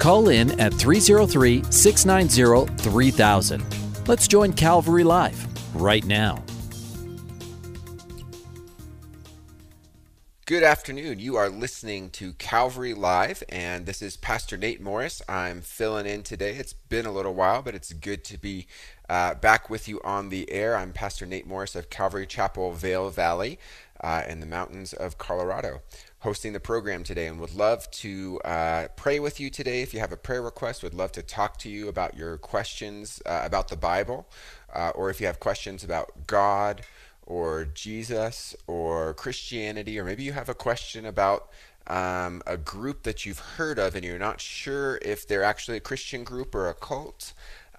Call 0.00 0.30
in 0.30 0.58
at 0.58 0.72
303 0.72 1.62
690 1.70 2.74
3000. 2.82 4.08
Let's 4.08 4.26
join 4.26 4.54
Calvary 4.54 5.04
Live 5.04 5.46
right 5.74 6.04
now. 6.06 6.42
Good 10.46 10.62
afternoon. 10.62 11.18
You 11.18 11.36
are 11.36 11.50
listening 11.50 12.08
to 12.12 12.32
Calvary 12.32 12.94
Live, 12.94 13.44
and 13.50 13.84
this 13.84 14.00
is 14.00 14.16
Pastor 14.16 14.56
Nate 14.56 14.80
Morris. 14.80 15.20
I'm 15.28 15.60
filling 15.60 16.06
in 16.06 16.22
today. 16.22 16.56
It's 16.56 16.72
been 16.72 17.04
a 17.04 17.12
little 17.12 17.34
while, 17.34 17.60
but 17.60 17.74
it's 17.74 17.92
good 17.92 18.24
to 18.24 18.38
be 18.38 18.66
uh, 19.10 19.34
back 19.34 19.68
with 19.68 19.86
you 19.86 20.00
on 20.02 20.30
the 20.30 20.50
air. 20.50 20.76
I'm 20.76 20.92
Pastor 20.94 21.26
Nate 21.26 21.46
Morris 21.46 21.76
of 21.76 21.90
Calvary 21.90 22.26
Chapel, 22.26 22.72
Vail 22.72 23.10
Valley, 23.10 23.58
uh, 24.00 24.22
in 24.26 24.40
the 24.40 24.46
mountains 24.46 24.94
of 24.94 25.18
Colorado 25.18 25.82
hosting 26.20 26.52
the 26.52 26.60
program 26.60 27.02
today 27.02 27.26
and 27.26 27.40
would 27.40 27.54
love 27.54 27.90
to 27.90 28.38
uh, 28.44 28.88
pray 28.94 29.18
with 29.18 29.40
you 29.40 29.48
today. 29.48 29.80
If 29.80 29.94
you 29.94 30.00
have 30.00 30.12
a 30.12 30.18
prayer 30.18 30.42
request, 30.42 30.82
would 30.82 30.94
love 30.94 31.12
to 31.12 31.22
talk 31.22 31.56
to 31.58 31.70
you 31.70 31.88
about 31.88 32.16
your 32.16 32.36
questions 32.36 33.22
uh, 33.24 33.40
about 33.42 33.68
the 33.68 33.76
Bible, 33.76 34.28
uh, 34.74 34.90
or 34.94 35.08
if 35.08 35.20
you 35.20 35.26
have 35.26 35.40
questions 35.40 35.82
about 35.82 36.26
God 36.26 36.82
or 37.26 37.64
Jesus 37.64 38.54
or 38.66 39.14
Christianity, 39.14 39.98
or 39.98 40.04
maybe 40.04 40.22
you 40.22 40.32
have 40.32 40.50
a 40.50 40.54
question 40.54 41.06
about 41.06 41.48
um, 41.86 42.42
a 42.46 42.58
group 42.58 43.04
that 43.04 43.24
you've 43.24 43.38
heard 43.38 43.78
of 43.78 43.94
and 43.94 44.04
you're 44.04 44.18
not 44.18 44.40
sure 44.40 44.98
if 45.00 45.26
they're 45.26 45.42
actually 45.42 45.78
a 45.78 45.80
Christian 45.80 46.22
group 46.22 46.54
or 46.54 46.68
a 46.68 46.74
cult. 46.74 47.32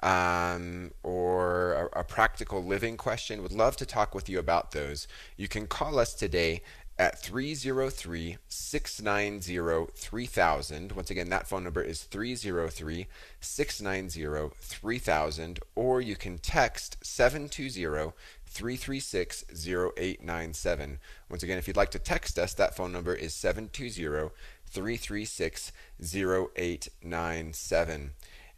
Um, 0.03 0.93
or 1.03 1.73
a, 1.93 1.99
a 1.99 2.03
practical 2.03 2.63
living 2.63 2.97
question, 2.97 3.43
would 3.43 3.51
love 3.51 3.77
to 3.77 3.85
talk 3.85 4.15
with 4.15 4.27
you 4.27 4.39
about 4.39 4.71
those. 4.71 5.07
You 5.37 5.47
can 5.47 5.67
call 5.67 5.99
us 5.99 6.15
today 6.15 6.63
at 6.97 7.19
303 7.19 8.37
690 8.47 9.91
3000. 9.95 10.91
Once 10.91 11.09
again, 11.09 11.29
that 11.29 11.47
phone 11.47 11.63
number 11.63 11.81
is 11.81 12.03
303 12.03 13.07
690 13.39 14.55
3000, 14.59 15.59
or 15.75 16.01
you 16.01 16.15
can 16.15 16.37
text 16.37 16.97
720 17.03 18.11
336 18.45 19.45
0897. 19.49 20.99
Once 21.29 21.43
again, 21.43 21.57
if 21.57 21.67
you'd 21.67 21.77
like 21.77 21.91
to 21.91 21.99
text 21.99 22.37
us, 22.37 22.53
that 22.53 22.75
phone 22.75 22.91
number 22.91 23.15
is 23.15 23.33
720 23.33 24.29
336 24.67 25.71
0897. 26.01 28.11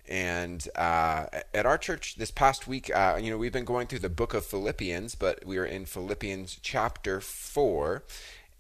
And 0.08 0.68
uh, 0.76 1.28
at 1.54 1.66
our 1.66 1.78
church 1.78 2.16
this 2.16 2.32
past 2.32 2.68
week, 2.68 2.94
uh, 2.94 3.18
you 3.22 3.30
know, 3.30 3.38
we've 3.38 3.54
been 3.54 3.64
going 3.64 3.88
through 3.88 4.00
the 4.00 4.10
book 4.10 4.34
of 4.34 4.46
Philippians, 4.46 5.16
but 5.16 5.46
we 5.46 5.58
are 5.58 5.66
in 5.66 5.86
Philippians 5.86 6.60
chapter 6.62 7.22
4. 7.22 8.04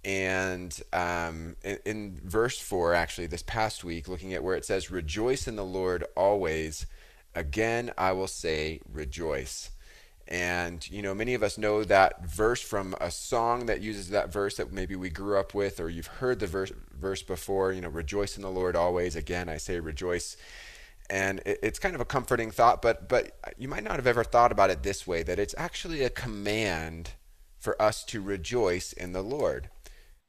And 0.05 0.81
um, 0.91 1.55
in, 1.63 1.79
in 1.85 2.21
verse 2.23 2.59
4, 2.59 2.93
actually, 2.93 3.27
this 3.27 3.43
past 3.43 3.83
week, 3.83 4.07
looking 4.07 4.33
at 4.33 4.43
where 4.43 4.55
it 4.55 4.65
says, 4.65 4.91
Rejoice 4.91 5.47
in 5.47 5.55
the 5.55 5.65
Lord 5.65 6.05
always. 6.15 6.85
Again, 7.35 7.91
I 7.97 8.11
will 8.13 8.27
say, 8.27 8.79
rejoice. 8.91 9.71
And, 10.27 10.89
you 10.89 11.01
know, 11.01 11.13
many 11.13 11.33
of 11.33 11.43
us 11.43 11.57
know 11.57 11.83
that 11.83 12.25
verse 12.25 12.61
from 12.61 12.95
a 13.01 13.11
song 13.11 13.65
that 13.65 13.81
uses 13.81 14.09
that 14.09 14.31
verse 14.31 14.55
that 14.55 14.71
maybe 14.71 14.95
we 14.95 15.09
grew 15.09 15.37
up 15.37 15.53
with, 15.53 15.79
or 15.79 15.89
you've 15.89 16.07
heard 16.07 16.39
the 16.39 16.47
verse, 16.47 16.71
verse 16.97 17.21
before, 17.21 17.73
you 17.73 17.81
know, 17.81 17.89
rejoice 17.89 18.37
in 18.37 18.43
the 18.43 18.49
Lord 18.49 18.75
always. 18.75 19.15
Again, 19.15 19.49
I 19.49 19.57
say 19.57 19.79
rejoice 19.79 20.37
and 21.09 21.41
it's 21.45 21.79
kind 21.79 21.95
of 21.95 22.01
a 22.01 22.05
comforting 22.05 22.49
thought 22.49 22.81
but 22.81 23.09
but 23.09 23.37
you 23.57 23.67
might 23.67 23.83
not 23.83 23.97
have 23.97 24.07
ever 24.07 24.23
thought 24.23 24.51
about 24.51 24.69
it 24.69 24.83
this 24.83 25.05
way 25.05 25.21
that 25.21 25.39
it's 25.39 25.55
actually 25.57 26.01
a 26.01 26.09
command 26.09 27.11
for 27.63 27.81
us 27.81 28.03
to 28.03 28.21
rejoice 28.21 28.91
in 28.91 29.13
the 29.13 29.21
Lord. 29.21 29.69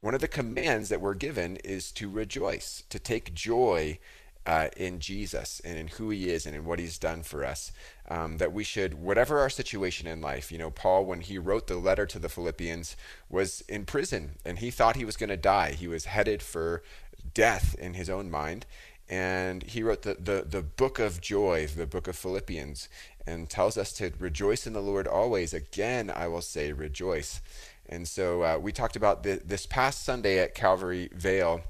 One 0.00 0.14
of 0.14 0.20
the 0.20 0.28
commands 0.28 0.88
that 0.88 1.00
we're 1.00 1.14
given 1.14 1.56
is 1.56 1.90
to 1.92 2.08
rejoice 2.08 2.84
to 2.90 2.98
take 3.00 3.34
joy 3.34 3.98
uh, 4.46 4.68
in 4.76 5.00
Jesus 5.00 5.60
and 5.64 5.76
in 5.76 5.88
who 5.88 6.10
he 6.10 6.28
is 6.28 6.46
and 6.46 6.54
in 6.54 6.64
what 6.64 6.78
he's 6.78 6.98
done 6.98 7.24
for 7.24 7.44
us. 7.44 7.72
Um, 8.08 8.36
that 8.36 8.52
we 8.52 8.62
should 8.62 8.94
whatever 8.94 9.40
our 9.40 9.50
situation 9.50 10.06
in 10.06 10.20
life 10.20 10.52
you 10.52 10.58
know 10.58 10.70
Paul 10.70 11.06
when 11.06 11.22
he 11.22 11.38
wrote 11.38 11.66
the 11.66 11.76
letter 11.76 12.06
to 12.06 12.18
the 12.20 12.28
Philippians 12.28 12.96
was 13.28 13.62
in 13.62 13.84
prison 13.84 14.36
and 14.44 14.60
he 14.60 14.70
thought 14.70 14.94
he 14.94 15.04
was 15.04 15.16
going 15.16 15.30
to 15.30 15.36
die. 15.36 15.72
He 15.72 15.88
was 15.88 16.04
headed 16.04 16.40
for 16.40 16.84
death 17.32 17.74
in 17.80 17.94
his 17.94 18.08
own 18.08 18.30
mind 18.30 18.66
and 19.08 19.62
he 19.62 19.82
wrote 19.82 20.02
the, 20.02 20.14
the, 20.14 20.44
the 20.48 20.62
book 20.62 20.98
of 20.98 21.20
joy, 21.20 21.66
the 21.66 21.86
book 21.86 22.08
of 22.08 22.16
Philippians, 22.16 22.88
and 23.26 23.48
tells 23.48 23.76
us 23.76 23.92
to 23.94 24.12
rejoice 24.18 24.66
in 24.66 24.72
the 24.72 24.80
Lord 24.80 25.06
always. 25.06 25.52
Again, 25.52 26.10
I 26.14 26.28
will 26.28 26.40
say 26.40 26.72
rejoice. 26.72 27.40
And 27.86 28.08
so 28.08 28.42
uh, 28.42 28.58
we 28.60 28.72
talked 28.72 28.96
about 28.96 29.22
the, 29.22 29.40
this 29.44 29.66
past 29.66 30.04
Sunday 30.04 30.38
at 30.38 30.54
Calvary 30.54 31.10
Vail 31.12 31.60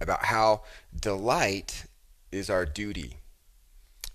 about 0.00 0.26
how 0.26 0.62
delight 0.98 1.86
is 2.30 2.50
our 2.50 2.66
duty. 2.66 3.16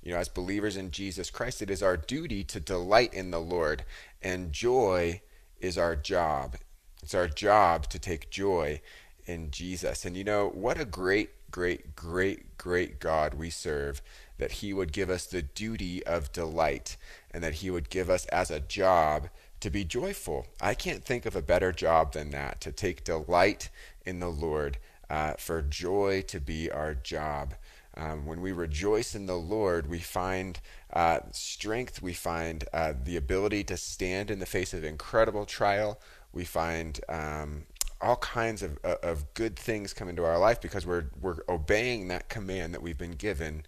You 0.04 0.14
know, 0.14 0.20
as 0.20 0.30
believers 0.30 0.78
in 0.78 0.92
Jesus 0.92 1.30
Christ, 1.30 1.62
it 1.62 1.72
is 1.72 1.82
our 1.82 1.98
duty 1.98 2.44
to 2.46 2.60
delight 2.60 3.14
in 3.14 3.32
the 3.32 3.42
Lord, 3.42 3.84
and 4.22 4.54
joy 4.54 5.22
is 5.60 5.78
our 5.78 5.96
job. 5.96 6.56
It's 7.02 7.16
our 7.16 7.28
job 7.28 7.90
to 7.90 8.00
take 8.00 8.30
joy 8.30 8.82
in 9.26 9.52
Jesus. 9.52 10.06
And 10.06 10.16
you 10.16 10.24
know, 10.24 10.50
what 10.50 10.80
a 10.80 10.86
great 10.86 11.47
great, 11.58 11.96
great, 11.96 12.56
great 12.60 13.00
God 13.00 13.34
we 13.34 13.50
serve, 13.50 14.04
that 14.38 14.52
He 14.52 14.74
would 14.74 14.92
give 14.94 15.10
us 15.10 15.26
the 15.26 15.42
duty 15.42 16.06
of 16.06 16.32
delight 16.32 16.98
and 17.32 17.44
that 17.44 17.56
He 17.56 17.72
would 17.72 17.90
give 17.90 18.12
us 18.12 18.28
as 18.28 18.52
a 18.52 18.60
job 18.60 19.30
to 19.62 19.72
be 19.72 19.84
joyful. 19.84 20.46
I 20.62 20.76
can't 20.76 21.04
think 21.04 21.26
of 21.26 21.36
a 21.36 21.42
better 21.42 21.72
job 21.72 22.14
than 22.14 22.30
that, 22.30 22.62
to 22.62 22.72
take 22.72 23.04
delight 23.04 23.72
in 24.06 24.20
the 24.20 24.30
Lord, 24.30 24.78
uh, 25.10 25.34
for 25.40 25.64
joy 25.64 26.24
to 26.28 26.40
be 26.40 26.70
our 26.70 26.94
job. 26.94 27.56
Um, 27.96 28.28
when 28.28 28.40
we 28.40 28.52
rejoice 28.52 29.16
in 29.16 29.26
the 29.26 29.40
Lord, 29.40 29.90
we 29.90 29.98
find 29.98 30.60
uh, 30.94 31.22
strength, 31.32 32.04
we 32.04 32.14
find 32.14 32.66
uh, 32.72 32.94
the 33.04 33.18
ability 33.18 33.64
to 33.64 33.78
stand 33.78 34.30
in 34.30 34.38
the 34.38 34.46
face 34.46 34.76
of 34.76 34.84
incredible 34.84 35.48
trial, 35.48 36.00
we 36.32 36.44
find 36.44 37.00
um, 37.10 37.64
all 38.02 38.18
kinds 38.18 38.62
of, 38.62 38.78
uh, 38.84 38.96
of 39.04 39.34
good 39.34 39.58
things 39.58 39.94
come 39.94 40.10
into 40.10 40.24
our 40.24 40.38
life 40.38 40.62
because 40.62 40.86
we're, 40.86 41.06
we're 41.20 41.38
obeying 41.50 42.08
that 42.08 42.30
command 42.30 42.74
that 42.74 42.82
we've 42.82 42.98
been 42.98 43.12
given 43.12 43.64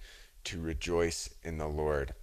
to 0.45 0.61
rejoice 0.61 1.29
in 1.43 1.57
the 1.57 1.67
Lord. 1.67 2.13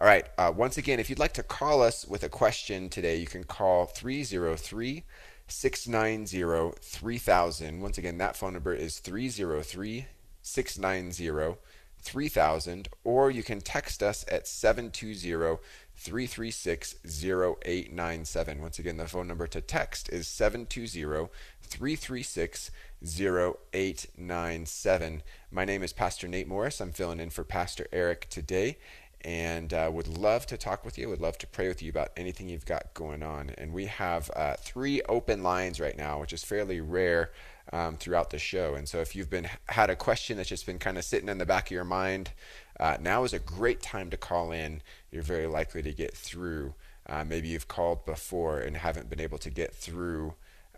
All 0.00 0.06
right, 0.06 0.26
uh, 0.38 0.52
once 0.54 0.78
again, 0.78 1.00
if 1.00 1.10
you'd 1.10 1.18
like 1.18 1.32
to 1.34 1.42
call 1.42 1.82
us 1.82 2.06
with 2.06 2.22
a 2.22 2.28
question 2.28 2.88
today, 2.88 3.16
you 3.16 3.26
can 3.26 3.42
call 3.44 3.86
303 3.86 5.04
690 5.48 6.72
3000. 6.80 7.80
Once 7.80 7.98
again, 7.98 8.18
that 8.18 8.36
phone 8.36 8.52
number 8.52 8.74
is 8.74 8.98
303 9.00 10.06
690 10.42 11.58
3000, 12.00 12.88
or 13.02 13.30
you 13.30 13.42
can 13.42 13.60
text 13.60 14.02
us 14.02 14.24
at 14.30 14.46
720 14.46 15.58
336 15.98 16.94
0897. 17.04 18.62
Once 18.62 18.78
again, 18.78 18.96
the 18.96 19.08
phone 19.08 19.26
number 19.26 19.48
to 19.48 19.60
text 19.60 20.08
is 20.10 20.28
720 20.28 21.28
336 21.60 22.70
0897. 23.02 25.22
My 25.50 25.64
name 25.64 25.82
is 25.82 25.92
Pastor 25.92 26.28
Nate 26.28 26.46
Morris. 26.46 26.80
I'm 26.80 26.92
filling 26.92 27.18
in 27.18 27.30
for 27.30 27.42
Pastor 27.42 27.88
Eric 27.92 28.28
today 28.30 28.78
and 29.22 29.74
uh, 29.74 29.90
would 29.92 30.06
love 30.06 30.46
to 30.46 30.56
talk 30.56 30.84
with 30.84 30.96
you. 30.96 31.08
Would 31.08 31.20
love 31.20 31.38
to 31.38 31.46
pray 31.46 31.68
with 31.68 31.82
you 31.82 31.90
about 31.90 32.12
anything 32.16 32.48
you've 32.48 32.64
got 32.64 32.94
going 32.94 33.22
on. 33.22 33.50
And 33.58 33.72
we 33.72 33.86
have 33.86 34.30
uh, 34.36 34.54
three 34.54 35.02
open 35.02 35.42
lines 35.42 35.80
right 35.80 35.96
now, 35.96 36.20
which 36.20 36.32
is 36.32 36.44
fairly 36.44 36.80
rare 36.80 37.32
um, 37.72 37.96
throughout 37.96 38.30
the 38.30 38.38
show. 38.38 38.74
And 38.74 38.88
so 38.88 39.00
if 39.00 39.16
you've 39.16 39.30
been 39.30 39.48
had 39.68 39.90
a 39.90 39.96
question 39.96 40.36
that's 40.36 40.48
just 40.48 40.66
been 40.66 40.78
kind 40.78 40.96
of 40.96 41.04
sitting 41.04 41.28
in 41.28 41.38
the 41.38 41.46
back 41.46 41.66
of 41.66 41.72
your 41.72 41.84
mind, 41.84 42.30
uh, 42.78 42.96
now 43.00 43.24
is 43.24 43.32
a 43.32 43.38
great 43.38 43.82
time 43.82 44.10
to 44.10 44.16
call 44.16 44.52
in. 44.52 44.82
You're 45.10 45.22
very 45.22 45.46
likely 45.46 45.82
to 45.82 45.92
get 45.92 46.14
through. 46.14 46.74
Uh, 47.06 47.24
maybe 47.24 47.48
you've 47.48 47.68
called 47.68 48.04
before 48.04 48.58
and 48.60 48.76
haven't 48.76 49.08
been 49.08 49.20
able 49.20 49.38
to 49.38 49.50
get 49.50 49.74
through, 49.74 50.34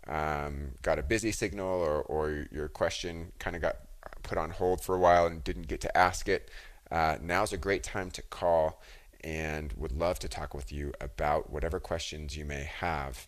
um, 0.07 0.71
got 0.81 0.97
a 0.97 1.03
busy 1.03 1.31
signal, 1.31 1.67
or, 1.67 2.01
or 2.03 2.47
your 2.51 2.69
question 2.69 3.33
kind 3.39 3.55
of 3.55 3.61
got 3.61 3.77
put 4.23 4.37
on 4.37 4.49
hold 4.51 4.81
for 4.81 4.95
a 4.95 4.99
while 4.99 5.25
and 5.25 5.43
didn't 5.43 5.67
get 5.67 5.81
to 5.81 5.97
ask 5.97 6.29
it. 6.29 6.49
Uh, 6.89 7.17
now's 7.21 7.53
a 7.53 7.57
great 7.57 7.83
time 7.83 8.09
to 8.11 8.21
call 8.21 8.81
and 9.23 9.73
would 9.73 9.91
love 9.91 10.19
to 10.19 10.27
talk 10.27 10.53
with 10.53 10.71
you 10.71 10.93
about 10.99 11.49
whatever 11.51 11.79
questions 11.79 12.35
you 12.37 12.45
may 12.45 12.63
have. 12.63 13.27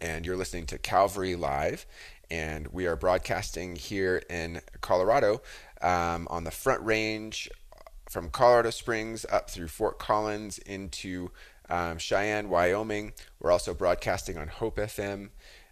and 0.00 0.26
you're 0.26 0.36
listening 0.36 0.66
to 0.66 0.78
Calvary 0.78 1.36
Live. 1.36 1.86
And 2.30 2.68
we 2.68 2.86
are 2.86 2.96
broadcasting 2.96 3.76
here 3.76 4.22
in 4.30 4.60
Colorado 4.80 5.42
um, 5.82 6.26
on 6.30 6.44
the 6.44 6.50
Front 6.50 6.82
Range 6.82 7.50
from 8.08 8.30
Colorado 8.30 8.70
Springs 8.70 9.24
up 9.30 9.50
through 9.50 9.68
Fort 9.68 9.98
Collins 9.98 10.58
into 10.58 11.30
um, 11.68 11.98
Cheyenne, 11.98 12.48
Wyoming. 12.48 13.12
We're 13.40 13.50
also 13.50 13.74
broadcasting 13.74 14.38
on 14.38 14.48
Hope 14.48 14.76
FM, 14.76 15.30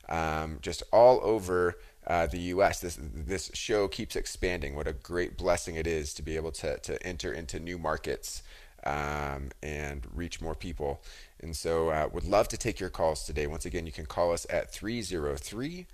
um, 0.09 0.59
just 0.61 0.83
all 0.93 1.21
over 1.23 1.79
uh, 2.07 2.27
the 2.27 2.39
U.S. 2.39 2.81
This 2.81 2.99
this 3.01 3.51
show 3.55 3.89
keeps 3.89 4.17
expanding. 4.17 4.75
What 4.75 4.89
a 4.89 4.93
great 4.93 5.37
blessing 5.37 5.77
it 5.77 5.87
is 5.87 6.15
to 6.15 6.23
be 6.23 6.37
able 6.37 6.53
to 6.53 6.79
to 6.79 7.03
enter 7.07 7.33
into 7.33 7.61
new 7.61 7.79
markets 7.79 8.43
um, 8.85 9.51
and 9.63 10.07
reach 10.13 10.41
more 10.41 10.55
people. 10.55 11.03
And 11.41 11.57
so, 11.57 11.91
uh, 11.91 12.09
would 12.13 12.25
love 12.25 12.49
to 12.49 12.57
take 12.57 12.81
your 12.81 12.91
calls 12.91 13.25
today. 13.25 13.47
Once 13.47 13.65
again, 13.65 13.87
you 13.87 13.93
can 13.93 14.07
call 14.07 14.33
us 14.33 14.47
at 14.51 14.73
303 14.73 15.87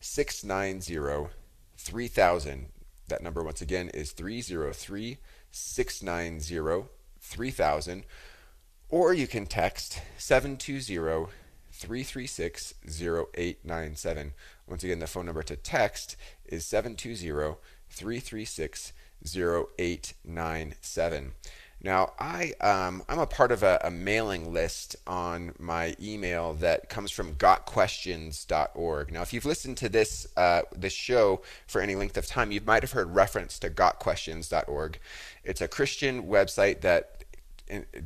690 0.00 1.28
3000. 1.76 2.66
That 3.08 3.22
number, 3.22 3.44
once 3.44 3.60
again, 3.60 3.88
is 3.90 4.12
303 4.12 5.18
690 5.50 6.88
3000. 7.20 8.04
Or 8.88 9.12
you 9.12 9.26
can 9.26 9.46
text 9.46 10.00
720 10.18 11.26
336 11.72 12.74
0897. 12.84 14.32
Once 14.66 14.84
again, 14.84 15.00
the 15.00 15.06
phone 15.06 15.26
number 15.26 15.42
to 15.42 15.56
text 15.56 16.16
is 16.46 16.64
720 16.64 17.56
336 17.90 18.92
0897. 19.24 21.32
Now, 21.82 22.14
I 22.18 22.52
um, 22.60 23.02
I'm 23.08 23.18
a 23.18 23.26
part 23.26 23.52
of 23.52 23.62
a, 23.62 23.78
a, 23.84 23.90
mailing 23.90 24.52
list 24.52 24.96
on 25.06 25.54
my 25.58 25.94
email 26.02 26.54
that 26.54 26.88
comes 26.88 27.10
from 27.10 27.34
gotquestions.org. 27.34 29.12
Now, 29.12 29.22
if 29.22 29.32
you've 29.32 29.44
listened 29.44 29.76
to 29.78 29.88
this 29.88 30.26
uh, 30.36 30.62
this 30.74 30.94
show 30.94 31.42
for 31.66 31.80
any 31.80 31.94
length 31.94 32.16
of 32.16 32.26
time, 32.26 32.50
you 32.50 32.60
might 32.64 32.82
have 32.82 32.92
heard 32.92 33.14
reference 33.14 33.58
to 33.58 33.70
gotquestions.org. 33.70 34.98
It's 35.44 35.60
a 35.60 35.68
Christian 35.68 36.24
website 36.24 36.80
that 36.80 37.24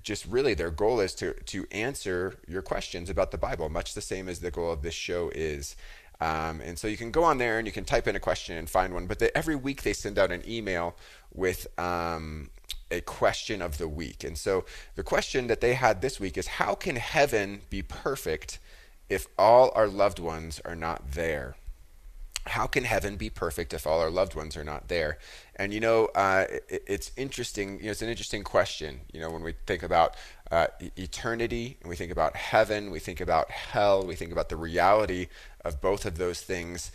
just 0.02 0.26
really 0.26 0.54
their 0.54 0.70
goal 0.70 1.00
is 1.00 1.14
to 1.14 1.32
to 1.32 1.66
answer 1.70 2.38
your 2.48 2.62
questions 2.62 3.08
about 3.08 3.30
the 3.30 3.38
Bible, 3.38 3.68
much 3.68 3.94
the 3.94 4.00
same 4.00 4.28
as 4.28 4.40
the 4.40 4.50
goal 4.50 4.72
of 4.72 4.82
this 4.82 4.94
show 4.94 5.30
is. 5.34 5.76
Um, 6.20 6.60
and 6.60 6.78
so 6.78 6.86
you 6.86 6.98
can 6.98 7.10
go 7.10 7.24
on 7.24 7.38
there 7.38 7.58
and 7.58 7.66
you 7.66 7.72
can 7.72 7.84
type 7.84 8.06
in 8.06 8.14
a 8.14 8.20
question 8.20 8.58
and 8.58 8.68
find 8.68 8.92
one. 8.92 9.06
But 9.06 9.22
every 9.34 9.56
week 9.56 9.82
they 9.82 9.94
send 9.94 10.18
out 10.18 10.30
an 10.30 10.42
email 10.46 10.96
with 11.32 11.66
um, 11.78 12.50
a 12.90 13.00
question 13.00 13.62
of 13.62 13.78
the 13.78 13.88
week. 13.88 14.24
And 14.24 14.36
so 14.36 14.64
the 14.94 15.02
question 15.02 15.46
that 15.46 15.60
they 15.60 15.74
had 15.74 16.00
this 16.00 16.18
week 16.18 16.36
is 16.36 16.46
how 16.46 16.74
can 16.74 16.96
heaven 16.96 17.62
be 17.70 17.82
perfect 17.82 18.58
if 19.08 19.26
all 19.38 19.72
our 19.74 19.88
loved 19.88 20.18
ones 20.18 20.60
are 20.64 20.76
not 20.76 21.12
there? 21.12 21.56
How 22.46 22.66
can 22.66 22.84
heaven 22.84 23.16
be 23.16 23.28
perfect 23.28 23.74
if 23.74 23.86
all 23.86 24.00
our 24.00 24.10
loved 24.10 24.34
ones 24.34 24.56
are 24.56 24.64
not 24.64 24.88
there? 24.88 25.18
And 25.56 25.74
you 25.74 25.80
know, 25.80 26.06
uh, 26.14 26.46
it, 26.68 26.84
it's 26.86 27.12
interesting. 27.16 27.78
You 27.78 27.86
know, 27.86 27.90
it's 27.90 28.02
an 28.02 28.08
interesting 28.08 28.42
question. 28.42 29.00
You 29.12 29.20
know, 29.20 29.30
when 29.30 29.42
we 29.42 29.54
think 29.66 29.82
about 29.82 30.16
uh, 30.50 30.68
eternity 30.96 31.76
and 31.80 31.90
we 31.90 31.96
think 31.96 32.10
about 32.10 32.36
heaven, 32.36 32.90
we 32.90 32.98
think 32.98 33.20
about 33.20 33.50
hell, 33.50 34.04
we 34.04 34.14
think 34.14 34.32
about 34.32 34.48
the 34.48 34.56
reality 34.56 35.28
of 35.64 35.80
both 35.80 36.06
of 36.06 36.16
those 36.16 36.40
things. 36.40 36.90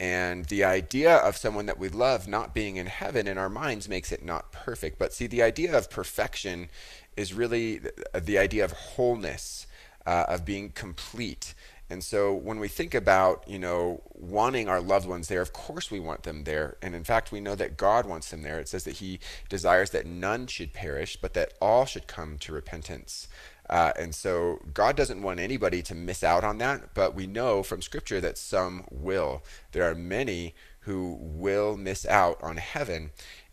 And 0.00 0.46
the 0.46 0.64
idea 0.64 1.16
of 1.16 1.36
someone 1.36 1.66
that 1.66 1.78
we 1.78 1.90
love 1.90 2.26
not 2.26 2.54
being 2.54 2.76
in 2.76 2.86
heaven 2.86 3.28
in 3.28 3.36
our 3.36 3.50
minds 3.50 3.86
makes 3.86 4.12
it 4.12 4.24
not 4.24 4.50
perfect. 4.50 4.98
But 4.98 5.12
see, 5.12 5.26
the 5.26 5.42
idea 5.42 5.76
of 5.76 5.90
perfection 5.90 6.70
is 7.18 7.34
really 7.34 7.82
the 8.18 8.38
idea 8.38 8.64
of 8.64 8.72
wholeness, 8.72 9.66
uh, 10.06 10.24
of 10.26 10.46
being 10.46 10.70
complete. 10.70 11.52
And 11.90 12.02
so 12.02 12.32
when 12.32 12.58
we 12.58 12.68
think 12.68 12.94
about, 12.94 13.44
you 13.46 13.58
know, 13.58 14.02
wanting 14.14 14.70
our 14.70 14.80
loved 14.80 15.06
ones 15.06 15.28
there, 15.28 15.42
of 15.42 15.52
course 15.52 15.90
we 15.90 16.00
want 16.00 16.22
them 16.22 16.44
there. 16.44 16.78
And 16.80 16.94
in 16.94 17.04
fact, 17.04 17.30
we 17.30 17.40
know 17.40 17.54
that 17.56 17.76
God 17.76 18.06
wants 18.06 18.30
them 18.30 18.40
there. 18.40 18.58
It 18.58 18.68
says 18.68 18.84
that 18.84 18.96
he 18.96 19.20
desires 19.50 19.90
that 19.90 20.06
none 20.06 20.46
should 20.46 20.72
perish, 20.72 21.18
but 21.20 21.34
that 21.34 21.52
all 21.60 21.84
should 21.84 22.06
come 22.06 22.38
to 22.38 22.54
repentance. 22.54 23.28
Uh, 23.70 23.92
and 23.96 24.14
so 24.14 24.58
God 24.74 24.96
doesn't 24.96 25.22
want 25.22 25.38
anybody 25.38 25.80
to 25.82 25.94
miss 25.94 26.24
out 26.24 26.42
on 26.42 26.58
that, 26.58 26.92
but 26.92 27.14
we 27.14 27.26
know 27.26 27.62
from 27.62 27.80
Scripture 27.80 28.20
that 28.20 28.36
some 28.36 28.84
will. 28.90 29.42
There 29.72 29.88
are 29.88 29.94
many 29.94 30.54
who 30.80 31.16
will 31.20 31.76
miss 31.76 32.04
out 32.04 32.42
on 32.42 32.56
heaven. 32.56 33.10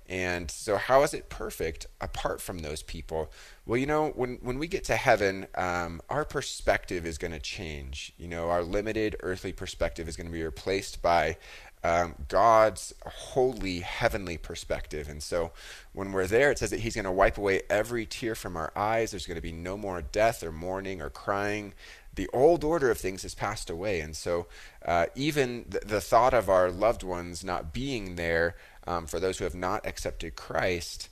And 0.09 0.49
so, 0.49 0.77
how 0.77 1.03
is 1.03 1.13
it 1.13 1.29
perfect 1.29 1.87
apart 1.99 2.39
from 2.41 2.59
those 2.59 2.81
people? 2.81 3.29
Well, 3.65 3.77
you 3.77 3.85
know, 3.85 4.09
when, 4.15 4.37
when 4.41 4.57
we 4.57 4.67
get 4.67 4.85
to 4.85 4.95
heaven, 4.95 5.47
um, 5.55 6.01
our 6.09 6.23
perspective 6.23 7.05
is 7.05 7.17
going 7.17 7.33
to 7.33 7.39
change. 7.39 8.13
You 8.17 8.29
know, 8.29 8.49
our 8.49 8.63
limited 8.63 9.17
earthly 9.19 9.51
perspective 9.51 10.07
is 10.07 10.15
going 10.15 10.27
to 10.27 10.33
be 10.33 10.43
replaced 10.43 11.01
by 11.01 11.35
um, 11.83 12.15
God's 12.27 12.93
holy 13.05 13.79
heavenly 13.79 14.37
perspective. 14.37 15.07
And 15.07 15.21
so 15.21 15.51
when 15.93 16.11
we're 16.11 16.27
there, 16.27 16.51
it 16.51 16.59
says 16.59 16.71
that 16.71 16.81
He's 16.81 16.95
going 16.95 17.05
to 17.05 17.11
wipe 17.11 17.37
away 17.37 17.61
every 17.69 18.05
tear 18.05 18.35
from 18.35 18.57
our 18.57 18.71
eyes. 18.75 19.11
There's 19.11 19.27
going 19.27 19.35
to 19.35 19.41
be 19.41 19.51
no 19.51 19.77
more 19.77 20.01
death 20.01 20.43
or 20.43 20.51
mourning 20.51 21.01
or 21.01 21.09
crying. 21.09 21.73
The 22.15 22.29
old 22.33 22.63
order 22.63 22.89
of 22.89 22.97
things 22.97 23.21
has 23.21 23.35
passed 23.35 23.69
away. 23.69 23.99
And 23.99 24.15
so 24.15 24.47
uh, 24.85 25.05
even 25.15 25.65
the, 25.69 25.79
the, 25.85 26.01
thought 26.01 26.33
of 26.33 26.49
our 26.49 26.71
loved 26.71 27.03
ones 27.03 27.43
not 27.43 27.73
being 27.73 28.15
there 28.15 28.55
um, 28.87 29.05
for 29.05 29.19
those 29.19 29.37
who 29.37 29.43
have 29.43 29.53
not 29.53 29.85
accepted 29.85 30.35
Christ. 30.35 31.09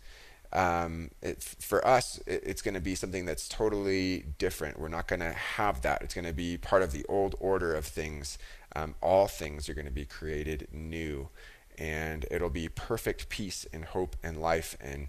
Um, 0.51 1.11
it, 1.21 1.43
for 1.43 1.85
us, 1.85 2.19
it, 2.25 2.41
it's 2.45 2.61
going 2.63 2.73
to 2.73 2.81
be 2.81 2.95
something 2.95 3.25
that's 3.25 3.47
totally 3.47 4.25
different. 4.39 4.79
We're 4.79 4.87
not 4.87 5.07
going 5.07 5.19
to 5.19 5.33
have 5.33 5.81
that. 5.81 6.01
It's 6.01 6.15
going 6.15 6.25
to 6.25 6.33
be 6.33 6.57
part 6.57 6.81
of 6.81 6.91
the 6.91 7.05
old 7.07 7.35
order 7.39 7.75
of 7.75 7.85
things 7.85 8.39
um, 8.75 8.95
all 9.01 9.27
things 9.27 9.69
are 9.69 9.73
going 9.73 9.85
to 9.85 9.91
be 9.91 10.05
created 10.05 10.67
new. 10.71 11.29
And 11.77 12.25
it'll 12.31 12.49
be 12.49 12.69
perfect 12.69 13.29
peace 13.29 13.65
and 13.73 13.83
hope 13.83 14.15
and 14.23 14.41
life. 14.41 14.77
And 14.79 15.07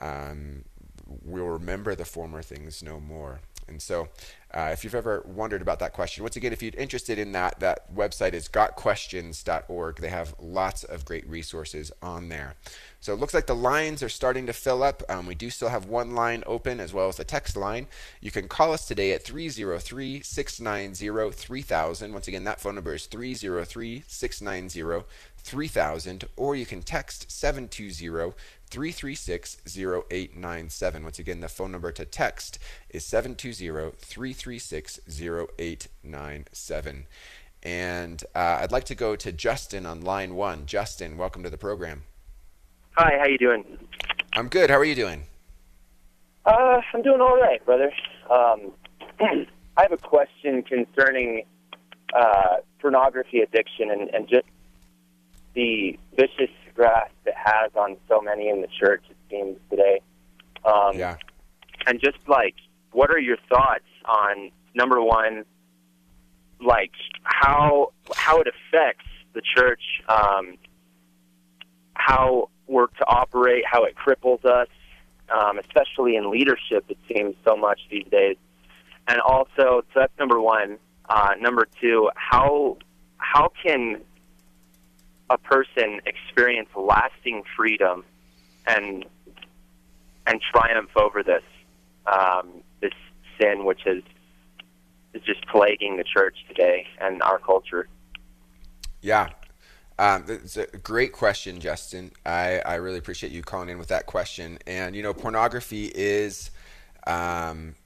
um, 0.00 0.64
we'll 1.06 1.46
remember 1.46 1.94
the 1.94 2.04
former 2.04 2.42
things 2.42 2.82
no 2.82 3.00
more. 3.00 3.40
And 3.66 3.80
so, 3.80 4.08
uh, 4.52 4.70
if 4.72 4.84
you've 4.84 4.94
ever 4.94 5.24
wondered 5.26 5.62
about 5.62 5.78
that 5.78 5.92
question, 5.92 6.22
once 6.22 6.36
again, 6.36 6.52
if 6.52 6.62
you're 6.62 6.72
interested 6.76 7.18
in 7.18 7.32
that, 7.32 7.60
that 7.60 7.92
website 7.94 8.34
is 8.34 8.48
gotquestions.org. 8.48 9.96
They 9.96 10.08
have 10.08 10.34
lots 10.38 10.84
of 10.84 11.04
great 11.04 11.26
resources 11.28 11.90
on 12.02 12.28
there. 12.28 12.54
So 13.04 13.12
it 13.12 13.20
looks 13.20 13.34
like 13.34 13.44
the 13.44 13.54
lines 13.54 14.02
are 14.02 14.08
starting 14.08 14.46
to 14.46 14.54
fill 14.54 14.82
up. 14.82 15.02
Um, 15.10 15.26
we 15.26 15.34
do 15.34 15.50
still 15.50 15.68
have 15.68 15.84
one 15.84 16.14
line 16.14 16.42
open 16.46 16.80
as 16.80 16.94
well 16.94 17.06
as 17.06 17.16
the 17.16 17.24
text 17.24 17.54
line. 17.54 17.86
You 18.22 18.30
can 18.30 18.48
call 18.48 18.72
us 18.72 18.86
today 18.86 19.12
at 19.12 19.22
303 19.22 20.22
690 20.22 21.30
3000. 21.30 22.12
Once 22.14 22.28
again, 22.28 22.44
that 22.44 22.62
phone 22.62 22.76
number 22.76 22.94
is 22.94 23.04
303 23.04 24.04
690 24.06 25.04
3000. 25.36 26.24
Or 26.38 26.56
you 26.56 26.64
can 26.64 26.80
text 26.80 27.30
720 27.30 28.32
336 28.70 29.58
0897. 29.76 31.04
Once 31.04 31.18
again, 31.18 31.40
the 31.40 31.48
phone 31.50 31.72
number 31.72 31.92
to 31.92 32.06
text 32.06 32.58
is 32.88 33.04
720 33.04 33.98
336 33.98 35.00
0897. 35.60 37.06
And 37.62 38.24
uh, 38.34 38.60
I'd 38.62 38.72
like 38.72 38.84
to 38.84 38.94
go 38.94 39.14
to 39.14 39.30
Justin 39.30 39.84
on 39.84 40.00
line 40.00 40.34
one. 40.34 40.64
Justin, 40.64 41.18
welcome 41.18 41.42
to 41.42 41.50
the 41.50 41.58
program. 41.58 42.04
Hi, 42.96 43.18
how 43.18 43.26
you 43.26 43.38
doing? 43.38 43.64
I'm 44.34 44.46
good. 44.48 44.70
How 44.70 44.76
are 44.76 44.84
you 44.84 44.94
doing? 44.94 45.24
Uh, 46.46 46.80
I'm 46.92 47.02
doing 47.02 47.20
all 47.20 47.36
right, 47.40 47.64
brother. 47.66 47.90
Um, 48.30 48.70
I 49.76 49.82
have 49.82 49.90
a 49.90 49.96
question 49.96 50.62
concerning 50.62 51.44
uh, 52.16 52.58
pornography 52.78 53.40
addiction 53.40 53.90
and, 53.90 54.14
and 54.14 54.28
just 54.28 54.46
the 55.54 55.98
vicious 56.16 56.54
grasp 56.76 57.12
it 57.26 57.34
has 57.36 57.72
on 57.74 57.96
so 58.08 58.20
many 58.20 58.48
in 58.48 58.60
the 58.60 58.68
church, 58.68 59.02
it 59.10 59.16
seems, 59.28 59.58
today. 59.70 60.00
Um, 60.64 60.96
yeah. 60.96 61.16
And 61.88 62.00
just 62.00 62.18
like, 62.28 62.54
what 62.92 63.10
are 63.10 63.18
your 63.18 63.38
thoughts 63.48 63.82
on 64.04 64.52
number 64.76 65.02
one, 65.02 65.44
like 66.60 66.92
how 67.24 67.92
how 68.14 68.40
it 68.40 68.46
affects 68.46 69.06
the 69.32 69.42
church, 69.56 69.82
um, 70.08 70.56
how 71.94 72.50
work 72.66 72.96
to 72.96 73.06
operate, 73.06 73.64
how 73.70 73.84
it 73.84 73.94
cripples 73.94 74.44
us, 74.44 74.68
um, 75.28 75.58
especially 75.58 76.16
in 76.16 76.30
leadership, 76.30 76.84
it 76.88 76.98
seems 77.12 77.34
so 77.44 77.56
much 77.56 77.80
these 77.90 78.06
days. 78.10 78.36
And 79.06 79.20
also, 79.20 79.50
so 79.56 79.82
that's 79.94 80.12
number 80.18 80.40
one. 80.40 80.78
Uh, 81.08 81.34
number 81.38 81.68
two, 81.80 82.10
how 82.14 82.78
how 83.18 83.50
can 83.62 84.00
a 85.30 85.38
person 85.38 86.00
experience 86.06 86.68
lasting 86.76 87.42
freedom 87.56 88.04
and 88.66 89.04
and 90.26 90.40
triumph 90.52 90.90
over 90.96 91.22
this 91.22 91.42
um, 92.06 92.62
this 92.80 92.92
sin, 93.38 93.64
which 93.64 93.86
is 93.86 94.02
is 95.12 95.22
just 95.22 95.46
plaguing 95.48 95.96
the 95.96 96.04
church 96.04 96.36
today 96.48 96.86
and 97.00 97.22
our 97.22 97.38
culture? 97.38 97.88
Yeah, 99.02 99.28
um, 99.98 100.24
it's 100.28 100.56
a 100.56 100.66
great 100.66 101.12
question, 101.12 101.60
Justin. 101.60 102.12
I, 102.26 102.60
I 102.60 102.74
really 102.76 102.98
appreciate 102.98 103.32
you 103.32 103.42
calling 103.42 103.68
in 103.68 103.78
with 103.78 103.88
that 103.88 104.06
question. 104.06 104.58
And 104.66 104.96
you 104.96 105.02
know, 105.02 105.14
pornography 105.14 105.92
is 105.94 106.50
um, 107.06 107.76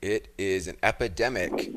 it 0.00 0.32
is 0.38 0.68
an 0.68 0.76
epidemic 0.82 1.70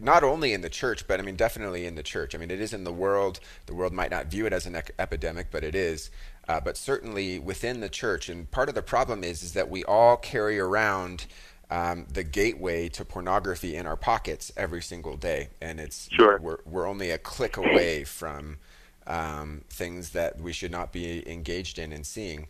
not 0.00 0.22
only 0.22 0.52
in 0.52 0.60
the 0.60 0.68
church, 0.68 1.06
but 1.06 1.20
I 1.20 1.22
mean, 1.22 1.36
definitely 1.36 1.86
in 1.86 1.94
the 1.94 2.02
church. 2.02 2.34
I 2.34 2.38
mean, 2.38 2.50
it 2.50 2.60
is 2.60 2.72
in 2.72 2.84
the 2.84 2.92
world. 2.92 3.40
The 3.66 3.74
world 3.74 3.92
might 3.92 4.10
not 4.10 4.26
view 4.26 4.46
it 4.46 4.52
as 4.52 4.66
an 4.66 4.80
epidemic, 4.98 5.50
but 5.50 5.64
it 5.64 5.74
is. 5.74 6.10
Uh, 6.48 6.60
but 6.60 6.76
certainly 6.76 7.38
within 7.38 7.80
the 7.80 7.88
church, 7.88 8.28
and 8.28 8.50
part 8.50 8.68
of 8.68 8.74
the 8.74 8.82
problem 8.82 9.24
is 9.24 9.42
is 9.42 9.52
that 9.54 9.68
we 9.68 9.84
all 9.84 10.16
carry 10.16 10.58
around 10.58 11.26
um, 11.70 12.06
the 12.12 12.22
gateway 12.24 12.88
to 12.90 13.04
pornography 13.04 13.76
in 13.76 13.86
our 13.86 13.96
pockets 13.96 14.52
every 14.56 14.82
single 14.82 15.16
day, 15.16 15.48
and 15.60 15.80
it's 15.80 16.08
Sure. 16.12 16.38
we're 16.40 16.58
we're 16.64 16.86
only 16.86 17.10
a 17.10 17.18
click 17.18 17.56
away 17.56 18.04
from 18.04 18.58
um, 19.06 19.62
things 19.70 20.10
that 20.10 20.40
we 20.40 20.52
should 20.52 20.70
not 20.70 20.92
be 20.92 21.28
engaged 21.30 21.78
in 21.78 21.92
and 21.92 22.06
seeing. 22.06 22.46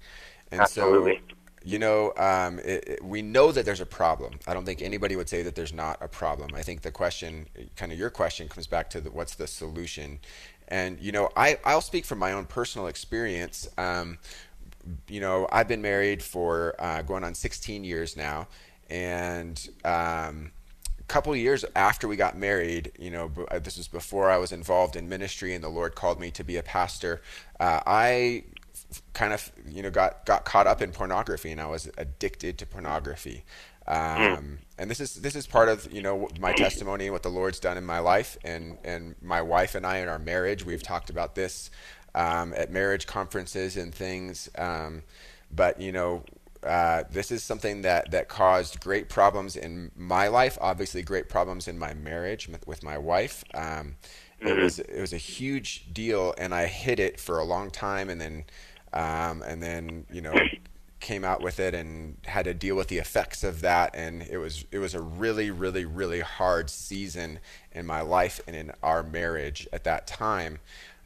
And 0.51 0.61
Absolutely. 0.63 1.21
so, 1.29 1.35
you 1.65 1.79
know, 1.79 2.13
um, 2.17 2.59
it, 2.61 2.85
it- 2.89 3.05
we 3.05 3.23
know 3.23 3.53
that 3.53 3.65
there's 3.65 3.81
a 3.81 3.87
problem. 3.87 4.39
I 4.47 4.55
don't 4.55 4.65
think 4.65 4.81
anybody 4.83 5.17
would 5.17 5.29
say 5.29 5.43
that 5.43 5.55
there's 5.55 5.73
not 5.73 5.99
a 6.01 6.09
problem. 6.09 6.51
I 6.55 6.63
think 6.63 6.83
the 6.83 6.93
question, 6.93 7.47
kind 7.77 7.93
of 7.93 7.99
your 7.99 8.11
question, 8.11 8.49
comes 8.49 8.67
back 8.67 8.89
to 8.91 9.01
the, 9.01 9.11
what's 9.11 9.35
the 9.35 9.47
solution. 9.47 10.21
And 10.69 10.99
you 11.01 11.13
know, 11.13 11.31
I 11.37 11.59
I'll 11.65 11.81
speak 11.81 12.05
from 12.05 12.19
my 12.19 12.33
own 12.33 12.45
personal 12.47 12.87
experience. 12.89 13.69
Um, 13.79 14.19
you 15.09 15.21
know, 15.21 15.49
I've 15.51 15.69
been 15.69 15.83
married 15.83 16.23
for 16.23 16.75
uh, 16.79 17.03
going 17.03 17.25
on 17.25 17.35
16 17.35 17.83
years 17.85 18.17
now, 18.17 18.47
and 18.91 19.69
um, 19.85 20.53
a 20.99 21.03
couple 21.09 21.35
years 21.37 21.65
after 21.75 22.09
we 22.09 22.17
got 22.17 22.37
married, 22.37 22.93
you 22.99 23.11
know, 23.11 23.31
uh, 23.51 23.59
this 23.59 23.77
was 23.77 23.89
before 23.89 24.31
I 24.31 24.39
was 24.39 24.53
involved 24.53 24.97
in 24.97 25.09
ministry, 25.09 25.55
and 25.55 25.63
the 25.63 25.69
Lord 25.69 25.95
called 25.95 26.21
me 26.21 26.31
to 26.33 26.45
be 26.45 26.57
a 26.57 26.63
pastor. 26.63 27.23
Uh, 27.59 27.81
I 27.87 28.45
kind 29.13 29.33
of, 29.33 29.51
you 29.69 29.83
know, 29.83 29.91
got 29.91 30.25
got 30.27 30.45
caught 30.45 30.67
up 30.67 30.83
in 30.83 30.93
pornography, 30.93 31.51
and 31.51 31.61
I 31.61 31.67
was 31.67 31.91
addicted 31.97 32.59
to 32.59 32.67
pornography. 32.67 33.45
Um, 33.89 34.59
and 34.79 34.91
this 34.91 34.99
is 34.99 35.15
this 35.17 35.37
is 35.37 35.47
part 35.47 35.69
of 35.69 35.93
you 35.93 36.03
know 36.03 36.29
my 36.41 36.53
testimony 36.53 37.05
and 37.05 37.13
what 37.13 37.23
the 37.23 37.29
Lord's 37.29 37.61
done 37.61 37.77
in 37.77 37.87
my 37.87 38.01
life, 38.01 38.37
and 38.45 38.79
and 38.85 39.15
my 39.23 39.43
wife 39.43 39.75
and 39.75 39.87
I 39.87 39.99
in 39.99 40.09
our 40.09 40.19
marriage. 40.19 40.65
We've 40.65 40.83
talked 40.83 41.09
about 41.09 41.35
this 41.35 41.71
um, 42.15 42.53
at 42.57 42.73
marriage 42.73 43.07
conferences 43.07 43.77
and 43.77 43.95
things. 43.95 44.49
Um, 44.59 45.03
but 45.55 45.81
you 45.81 45.93
know, 45.93 46.25
uh, 46.63 47.05
this 47.11 47.31
is 47.31 47.43
something 47.43 47.83
that 47.83 48.11
that 48.11 48.29
caused 48.29 48.81
great 48.81 49.09
problems 49.09 49.57
in 49.57 49.91
my 49.97 50.29
life. 50.29 50.59
Obviously, 50.61 51.03
great 51.03 51.29
problems 51.29 51.69
in 51.69 51.79
my 51.79 51.95
marriage 51.95 52.49
with, 52.67 52.83
my 52.83 52.99
wife. 52.99 53.45
Um, 53.55 53.97
It 54.41 54.57
was 54.59 54.79
it 54.79 55.01
was 55.01 55.13
a 55.13 55.19
huge 55.19 55.93
deal, 55.93 56.35
and 56.39 56.55
I 56.55 56.67
hid 56.67 57.01
it 57.01 57.19
for 57.19 57.39
a 57.39 57.45
long 57.45 57.71
time, 57.71 58.11
and 58.11 58.21
then 58.21 58.45
um, 58.93 59.43
and 59.43 59.63
then 59.63 60.07
you 60.11 60.21
know 60.21 60.35
came 61.01 61.25
out 61.25 61.43
with 61.43 61.61
it 61.61 61.75
and 61.75 62.17
had 62.25 62.47
to 62.47 62.55
deal 62.55 62.75
with 62.75 62.89
the 62.89 62.99
effects 62.99 63.45
of 63.45 63.61
that 63.61 63.95
and 63.95 64.23
it 64.23 64.39
was 64.39 64.65
it 64.73 64.79
was 64.79 64.95
a 64.95 65.01
really 65.01 65.51
really 65.51 65.85
really 65.85 66.21
hard 66.21 66.71
season 66.71 67.39
in 67.73 67.87
my 67.87 68.01
life 68.01 68.41
and 68.47 68.57
in 68.57 68.73
our 68.83 69.03
marriage 69.03 69.69
at 69.73 69.85
that 69.85 70.07
time 70.07 70.59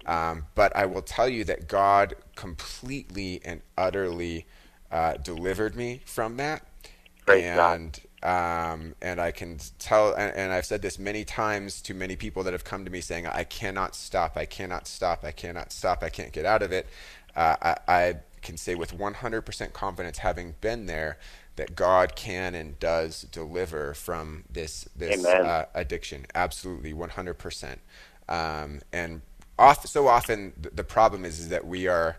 um, 0.07 0.47
but 0.55 0.75
I 0.75 0.87
will 0.87 1.03
tell 1.03 1.29
you 1.29 1.45
that 1.45 1.69
God 1.69 2.15
completely 2.35 3.41
and 3.45 3.61
utterly 3.77 4.47
uh, 4.91 5.15
delivered 5.15 5.77
me 5.77 6.01
from 6.05 6.37
that 6.39 6.63
God. 7.57 7.75
and 7.81 8.01
um, 8.23 8.95
and 9.01 9.19
I 9.19 9.31
can 9.31 9.59
tell, 9.79 10.13
and, 10.13 10.35
and 10.37 10.53
I've 10.53 10.67
said 10.67 10.83
this 10.83 10.99
many 10.99 11.25
times 11.25 11.81
to 11.83 11.95
many 11.95 12.17
people 12.17 12.43
that 12.45 12.53
have 12.53 12.65
come 12.65 12.85
to 12.85 12.91
me 12.91 13.01
saying, 13.01 13.27
"I 13.27 13.45
cannot 13.45 13.95
stop, 13.95 14.37
I 14.37 14.45
cannot 14.45 14.87
stop, 14.87 15.25
I 15.25 15.33
cannot 15.33 15.73
stop, 15.73 16.03
I 16.03 16.11
can't 16.11 16.33
get 16.33 16.45
out 16.45 16.63
of 16.63 16.73
it." 16.73 16.87
Uh, 17.35 17.57
I, 17.63 17.77
I 17.89 18.15
can 18.43 18.57
say 18.57 18.75
with 18.75 18.97
100% 18.97 19.73
confidence, 19.73 20.19
having 20.19 20.55
been 20.61 20.87
there, 20.87 21.19
that 21.57 21.77
God 21.77 22.17
can 22.17 22.55
and 22.55 22.79
does 22.79 23.23
deliver 23.33 23.95
from 23.95 24.45
this 24.51 24.89
this 24.97 25.25
uh, 25.27 25.67
addiction. 25.75 26.27
Absolutely, 26.35 26.93
100%. 26.93 27.77
Um, 28.29 28.81
and 28.93 29.23
off, 29.59 29.87
so 29.87 30.09
often 30.09 30.53
the, 30.61 30.71
the 30.71 30.85
problem 30.85 31.25
is, 31.25 31.39
is 31.39 31.49
that 31.49 31.67
we 31.67 31.87
are 31.87 32.19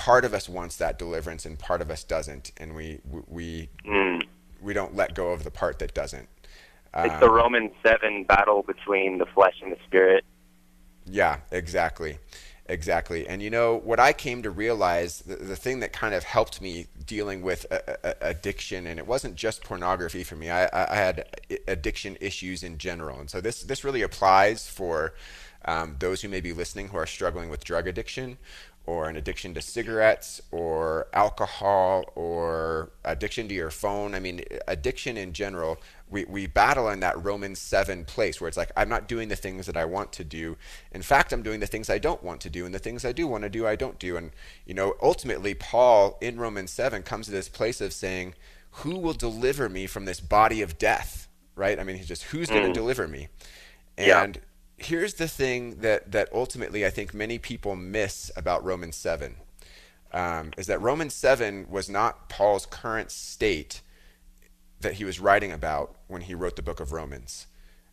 part 0.00 0.24
of 0.24 0.32
us 0.32 0.48
wants 0.48 0.76
that 0.78 0.98
deliverance 0.98 1.44
and 1.44 1.58
part 1.58 1.82
of 1.82 1.90
us 1.90 2.02
doesn't, 2.04 2.52
and 2.56 2.74
we 2.74 3.00
we 3.28 3.68
Mm. 3.86 4.22
we 4.60 4.72
don't 4.72 4.96
let 4.96 5.14
go 5.14 5.30
of 5.30 5.44
the 5.44 5.50
part 5.50 5.78
that 5.78 5.92
doesn't. 5.92 6.28
It's 6.94 7.20
the 7.20 7.30
Roman 7.30 7.70
7 7.84 8.24
battle 8.24 8.62
between 8.62 9.18
the 9.18 9.26
flesh 9.26 9.54
and 9.62 9.70
the 9.70 9.76
spirit. 9.86 10.24
Yeah, 11.04 11.40
exactly. 11.52 12.18
Exactly. 12.66 13.28
And 13.28 13.42
you 13.42 13.50
know, 13.50 13.76
what 13.76 14.00
I 14.00 14.12
came 14.12 14.42
to 14.42 14.50
realize, 14.50 15.20
the, 15.20 15.36
the 15.36 15.56
thing 15.56 15.80
that 15.80 15.92
kind 15.92 16.14
of 16.14 16.24
helped 16.24 16.62
me 16.62 16.86
dealing 17.04 17.42
with 17.42 17.66
a, 17.70 17.98
a, 18.02 18.14
addiction, 18.30 18.86
and 18.86 18.98
it 18.98 19.06
wasn't 19.06 19.34
just 19.34 19.62
pornography 19.62 20.24
for 20.24 20.36
me, 20.36 20.48
I, 20.50 20.64
I 20.66 20.92
I 20.92 20.94
had 20.94 21.24
addiction 21.68 22.16
issues 22.20 22.62
in 22.62 22.78
general. 22.78 23.20
And 23.20 23.28
so 23.28 23.40
this, 23.40 23.62
this 23.64 23.84
really 23.84 24.02
applies 24.02 24.68
for 24.68 25.14
um, 25.64 25.96
those 25.98 26.22
who 26.22 26.28
may 26.28 26.40
be 26.40 26.52
listening 26.52 26.88
who 26.88 26.96
are 26.96 27.06
struggling 27.06 27.50
with 27.50 27.64
drug 27.64 27.86
addiction 27.86 28.38
or 28.90 29.08
an 29.08 29.14
addiction 29.14 29.54
to 29.54 29.62
cigarettes 29.62 30.42
or 30.50 31.06
alcohol 31.12 32.04
or 32.16 32.90
addiction 33.04 33.46
to 33.46 33.54
your 33.54 33.70
phone. 33.70 34.16
I 34.16 34.18
mean, 34.18 34.42
addiction 34.66 35.16
in 35.16 35.32
general, 35.32 35.78
we, 36.08 36.24
we 36.24 36.48
battle 36.48 36.88
in 36.88 36.98
that 36.98 37.24
Romans 37.24 37.60
7 37.60 38.04
place 38.04 38.40
where 38.40 38.48
it's 38.48 38.56
like, 38.56 38.72
I'm 38.76 38.88
not 38.88 39.06
doing 39.06 39.28
the 39.28 39.36
things 39.36 39.66
that 39.66 39.76
I 39.76 39.84
want 39.84 40.12
to 40.14 40.24
do. 40.24 40.56
In 40.90 41.02
fact, 41.02 41.32
I'm 41.32 41.44
doing 41.44 41.60
the 41.60 41.68
things 41.68 41.88
I 41.88 41.98
don't 41.98 42.24
want 42.24 42.40
to 42.40 42.50
do, 42.50 42.66
and 42.66 42.74
the 42.74 42.80
things 42.80 43.04
I 43.04 43.12
do 43.12 43.28
want 43.28 43.44
to 43.44 43.48
do, 43.48 43.64
I 43.64 43.76
don't 43.76 43.96
do. 44.00 44.16
And, 44.16 44.32
you 44.66 44.74
know, 44.74 44.96
ultimately, 45.00 45.54
Paul 45.54 46.18
in 46.20 46.40
Romans 46.40 46.72
7 46.72 47.04
comes 47.04 47.26
to 47.26 47.32
this 47.32 47.48
place 47.48 47.80
of 47.80 47.92
saying, 47.92 48.34
Who 48.82 48.98
will 48.98 49.12
deliver 49.12 49.68
me 49.68 49.86
from 49.86 50.04
this 50.04 50.18
body 50.18 50.62
of 50.62 50.78
death? 50.78 51.28
Right? 51.54 51.78
I 51.78 51.84
mean, 51.84 51.94
he's 51.94 52.08
just, 52.08 52.24
Who's 52.24 52.50
going 52.50 52.64
to 52.64 52.70
mm. 52.70 52.74
deliver 52.74 53.06
me? 53.06 53.28
Yeah. 53.96 54.32
Here's 54.80 55.14
the 55.14 55.28
thing 55.28 55.76
that, 55.80 56.10
that 56.12 56.28
ultimately 56.32 56.86
I 56.86 56.90
think 56.90 57.12
many 57.12 57.38
people 57.38 57.76
miss 57.76 58.30
about 58.34 58.64
Romans 58.64 58.96
7 58.96 59.36
um, 60.12 60.50
is 60.56 60.66
that 60.66 60.80
Romans 60.80 61.14
7 61.14 61.66
was 61.68 61.88
not 61.88 62.28
Paul's 62.28 62.66
current 62.66 63.10
state 63.10 63.82
that 64.80 64.94
he 64.94 65.04
was 65.04 65.20
writing 65.20 65.52
about 65.52 65.94
when 66.08 66.22
he 66.22 66.34
wrote 66.34 66.56
the 66.56 66.62
book 66.62 66.80
of 66.80 66.92
Romans. 66.92 67.46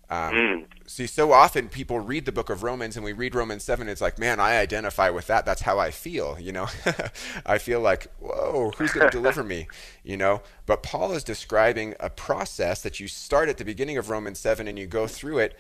Um, 0.10 0.66
See, 0.86 1.06
so 1.06 1.34
often 1.34 1.68
people 1.68 2.00
read 2.00 2.24
the 2.24 2.32
book 2.32 2.50
of 2.50 2.64
Romans 2.64 2.96
and 2.96 3.04
we 3.04 3.12
read 3.12 3.36
Romans 3.36 3.66
7, 3.66 3.90
it's 3.90 4.00
like, 4.00 4.18
man, 4.18 4.40
I 4.40 4.58
identify 4.58 5.10
with 5.10 5.28
that. 5.28 5.46
That's 5.46 5.64
how 5.64 5.80
I 5.80 5.92
feel, 5.92 6.40
you 6.40 6.54
know? 6.54 6.68
I 7.46 7.58
feel 7.58 7.82
like, 7.82 8.08
whoa, 8.22 8.72
who's 8.78 8.94
going 8.94 9.06
to 9.06 9.12
deliver 9.12 9.44
me, 9.44 9.68
you 10.06 10.16
know? 10.16 10.42
But 10.66 10.82
Paul 10.82 11.12
is 11.12 11.26
describing 11.26 11.94
a 12.00 12.10
process 12.10 12.82
that 12.84 13.02
you 13.02 13.10
start 13.10 13.50
at 13.50 13.58
the 13.58 13.66
beginning 13.66 13.98
of 13.98 14.10
Romans 14.10 14.40
7 14.40 14.66
and 14.66 14.80
you 14.80 14.88
go 14.88 15.08
through 15.08 15.40
it, 15.40 15.58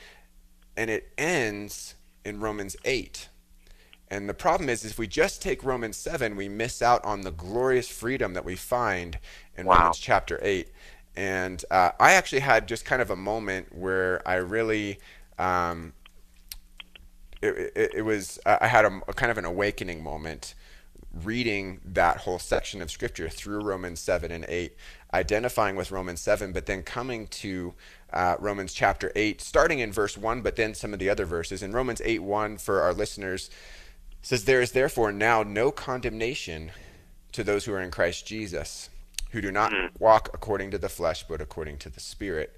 and 0.77 0.89
it 0.91 1.11
ends 1.17 1.95
in 2.23 2.39
Romans 2.39 2.77
8. 2.85 3.29
And 4.09 4.29
the 4.29 4.33
problem 4.33 4.69
is, 4.69 4.85
if 4.85 4.97
we 4.99 5.07
just 5.07 5.41
take 5.41 5.63
Romans 5.63 5.97
7, 5.97 6.35
we 6.37 6.47
miss 6.47 6.81
out 6.81 7.03
on 7.03 7.21
the 7.21 7.31
glorious 7.31 7.89
freedom 7.89 8.33
that 8.35 8.45
we 8.45 8.55
find 8.55 9.19
in 9.57 9.65
Wow. 9.65 9.75
Romans 9.79 9.99
chapter 9.99 10.39
8. 10.41 10.69
And 11.17 11.65
uh, 11.71 11.91
I 11.99 12.13
actually 12.13 12.41
had 12.41 12.67
just 12.67 12.85
kind 12.85 13.01
of 13.01 13.09
a 13.09 13.17
moment 13.17 13.75
where 13.75 14.25
I 14.27 14.35
really, 14.35 14.99
um, 15.39 15.93
it, 17.41 17.73
it, 17.75 17.91
it 17.95 18.01
was, 18.03 18.39
I 18.45 18.67
had 18.67 18.85
a, 18.85 19.01
a 19.07 19.13
kind 19.13 19.31
of 19.31 19.37
an 19.37 19.45
awakening 19.45 20.03
moment 20.03 20.55
reading 21.23 21.81
that 21.85 22.17
whole 22.19 22.39
section 22.39 22.81
of 22.81 22.91
scripture 22.91 23.29
through 23.29 23.61
Romans 23.61 23.99
7 23.99 24.31
and 24.31 24.45
8, 24.47 24.75
identifying 25.13 25.75
with 25.75 25.91
Romans 25.91 26.21
7, 26.21 26.51
but 26.51 26.65
then 26.65 26.83
coming 26.83 27.27
to 27.27 27.73
uh, 28.11 28.35
Romans 28.39 28.73
chapter 28.73 29.11
8, 29.15 29.41
starting 29.41 29.79
in 29.79 29.91
verse 29.91 30.17
1, 30.17 30.41
but 30.41 30.55
then 30.55 30.73
some 30.73 30.93
of 30.93 30.99
the 30.99 31.09
other 31.09 31.25
verses. 31.25 31.63
In 31.63 31.71
Romans 31.71 32.01
8 32.03 32.19
1, 32.23 32.57
for 32.57 32.81
our 32.81 32.93
listeners, 32.93 33.49
says, 34.21 34.45
There 34.45 34.61
is 34.61 34.71
therefore 34.71 35.11
now 35.11 35.43
no 35.43 35.71
condemnation 35.71 36.71
to 37.31 37.43
those 37.43 37.65
who 37.65 37.73
are 37.73 37.81
in 37.81 37.91
Christ 37.91 38.25
Jesus, 38.25 38.89
who 39.31 39.41
do 39.41 39.51
not 39.51 39.73
walk 39.99 40.29
according 40.33 40.71
to 40.71 40.77
the 40.77 40.89
flesh, 40.89 41.25
but 41.27 41.41
according 41.41 41.77
to 41.77 41.89
the 41.89 41.99
Spirit. 41.99 42.57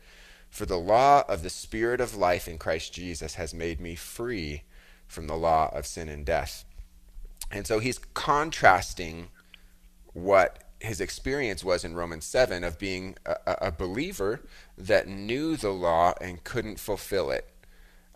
For 0.50 0.66
the 0.66 0.80
law 0.80 1.24
of 1.28 1.44
the 1.44 1.50
Spirit 1.50 2.02
of 2.02 2.16
life 2.16 2.48
in 2.48 2.58
Christ 2.58 2.94
Jesus 2.94 3.36
has 3.36 3.54
made 3.54 3.80
me 3.80 3.96
free 3.96 4.64
from 5.08 5.28
the 5.28 5.36
law 5.36 5.70
of 5.74 5.86
sin 5.86 6.10
and 6.10 6.26
death. 6.26 6.66
And 7.52 7.66
so 7.66 7.80
he's 7.80 8.00
contrasting 8.14 9.30
what 10.14 10.64
his 10.80 11.02
experience 11.02 11.64
was 11.64 11.84
in 11.84 11.96
Romans 11.96 12.26
7 12.26 12.64
of 12.64 12.80
being 12.80 13.16
a, 13.26 13.36
a 13.46 13.72
believer 13.72 14.42
that 14.78 15.08
knew 15.08 15.58
the 15.58 15.72
law 15.72 16.14
and 16.22 16.44
couldn't 16.44 16.80
fulfill 16.80 17.32
it. 17.32 17.50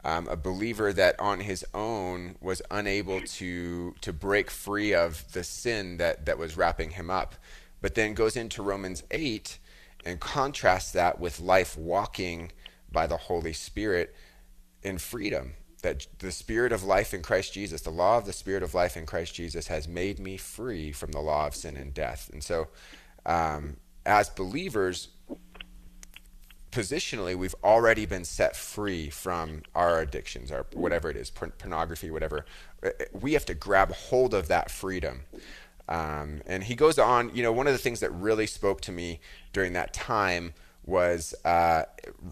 Um, 0.06 0.28
a 0.28 0.36
believer 0.36 0.92
that 0.92 1.18
on 1.20 1.42
his 1.42 1.66
own 1.74 2.36
was 2.42 2.62
unable 2.70 3.22
to 3.22 3.96
to 4.02 4.12
break 4.12 4.52
free 4.52 4.94
of 4.94 5.32
the 5.32 5.46
sin 5.46 5.96
that, 5.98 6.26
that 6.26 6.38
was 6.38 6.58
wrapping 6.58 6.92
him 6.92 7.10
up. 7.10 7.36
But 7.82 7.96
then 7.96 8.14
goes 8.14 8.36
into 8.36 8.62
Romans 8.64 9.04
8 9.12 9.58
and 10.06 10.20
contrasts 10.20 10.92
that 10.92 11.20
with 11.20 11.40
life 11.40 11.78
walking 11.78 12.52
by 12.92 13.08
the 13.08 13.18
Holy 13.18 13.54
Spirit 13.54 14.14
in 14.82 14.98
freedom. 14.98 15.54
That 15.84 16.08
the 16.20 16.32
Spirit 16.32 16.72
of 16.72 16.84
life 16.84 17.14
in 17.14 17.22
Christ 17.22 17.54
Jesus, 17.54 17.82
the 17.82 17.92
law 17.92 18.18
of 18.18 18.26
the 18.26 18.34
Spirit 18.34 18.64
of 18.64 18.74
life 18.74 18.98
in 18.98 19.06
Christ 19.06 19.36
Jesus, 19.36 19.68
has 19.68 19.88
made 19.88 20.20
me 20.20 20.36
free 20.36 20.92
from 20.92 21.12
the 21.12 21.20
law 21.20 21.48
of 21.48 21.56
sin 21.56 21.78
and 21.78 21.94
death. 21.94 22.30
And 22.34 22.44
so, 22.44 22.68
um, 23.26 23.78
as 24.06 24.30
believers, 24.30 25.10
positionally 26.74 27.36
we've 27.36 27.56
already 27.64 28.06
been 28.06 28.26
set 28.26 28.56
free 28.56 29.08
from 29.08 29.62
our 29.76 30.00
addictions 30.00 30.52
our 30.52 30.66
whatever 30.74 31.08
it 31.08 31.16
is 31.16 31.30
pornography 31.30 32.10
whatever 32.10 32.46
uh, 32.84 32.90
we 33.14 33.34
have 33.34 33.46
to 33.46 33.54
grab 33.54 33.92
hold 33.94 34.34
of 34.34 34.48
that 34.48 34.72
freedom 34.72 35.22
um, 35.88 36.42
and 36.48 36.64
he 36.64 36.74
goes 36.74 36.98
on 36.98 37.30
you 37.36 37.44
know 37.44 37.52
one 37.52 37.68
of 37.68 37.74
the 37.74 37.80
things 37.80 38.00
that 38.00 38.12
really 38.12 38.48
spoke 38.48 38.82
to 38.82 38.92
me 38.92 39.20
during 39.54 39.74
that 39.74 39.94
time 39.94 40.52
was 40.84 41.36
uh, 41.46 41.84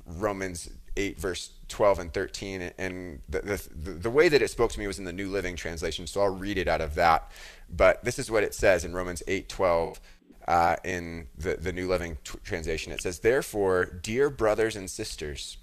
romans 0.07 0.71
8 0.97 1.19
verse 1.19 1.51
12 1.69 1.99
and 1.99 2.13
13 2.13 2.71
and 2.77 3.21
the, 3.29 3.41
the, 3.41 3.91
the 3.91 4.09
way 4.09 4.27
that 4.29 4.41
it 4.41 4.49
spoke 4.49 4.71
to 4.71 4.79
me 4.79 4.87
was 4.87 4.99
in 4.99 5.05
the 5.05 5.13
new 5.13 5.29
living 5.29 5.55
translation 5.55 6.05
so 6.05 6.21
i'll 6.21 6.35
read 6.35 6.57
it 6.57 6.67
out 6.67 6.81
of 6.81 6.95
that 6.95 7.31
but 7.69 8.03
this 8.03 8.19
is 8.19 8.29
what 8.29 8.43
it 8.43 8.53
says 8.53 8.83
in 8.83 8.93
romans 8.93 9.23
8 9.27 9.47
12 9.47 9.99
uh, 10.47 10.75
in 10.83 11.27
the, 11.37 11.55
the 11.55 11.71
New 11.71 11.87
Living 11.87 12.17
t- 12.23 12.37
Translation. 12.43 12.91
It 12.91 13.01
says, 13.01 13.19
Therefore, 13.19 13.85
dear 13.85 14.29
brothers 14.29 14.75
and 14.75 14.89
sisters, 14.89 15.57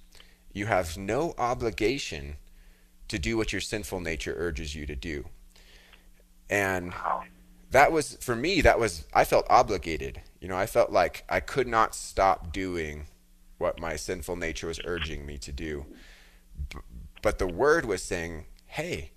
you 0.52 0.66
have 0.66 0.96
no 0.96 1.34
obligation 1.38 2.36
to 3.08 3.18
do 3.18 3.36
what 3.36 3.52
your 3.52 3.60
sinful 3.60 4.00
nature 4.00 4.34
urges 4.36 4.74
you 4.74 4.86
to 4.86 4.94
do. 4.94 5.26
And 6.50 6.92
that 7.70 7.92
was, 7.92 8.16
for 8.20 8.34
me, 8.34 8.60
that 8.62 8.78
was, 8.78 9.04
I 9.12 9.24
felt 9.24 9.46
obligated. 9.50 10.22
You 10.40 10.48
know, 10.48 10.56
I 10.56 10.66
felt 10.66 10.90
like 10.90 11.24
I 11.28 11.40
could 11.40 11.66
not 11.66 11.94
stop 11.94 12.52
doing 12.52 13.06
what 13.58 13.80
my 13.80 13.96
sinful 13.96 14.36
nature 14.36 14.68
was 14.68 14.80
urging 14.84 15.26
me 15.26 15.36
to 15.38 15.52
do. 15.52 15.84
But 17.22 17.38
the 17.38 17.46
word 17.46 17.84
was 17.84 18.02
saying, 18.02 18.46
hey, 18.66 19.10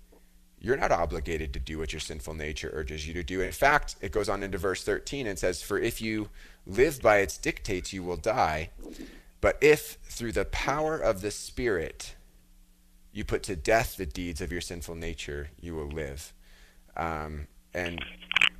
you're 0.58 0.76
not 0.76 0.92
obligated 0.92 1.52
to 1.52 1.58
do 1.58 1.78
what 1.78 1.92
your 1.92 2.00
sinful 2.00 2.34
nature 2.34 2.70
urges 2.72 3.06
you 3.06 3.14
to 3.14 3.22
do. 3.24 3.40
In 3.40 3.50
fact, 3.50 3.96
it 4.00 4.12
goes 4.12 4.28
on 4.28 4.44
into 4.44 4.58
verse 4.58 4.84
13 4.84 5.26
and 5.26 5.38
says, 5.38 5.60
For 5.60 5.78
if 5.78 6.00
you 6.00 6.28
live 6.66 7.02
by 7.02 7.18
its 7.18 7.36
dictates, 7.36 7.92
you 7.92 8.04
will 8.04 8.16
die. 8.16 8.70
But 9.40 9.58
if 9.60 9.98
through 10.04 10.32
the 10.32 10.44
power 10.44 10.96
of 10.96 11.20
the 11.20 11.32
Spirit 11.32 12.14
you 13.12 13.24
put 13.24 13.42
to 13.42 13.56
death 13.56 13.96
the 13.96 14.06
deeds 14.06 14.40
of 14.40 14.52
your 14.52 14.60
sinful 14.60 14.94
nature, 14.94 15.50
you 15.60 15.74
will 15.74 15.88
live. 15.88 16.32
Um, 16.96 17.48
and 17.74 18.02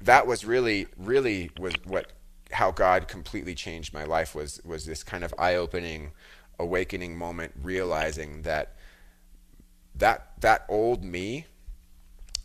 that 0.01 0.27
was 0.27 0.45
really, 0.45 0.89
really 0.97 1.51
was 1.59 1.75
what 1.85 2.13
how 2.53 2.71
God 2.71 3.09
completely 3.09 3.55
changed 3.55 3.93
my 3.93 4.05
life 4.05 4.35
was 4.35 4.61
was 4.65 4.87
this 4.87 5.03
kind 5.03 5.25
of 5.25 5.35
eye-opening, 5.39 6.11
awakening 6.59 7.17
moment, 7.17 7.53
realizing 7.61 8.43
that 8.43 8.77
that 9.95 10.33
that 10.41 10.65
old 10.69 11.03
me 11.05 11.47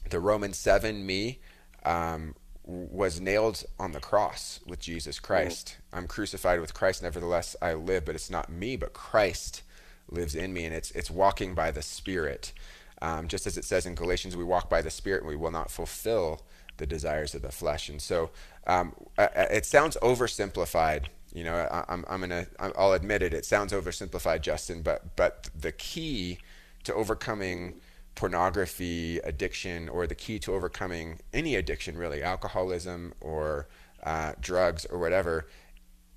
the 0.10 0.20
Roman 0.20 0.54
7 0.54 1.06
me 1.06 1.40
um, 1.84 2.36
was 2.64 3.20
nailed 3.20 3.64
on 3.80 3.94
the 3.94 4.00
cross 4.00 4.60
with 4.66 4.80
Jesus 4.80 5.20
Christ. 5.20 5.78
Mm-hmm. 5.78 5.98
I'm 5.98 6.08
crucified 6.08 6.60
with 6.60 6.74
Christ, 6.74 7.02
nevertheless 7.02 7.56
I 7.62 7.74
live, 7.74 8.06
but 8.06 8.16
it's 8.16 8.30
not 8.30 8.50
me, 8.50 8.76
but 8.76 8.94
Christ 8.94 9.64
lives 10.10 10.36
in 10.36 10.54
me, 10.54 10.66
and 10.66 10.74
it's 10.74 10.92
it's 10.92 11.10
walking 11.10 11.54
by 11.54 11.72
the 11.72 11.82
Spirit. 11.82 12.54
Um, 13.02 13.28
just 13.28 13.46
as 13.46 13.58
it 13.58 13.64
says 13.64 13.86
in 13.86 13.96
Galatians, 13.96 14.36
we 14.36 14.44
walk 14.44 14.70
by 14.70 14.82
the 14.82 14.90
Spirit, 14.90 15.22
and 15.22 15.30
we 15.30 15.36
will 15.36 15.52
not 15.52 15.72
fulfill 15.72 16.42
the 16.78 16.86
desires 16.86 17.36
of 17.36 17.42
the 17.42 17.52
flesh. 17.52 17.90
And 17.90 18.02
so, 18.02 18.30
um, 18.66 18.94
it 19.18 19.66
sounds 19.66 19.98
oversimplified. 20.02 21.06
You 21.34 21.44
know, 21.44 21.56
I, 21.56 21.86
I'm 21.88 22.06
I'm 22.08 22.22
gonna 22.22 22.48
I'll 22.60 22.94
admit 22.94 23.22
it. 23.22 23.34
It 23.34 23.46
sounds 23.46 23.74
oversimplified, 23.74 24.42
Justin. 24.42 24.82
But 24.82 25.16
but 25.16 25.50
the 25.60 25.72
key 25.72 26.40
to 26.86 26.94
overcoming 26.94 27.76
pornography 28.16 29.20
addiction 29.20 29.88
or 29.90 30.08
the 30.08 30.16
key 30.16 30.40
to 30.40 30.54
overcoming 30.54 31.20
any 31.34 31.56
addiction, 31.56 31.98
really, 31.98 32.24
alcoholism 32.24 33.14
or 33.22 33.68
uh, 34.04 34.34
drugs 34.42 34.86
or 34.86 34.98
whatever, 34.98 35.48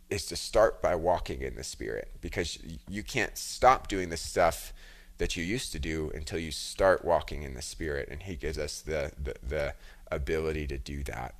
is 0.09 0.26
to 0.26 0.37
start 0.37 0.81
by 0.81 0.95
walking 0.95 1.43
in 1.43 1.55
the 1.57 1.64
Spirit 1.64 2.11
because 2.21 2.59
you 2.88 3.02
can't 3.02 3.37
stop 3.37 3.87
doing 3.88 4.09
the 4.09 4.17
stuff 4.17 4.73
that 5.19 5.37
you 5.37 5.45
used 5.45 5.71
to 5.73 5.79
do 5.79 6.11
until 6.14 6.38
you 6.38 6.50
start 6.50 7.05
walking 7.05 7.43
in 7.43 7.52
the 7.55 7.62
Spirit, 7.62 8.09
and 8.11 8.23
He 8.23 8.37
gives 8.37 8.59
us 8.59 8.81
the 8.81 9.12
the, 9.23 9.35
the 9.47 9.75
ability 10.11 10.67
to 10.69 10.79
do 10.79 11.02
that. 11.05 11.35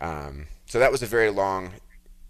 Um, 0.00 0.46
so 0.66 0.78
that 0.78 0.90
was 0.92 1.02
a 1.02 1.06
very 1.06 1.30
long 1.30 1.72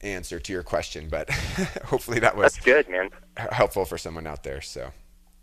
answer 0.00 0.40
to 0.40 0.52
your 0.52 0.62
question, 0.62 1.08
but 1.10 1.30
hopefully 1.84 2.18
that 2.20 2.36
was 2.36 2.54
That's 2.54 2.64
good, 2.64 2.88
man. 2.88 3.10
helpful 3.36 3.84
for 3.84 3.98
someone 3.98 4.26
out 4.26 4.42
there. 4.42 4.60
So 4.60 4.90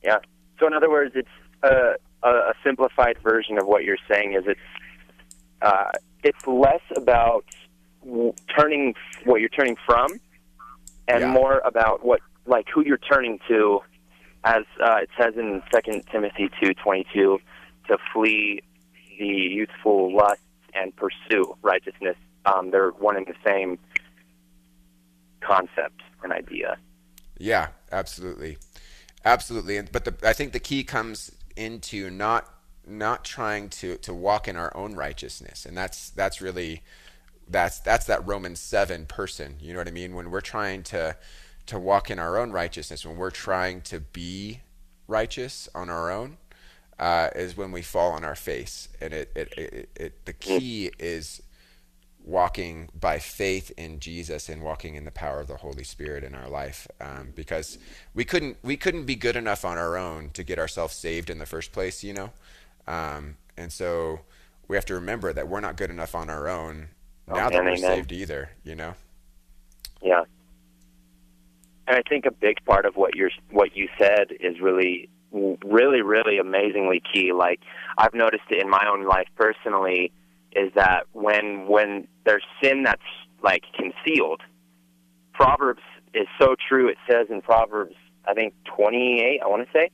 yeah. 0.03 0.17
So 0.59 0.67
in 0.67 0.73
other 0.73 0.89
words, 0.89 1.13
it's 1.15 1.29
a, 1.63 1.95
a 2.23 2.53
simplified 2.63 3.17
version 3.23 3.57
of 3.59 3.67
what 3.67 3.83
you're 3.83 3.97
saying 4.09 4.33
is 4.33 4.43
it's 4.47 4.59
uh, 5.61 5.91
it's 6.23 6.45
less 6.47 6.81
about 6.95 7.45
turning 8.57 8.93
what 9.25 9.39
you're 9.41 9.49
turning 9.49 9.75
from, 9.85 10.11
and 11.07 11.21
Yeah. 11.21 11.31
more 11.31 11.59
about 11.65 12.03
what 12.05 12.21
like 12.45 12.67
who 12.73 12.83
you're 12.83 12.97
turning 12.97 13.39
to, 13.47 13.81
as 14.43 14.63
uh, 14.81 14.97
it 15.01 15.09
says 15.19 15.33
in 15.35 15.61
Second 15.73 16.03
Timothy 16.11 16.49
two 16.61 16.73
twenty 16.73 17.05
two, 17.13 17.39
to 17.87 17.97
flee 18.13 18.61
the 19.17 19.25
youthful 19.25 20.15
lust 20.15 20.41
and 20.73 20.95
pursue 20.95 21.55
righteousness. 21.61 22.15
Um, 22.45 22.71
they're 22.71 22.91
one 22.91 23.17
and 23.17 23.25
the 23.25 23.35
same 23.45 23.77
concept 25.41 26.01
and 26.23 26.31
idea. 26.31 26.77
Yeah, 27.37 27.67
absolutely, 27.91 28.57
absolutely. 29.25 29.81
But 29.81 30.05
the, 30.05 30.15
I 30.27 30.33
think 30.33 30.53
the 30.53 30.59
key 30.59 30.83
comes 30.83 31.31
into 31.55 32.09
not 32.09 32.47
not 32.85 33.25
trying 33.25 33.69
to 33.69 33.97
to 33.97 34.13
walk 34.13 34.47
in 34.47 34.55
our 34.55 34.75
own 34.75 34.95
righteousness, 34.95 35.65
and 35.65 35.77
that's 35.77 36.09
that's 36.11 36.41
really 36.41 36.83
that's 37.47 37.79
that's 37.79 38.05
that 38.05 38.25
Romans 38.25 38.59
seven 38.59 39.05
person. 39.05 39.57
You 39.59 39.73
know 39.73 39.79
what 39.79 39.87
I 39.87 39.91
mean? 39.91 40.15
When 40.15 40.31
we're 40.31 40.41
trying 40.41 40.83
to 40.83 41.17
to 41.67 41.79
walk 41.79 42.09
in 42.09 42.17
our 42.17 42.37
own 42.37 42.51
righteousness, 42.51 43.05
when 43.05 43.17
we're 43.17 43.29
trying 43.29 43.81
to 43.81 43.99
be 43.99 44.61
righteous 45.07 45.69
on 45.75 45.89
our 45.89 46.11
own, 46.11 46.37
uh, 46.99 47.29
is 47.35 47.55
when 47.55 47.71
we 47.71 47.81
fall 47.81 48.11
on 48.11 48.23
our 48.23 48.35
face. 48.35 48.89
And 49.01 49.13
it, 49.13 49.31
it, 49.35 49.53
it, 49.57 49.89
it 49.95 50.25
the 50.25 50.33
key 50.33 50.91
is 50.99 51.41
walking 52.23 52.89
by 52.99 53.19
faith 53.19 53.71
in 53.77 53.99
Jesus 53.99 54.49
and 54.49 54.61
walking 54.61 54.95
in 54.95 55.05
the 55.05 55.11
power 55.11 55.39
of 55.39 55.47
the 55.47 55.57
Holy 55.57 55.85
Spirit 55.85 56.23
in 56.23 56.35
our 56.35 56.49
life, 56.49 56.87
um, 56.99 57.31
because 57.35 57.77
we 58.13 58.25
couldn't 58.25 58.57
we 58.61 58.75
couldn't 58.75 59.05
be 59.05 59.15
good 59.15 59.37
enough 59.37 59.63
on 59.63 59.77
our 59.77 59.97
own 59.97 60.29
to 60.31 60.43
get 60.43 60.59
ourselves 60.59 60.93
saved 60.93 61.29
in 61.29 61.39
the 61.39 61.45
first 61.45 61.71
place, 61.71 62.03
you 62.03 62.13
know, 62.13 62.31
um, 62.85 63.37
and 63.55 63.71
so 63.71 64.19
we 64.67 64.75
have 64.75 64.85
to 64.85 64.93
remember 64.93 65.31
that 65.31 65.47
we're 65.47 65.61
not 65.61 65.77
good 65.77 65.89
enough 65.89 66.13
on 66.15 66.29
our 66.29 66.49
own 66.49 66.89
now 67.27 67.49
that 67.49 67.63
we're 67.63 67.69
amen. 67.69 67.77
saved 67.77 68.11
either, 68.11 68.49
you 68.63 68.75
know. 68.75 68.93
Yeah. 70.01 70.23
And 71.87 71.95
I 71.95 72.01
think 72.07 72.25
a 72.25 72.31
big 72.31 72.63
part 72.65 72.85
of 72.85 72.97
what 72.97 73.15
you're 73.15 73.31
what 73.51 73.75
you 73.75 73.87
said 73.97 74.33
is 74.39 74.59
really 74.59 75.09
really 75.31 76.01
really 76.01 76.37
amazingly 76.37 77.01
key. 77.13 77.33
Like 77.33 77.59
I've 77.97 78.13
noticed 78.13 78.43
it 78.49 78.61
in 78.61 78.69
my 78.69 78.85
own 78.89 79.05
life 79.05 79.27
personally 79.35 80.11
is 80.53 80.71
that 80.75 81.05
when 81.13 81.67
when 81.67 82.07
there's 82.25 82.45
sin 82.61 82.83
that's 82.83 83.01
like 83.43 83.63
concealed, 83.75 84.41
Proverbs 85.33 85.83
is 86.13 86.27
so 86.39 86.55
true. 86.67 86.87
It 86.89 86.97
says 87.09 87.27
in 87.29 87.41
Proverbs, 87.41 87.95
I 88.27 88.33
think 88.33 88.53
28, 88.65 89.39
I 89.43 89.47
want 89.47 89.67
to 89.67 89.71
say, 89.71 89.91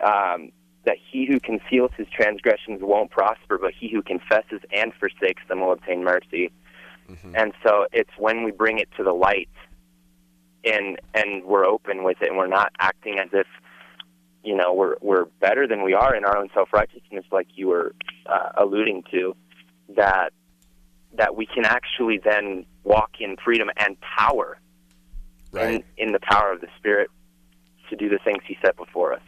um, 0.00 0.52
that 0.84 0.96
he 1.10 1.26
who 1.26 1.40
conceals 1.40 1.90
his 1.96 2.06
transgressions 2.08 2.80
won't 2.82 3.10
prosper, 3.10 3.58
but 3.58 3.72
he 3.78 3.90
who 3.90 4.02
confesses 4.02 4.60
and 4.72 4.92
forsakes 4.94 5.42
them 5.48 5.60
will 5.60 5.72
obtain 5.72 6.04
mercy. 6.04 6.52
And 7.34 7.52
so 7.64 7.86
it's 7.92 8.10
when 8.18 8.44
we 8.44 8.52
bring 8.52 8.78
it 8.78 8.88
to 8.96 9.02
the 9.02 9.12
light 9.12 9.48
and 10.64 10.98
and 11.14 11.44
we're 11.44 11.64
open 11.64 12.04
with 12.04 12.18
it 12.20 12.28
and 12.28 12.36
we're 12.36 12.46
not 12.46 12.72
acting 12.80 13.18
as 13.18 13.28
if 13.32 13.46
you 14.44 14.56
know 14.56 14.72
we're 14.72 14.96
we're 15.00 15.24
better 15.40 15.66
than 15.66 15.82
we 15.82 15.94
are 15.94 16.14
in 16.14 16.24
our 16.24 16.36
own 16.36 16.48
self 16.54 16.72
righteousness 16.72 17.24
like 17.32 17.48
you 17.54 17.68
were 17.68 17.94
uh, 18.26 18.50
alluding 18.56 19.02
to 19.10 19.34
that 19.96 20.32
that 21.16 21.36
we 21.36 21.46
can 21.46 21.64
actually 21.64 22.18
then 22.22 22.64
walk 22.84 23.12
in 23.20 23.36
freedom 23.44 23.68
and 23.76 23.96
power 24.00 24.58
Right. 25.50 25.82
in, 25.96 26.08
in 26.08 26.12
the 26.12 26.20
power 26.20 26.52
of 26.52 26.60
the 26.60 26.68
spirit 26.76 27.08
to 27.88 27.96
do 27.96 28.10
the 28.10 28.18
things 28.22 28.42
he 28.46 28.56
set 28.62 28.76
before 28.76 29.14
us 29.14 29.22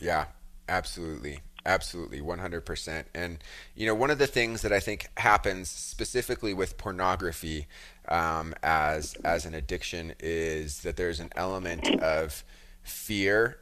Yeah, 0.00 0.26
absolutely. 0.68 1.40
Absolutely, 1.66 2.20
100%. 2.22 3.04
And, 3.14 3.38
you 3.74 3.84
know, 3.86 3.94
one 3.94 4.10
of 4.10 4.18
the 4.18 4.26
things 4.26 4.62
that 4.62 4.72
I 4.72 4.80
think 4.80 5.08
happens 5.18 5.68
specifically 5.68 6.54
with 6.54 6.78
pornography 6.78 7.66
um, 8.08 8.54
as, 8.62 9.14
as 9.24 9.44
an 9.44 9.52
addiction 9.54 10.14
is 10.20 10.80
that 10.80 10.96
there's 10.96 11.20
an 11.20 11.28
element 11.36 11.90
of 11.98 12.44
fear 12.82 13.58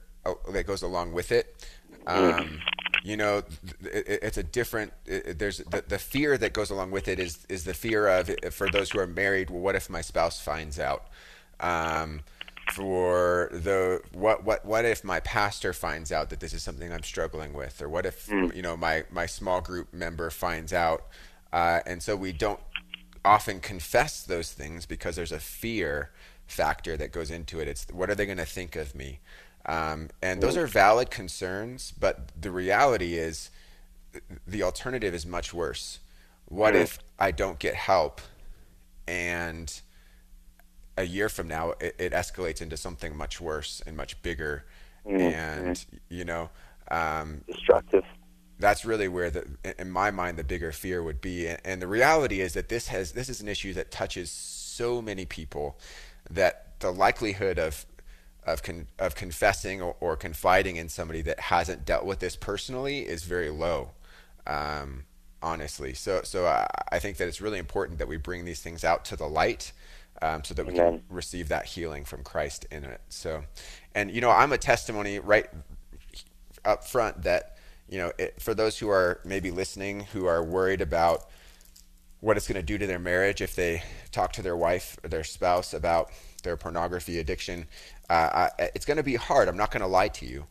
that 0.51 0.67
goes 0.67 0.83
along 0.83 1.13
with 1.13 1.33
it. 1.33 1.67
Um, 2.07 2.61
you 3.05 3.17
know, 3.17 3.43
it, 3.83 4.21
it's 4.23 4.39
a 4.39 4.43
different, 4.43 4.93
it, 5.07 5.39
there's 5.39 5.59
the, 5.59 5.85
the 5.87 5.99
fear 5.99 6.39
that 6.39 6.53
goes 6.53 6.71
along 6.71 6.91
with 6.91 7.09
it 7.09 7.19
is, 7.19 7.47
is 7.49 7.65
the 7.65 7.75
fear 7.75 8.09
of, 8.09 8.31
for 8.51 8.71
those 8.71 8.91
who 8.91 8.99
are 8.99 9.07
married, 9.07 9.51
well, 9.51 9.61
what 9.61 9.75
if 9.75 9.89
my 9.91 10.01
spouse 10.01 10.41
finds 10.41 10.79
out? 10.79 11.07
Um, 11.61 12.21
for 12.73 13.49
the 13.53 14.01
what 14.13 14.45
what 14.45 14.65
what 14.65 14.85
if 14.85 15.03
my 15.03 15.21
pastor 15.21 15.73
finds 15.73 16.13
out 16.13 16.31
that 16.31 16.41
this 16.41 16.53
is 16.53 16.63
something 16.63 16.93
I'm 16.93 17.03
struggling 17.03 17.55
with, 17.55 17.81
or 17.81 17.89
what 17.89 18.07
if 18.07 18.29
you 18.29 18.63
know 18.63 18.77
my 18.77 19.05
my 19.11 19.27
small 19.27 19.61
group 19.61 19.93
member 19.93 20.31
finds 20.31 20.73
out, 20.73 21.07
uh, 21.53 21.81
and 21.87 22.03
so 22.03 22.15
we 22.15 22.33
don't 22.33 22.61
often 23.25 23.61
confess 23.61 24.23
those 24.23 24.53
things 24.53 24.87
because 24.87 25.17
there's 25.17 25.33
a 25.33 25.41
fear 25.41 26.11
factor 26.47 26.97
that 26.97 27.13
goes 27.13 27.31
into 27.31 27.61
it. 27.61 27.69
It's 27.69 27.87
what 27.93 28.11
are 28.11 28.15
they 28.15 28.27
going 28.27 28.39
to 28.39 28.45
think 28.45 28.77
of 28.77 28.95
me? 28.95 29.21
Um, 29.67 30.09
and 30.23 30.43
those 30.43 30.57
are 30.57 30.67
valid 30.67 31.11
concerns, 31.11 31.93
but 31.99 32.31
the 32.41 32.51
reality 32.51 33.15
is 33.17 33.51
the 34.47 34.63
alternative 34.63 35.15
is 35.15 35.27
much 35.27 35.53
worse. 35.53 35.99
What 36.47 36.75
if 36.75 36.99
I 37.19 37.31
don't 37.31 37.59
get 37.59 37.75
help 37.75 38.23
and 39.07 39.81
a 40.97 41.05
year 41.05 41.29
from 41.29 41.49
now 41.49 41.71
it, 41.81 41.95
it 41.99 42.13
escalates 42.13 42.61
into 42.61 42.77
something 42.77 43.17
much 43.17 43.41
worse 43.41 43.83
and 43.87 43.97
much 43.97 44.21
bigger 44.23 44.65
and 45.07 45.85
you 46.09 46.25
know 46.25 46.51
um, 46.91 47.43
Destructive. 47.47 48.05
that's 48.59 48.85
really 48.85 49.09
where 49.09 49.31
the 49.31 49.47
in 49.79 49.91
my 49.91 50.11
mind 50.11 50.37
the 50.37 50.45
bigger 50.45 50.73
fear 50.73 51.03
would 51.03 51.21
be 51.21 51.49
and 51.65 51.81
the 51.81 51.87
reality 51.87 52.41
is 52.41 52.53
that 52.55 52.69
this 52.69 52.89
has 52.89 53.13
this 53.13 53.29
is 53.29 53.41
an 53.41 53.49
issue 53.49 53.73
that 53.73 53.91
touches 53.91 54.31
so 54.31 55.01
many 55.01 55.25
people 55.25 55.79
that 56.31 56.79
the 56.81 56.91
likelihood 56.91 57.59
of 57.59 57.87
of 58.45 58.63
con, 58.63 58.87
of 58.99 59.15
confessing 59.15 59.83
or, 59.83 59.97
or 60.01 60.17
confiding 60.17 60.77
in 60.77 60.89
somebody 60.89 61.23
that 61.23 61.39
hasn't 61.39 61.85
dealt 61.85 62.05
with 62.05 62.19
this 62.19 62.37
personally 62.37 63.01
is 63.01 63.25
very 63.25 63.51
low 63.51 63.91
um, 64.47 65.05
honestly 65.43 65.95
so 65.95 66.21
so 66.25 66.47
I, 66.47 66.67
I 66.91 66.99
think 66.99 67.19
that 67.19 67.29
it's 67.29 67.41
really 67.41 67.59
important 67.59 67.99
that 67.99 68.09
we 68.09 68.17
bring 68.17 68.45
these 68.45 68.61
things 68.61 68.85
out 68.85 69.05
to 69.07 69.17
the 69.17 69.27
light 69.27 69.73
um, 70.21 70.43
so 70.43 70.55
that 70.55 70.67
we 70.67 70.73
Amen. 70.75 70.99
can 70.99 71.03
receive 71.15 71.49
that 71.49 71.67
healing 71.67 72.05
from 72.05 72.25
Christ 72.25 72.67
in 72.71 72.85
it 72.85 73.01
so 73.09 73.45
and 73.95 74.11
you 74.11 74.21
know 74.21 74.31
I'm 74.31 74.53
a 74.53 74.59
testimony 74.59 75.19
right 75.19 75.49
up 76.65 76.85
front 76.85 77.23
that 77.23 77.57
you 77.89 77.99
know 77.99 78.13
it, 78.19 78.41
for 78.41 78.55
those 78.55 78.79
who 78.79 78.89
are 78.89 79.21
maybe 79.25 79.51
listening 79.51 80.01
who 80.13 80.27
are 80.27 80.43
worried 80.43 80.81
about 80.81 81.29
what 82.21 82.37
it's 82.37 82.49
going 82.49 82.61
to 82.61 82.67
do 82.67 82.79
to 82.79 82.87
their 82.87 82.99
marriage 82.99 83.41
if 83.41 83.55
they 83.55 83.83
talk 84.11 84.33
to 84.33 84.43
their 84.43 84.57
wife 84.57 84.99
or 85.05 85.09
their 85.09 85.25
spouse 85.25 85.73
about 85.73 86.11
their 86.43 86.57
pornography 86.57 87.19
addiction 87.19 87.67
uh, 88.11 88.49
I, 88.59 88.71
it's 88.75 88.85
going 88.85 88.97
to 88.97 89.03
be 89.03 89.17
hard 89.17 89.49
i'm 89.49 89.57
not 89.57 89.71
going 89.71 89.83
to 89.83 89.89
lie 89.89 90.09
to 90.09 90.27
you 90.27 90.47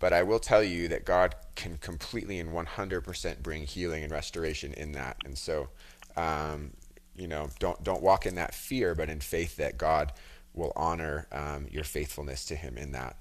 but 0.00 0.12
i 0.12 0.22
will 0.22 0.38
tell 0.38 0.62
you 0.62 0.88
that 0.88 1.04
god 1.04 1.34
can 1.54 1.78
completely 1.78 2.38
and 2.38 2.50
100% 2.50 3.42
bring 3.42 3.64
healing 3.64 4.02
and 4.02 4.12
restoration 4.12 4.72
in 4.74 4.92
that 4.92 5.16
and 5.24 5.36
so 5.36 5.68
um, 6.16 6.72
you 7.16 7.28
know 7.28 7.48
don't 7.58 7.82
don't 7.84 8.02
walk 8.02 8.26
in 8.26 8.34
that 8.36 8.54
fear 8.54 8.94
but 8.94 9.08
in 9.08 9.20
faith 9.20 9.56
that 9.56 9.78
god 9.78 10.12
will 10.54 10.72
honor 10.74 11.26
um, 11.32 11.66
your 11.70 11.84
faithfulness 11.84 12.44
to 12.46 12.56
him 12.56 12.76
in 12.76 12.92
that 12.92 13.16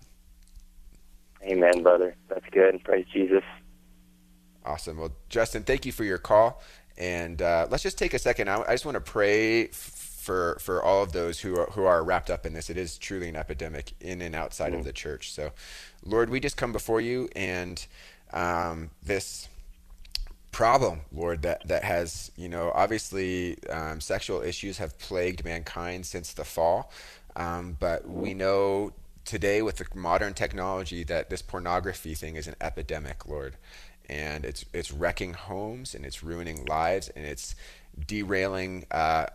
Amen, 1.43 1.84
brother. 1.84 2.15
That's 2.30 2.45
good. 2.51 2.84
Praise 2.84 3.06
Jesus. 3.13 3.43
Awesome. 4.65 4.97
Well, 4.97 5.13
Justin, 5.30 5.63
thank 5.63 5.86
you 5.86 5.91
for 5.91 6.03
your 6.03 6.17
call. 6.17 6.62
And 6.97 7.41
uh, 7.41 7.67
let's 7.69 7.84
just 7.84 7.97
take 7.97 8.13
a 8.13 8.19
second. 8.19 8.49
I, 8.49 8.62
I 8.62 8.71
just 8.71 8.86
want 8.86 8.95
to 8.95 9.01
pray 9.01 9.65
f- 9.65 9.71
for 10.28 10.58
for 10.60 10.84
all 10.84 11.02
of 11.02 11.13
those 11.13 11.40
who 11.40 11.58
are, 11.58 11.68
who 11.72 11.86
are 11.86 12.04
wrapped 12.04 12.30
up 12.30 12.46
in 12.46 12.54
this. 12.54 12.70
It 12.70 12.78
is 12.78 12.98
truly 12.98 13.30
an 13.30 13.38
epidemic 13.38 13.94
in 14.02 14.22
and 14.22 14.36
outside 14.36 14.74
of 14.74 14.84
the 14.84 14.92
church. 14.92 15.32
So, 15.32 15.54
Lord, 16.04 16.30
we 16.30 16.42
just 16.42 16.58
come 16.58 16.74
before 16.74 17.00
you 17.00 17.30
and 17.34 17.84
um, 18.34 18.90
this 19.02 19.48
problem, 20.52 21.02
Lord, 21.13 21.44
that 21.44 21.66
that 21.70 21.86
has 21.86 22.30
you 22.36 22.50
know 22.50 22.74
obviously 22.76 23.58
um, 23.70 24.02
sexual 24.02 24.42
issues 24.42 24.80
have 24.80 25.00
plagued 25.00 25.46
mankind 25.46 26.06
since 26.06 26.34
the 26.34 26.44
fall, 26.44 26.92
um, 27.38 27.78
but 27.80 28.06
we 28.06 28.34
know 28.34 28.92
today 29.24 29.62
with 29.62 29.78
the 29.78 29.86
modern 29.96 30.34
technology 30.34 31.06
that 31.06 31.30
this 31.30 31.42
pornography 31.42 32.16
thing 32.16 32.36
is 32.36 32.48
an 32.48 32.56
epidemic, 32.60 33.26
Lord, 33.26 33.56
and 34.10 34.44
it's 34.44 34.66
it's 34.74 34.92
wrecking 34.92 35.36
homes 35.36 35.96
and 35.96 36.06
it's 36.06 36.22
ruining 36.22 36.66
lives 36.66 37.08
and 37.16 37.26
it's 37.26 37.56
derailing 38.05 38.86
uh, 38.91 39.27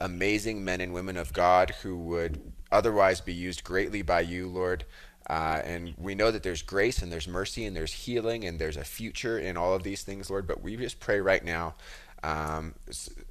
amazing 0.00 0.64
men 0.64 0.80
and 0.80 0.92
women 0.92 1.16
of 1.16 1.32
God 1.32 1.70
who 1.82 1.98
would 1.98 2.40
otherwise 2.72 3.20
be 3.20 3.34
used 3.34 3.64
greatly 3.64 4.02
by 4.02 4.20
you, 4.20 4.48
Lord. 4.48 4.84
Uh, 5.28 5.60
and 5.64 5.94
we 5.98 6.14
know 6.14 6.30
that 6.30 6.42
there's 6.42 6.62
grace 6.62 7.02
and 7.02 7.10
there's 7.10 7.26
mercy 7.26 7.64
and 7.64 7.74
there's 7.74 7.92
healing 7.92 8.44
and 8.44 8.58
there's 8.58 8.76
a 8.76 8.84
future 8.84 9.38
in 9.38 9.56
all 9.56 9.74
of 9.74 9.82
these 9.82 10.02
things, 10.02 10.30
Lord. 10.30 10.46
But 10.46 10.62
we 10.62 10.76
just 10.76 11.00
pray 11.00 11.20
right 11.20 11.44
now, 11.44 11.74
um, 12.22 12.74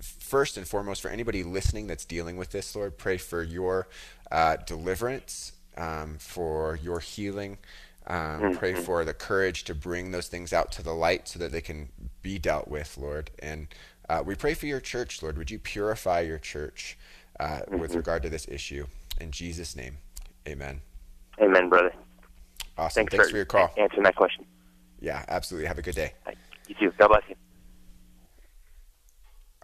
first 0.01 0.57
and 0.57 0.67
foremost, 0.67 1.01
for 1.01 1.09
anybody 1.09 1.43
listening 1.43 1.87
that's 1.87 2.05
dealing 2.05 2.35
with 2.35 2.51
this, 2.51 2.75
Lord, 2.75 2.97
pray 2.97 3.17
for 3.17 3.43
your 3.43 3.87
uh, 4.29 4.57
deliverance, 4.65 5.53
um, 5.77 6.17
for 6.19 6.77
your 6.81 6.99
healing. 6.99 7.57
Um, 8.07 8.55
pray 8.55 8.75
for 8.75 9.03
the 9.03 9.15
courage 9.15 9.63
to 9.63 9.73
bring 9.73 10.11
those 10.11 10.27
things 10.27 10.53
out 10.53 10.71
to 10.73 10.83
the 10.83 10.93
light 10.93 11.27
so 11.27 11.39
that 11.39 11.51
they 11.51 11.61
can 11.61 11.89
be 12.21 12.37
dealt 12.37 12.67
with, 12.67 12.97
Lord. 12.99 13.31
And 13.39 13.67
uh, 14.09 14.23
we 14.25 14.35
pray 14.35 14.53
for 14.53 14.65
your 14.65 14.79
church, 14.79 15.21
Lord. 15.21 15.37
Would 15.37 15.51
you 15.51 15.59
purify 15.59 16.21
your 16.21 16.37
church 16.37 16.97
uh, 17.39 17.61
with 17.69 17.95
regard 17.95 18.23
to 18.23 18.29
this 18.29 18.47
issue? 18.47 18.85
In 19.19 19.31
Jesus' 19.31 19.75
name, 19.75 19.97
amen. 20.47 20.81
Amen, 21.41 21.69
brother. 21.69 21.93
Awesome. 22.77 23.01
Thanks, 23.01 23.15
Thanks, 23.15 23.31
for 23.31 23.37
your 23.37 23.45
call. 23.45 23.71
answering 23.77 24.03
that 24.03 24.15
question. 24.15 24.45
Yeah, 24.99 25.23
absolutely. 25.27 25.67
Have 25.67 25.77
a 25.77 25.81
good 25.81 25.95
day. 25.95 26.13
You 26.67 26.75
too. 26.75 26.91
God 26.97 27.09
bless 27.09 27.23
you. 27.29 27.35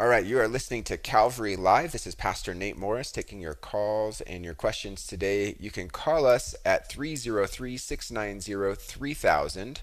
All 0.02 0.08
right, 0.08 0.26
you 0.26 0.40
are 0.40 0.48
listening 0.48 0.84
to 0.86 0.98
Calvary 0.98 1.56
Live. 1.56 1.92
This 1.92 2.08
is 2.08 2.16
Pastor 2.16 2.56
Nate 2.56 2.76
Morris 2.76 3.12
taking 3.12 3.40
your 3.40 3.54
calls 3.54 4.22
and 4.22 4.44
your 4.44 4.56
questions 4.56 5.06
today. 5.06 5.56
You 5.60 5.70
can 5.70 5.90
call 5.90 6.26
us 6.26 6.56
at 6.66 6.90
303 6.90 7.78
690 7.78 8.76
3000 8.82 9.82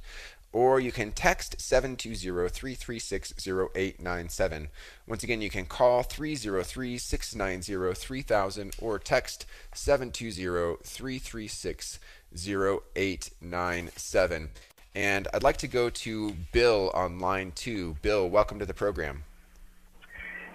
or 0.53 0.81
you 0.81 0.91
can 0.91 1.13
text 1.13 1.61
720 1.61 2.49
336 2.49 3.49
0897. 3.49 4.69
Once 5.07 5.23
again, 5.23 5.41
you 5.41 5.51
can 5.51 5.67
call 5.67 6.03
303 6.03 6.99
690 6.99 7.95
3000 7.95 8.77
or 8.81 8.99
text 8.99 9.47
720 9.75 10.79
336 10.83 12.01
0897. 12.35 14.49
And 14.95 15.29
I'd 15.33 15.43
like 15.43 15.59
to 15.59 15.69
go 15.69 15.91
to 15.91 16.33
Bill 16.53 16.91
on 16.95 17.19
line 17.19 17.53
two. 17.55 17.97
Bill, 18.03 18.29
welcome 18.29 18.59
to 18.59 18.67
the 18.67 18.75
program. 18.75 19.25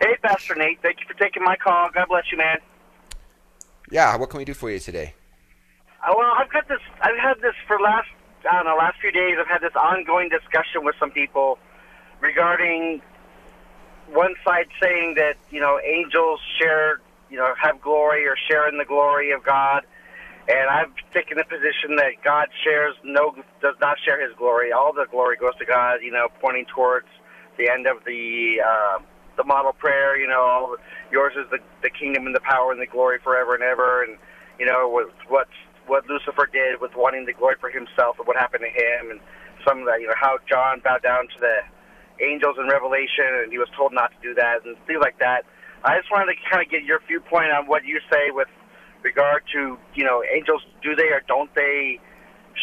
Hey, 0.01 0.17
Pastor 0.21 0.55
Nate. 0.55 0.81
Thank 0.81 0.99
you 0.99 1.05
for 1.07 1.13
taking 1.13 1.43
my 1.43 1.55
call. 1.55 1.89
God 1.93 2.07
bless 2.09 2.25
you, 2.31 2.37
man. 2.37 2.57
Yeah, 3.91 4.15
what 4.17 4.29
can 4.29 4.39
we 4.39 4.45
do 4.45 4.53
for 4.53 4.71
you 4.71 4.79
today? 4.79 5.13
Uh, 6.03 6.13
well, 6.17 6.33
I've 6.37 6.51
got 6.51 6.67
this. 6.67 6.79
I've 7.01 7.17
had 7.17 7.35
this 7.41 7.53
for 7.67 7.79
last. 7.79 8.09
I 8.49 8.55
don't 8.55 8.65
know. 8.65 8.75
Last 8.77 8.99
few 8.99 9.11
days, 9.11 9.35
I've 9.39 9.47
had 9.47 9.61
this 9.61 9.75
ongoing 9.75 10.29
discussion 10.29 10.83
with 10.83 10.95
some 10.99 11.11
people 11.11 11.57
regarding 12.21 13.01
one 14.11 14.35
side 14.45 14.67
saying 14.81 15.15
that 15.15 15.35
you 15.49 15.59
know 15.59 15.79
angels 15.79 16.39
share, 16.59 16.99
you 17.29 17.37
know, 17.37 17.53
have 17.61 17.81
glory 17.81 18.25
or 18.27 18.35
share 18.49 18.67
in 18.69 18.77
the 18.77 18.85
glory 18.85 19.31
of 19.31 19.43
God, 19.43 19.83
and 20.49 20.69
I've 20.69 20.91
taken 21.13 21.37
the 21.37 21.45
position 21.45 21.95
that 21.97 22.23
God 22.23 22.47
shares 22.63 22.95
no, 23.03 23.35
does 23.61 23.75
not 23.81 23.97
share 24.03 24.25
His 24.25 24.35
glory. 24.37 24.71
All 24.71 24.93
the 24.93 25.05
glory 25.09 25.37
goes 25.37 25.55
to 25.59 25.65
God. 25.65 25.99
You 26.01 26.11
know, 26.11 26.27
pointing 26.41 26.65
towards 26.65 27.07
the 27.57 27.69
end 27.69 27.87
of 27.87 28.03
the 28.05 28.61
uh, 28.65 28.99
the 29.37 29.43
model 29.43 29.73
prayer. 29.73 30.19
You 30.19 30.27
know, 30.27 30.77
yours 31.11 31.33
is 31.37 31.49
the 31.51 31.59
the 31.81 31.89
kingdom 31.89 32.25
and 32.25 32.35
the 32.35 32.41
power 32.41 32.71
and 32.71 32.81
the 32.81 32.87
glory 32.87 33.19
forever 33.23 33.55
and 33.55 33.63
ever. 33.63 34.03
And 34.03 34.17
you 34.59 34.65
know 34.65 34.89
what 34.89 35.11
what 35.29 35.47
what 35.87 36.07
Lucifer 36.07 36.47
did 36.51 36.79
with 36.81 36.91
wanting 36.95 37.25
the 37.25 37.33
glory 37.33 37.55
for 37.59 37.69
himself 37.69 38.17
and 38.17 38.27
what 38.27 38.37
happened 38.37 38.63
to 38.63 38.71
him, 38.71 39.11
and 39.11 39.19
some 39.67 39.79
of 39.79 39.85
that. 39.85 40.01
You 40.01 40.07
know 40.07 40.19
how 40.19 40.37
John 40.49 40.81
bowed 40.83 41.03
down 41.03 41.27
to 41.27 41.39
the 41.39 41.57
angels 42.23 42.57
in 42.59 42.67
Revelation, 42.67 43.25
and 43.43 43.51
he 43.51 43.57
was 43.57 43.69
told 43.75 43.93
not 43.93 44.11
to 44.11 44.17
do 44.21 44.33
that, 44.35 44.65
and 44.65 44.77
things 44.85 44.99
like 45.01 45.19
that. 45.19 45.45
I 45.83 45.97
just 45.99 46.11
wanted 46.11 46.33
to 46.33 46.39
kind 46.49 46.63
of 46.63 46.71
get 46.71 46.83
your 46.83 46.99
viewpoint 47.07 47.51
on 47.51 47.67
what 47.67 47.83
you 47.85 47.99
say 48.11 48.31
with 48.31 48.47
regard 49.03 49.43
to 49.53 49.77
you 49.95 50.03
know 50.03 50.23
angels. 50.23 50.61
Do 50.81 50.95
they 50.95 51.11
or 51.11 51.21
don't 51.27 51.53
they 51.55 51.99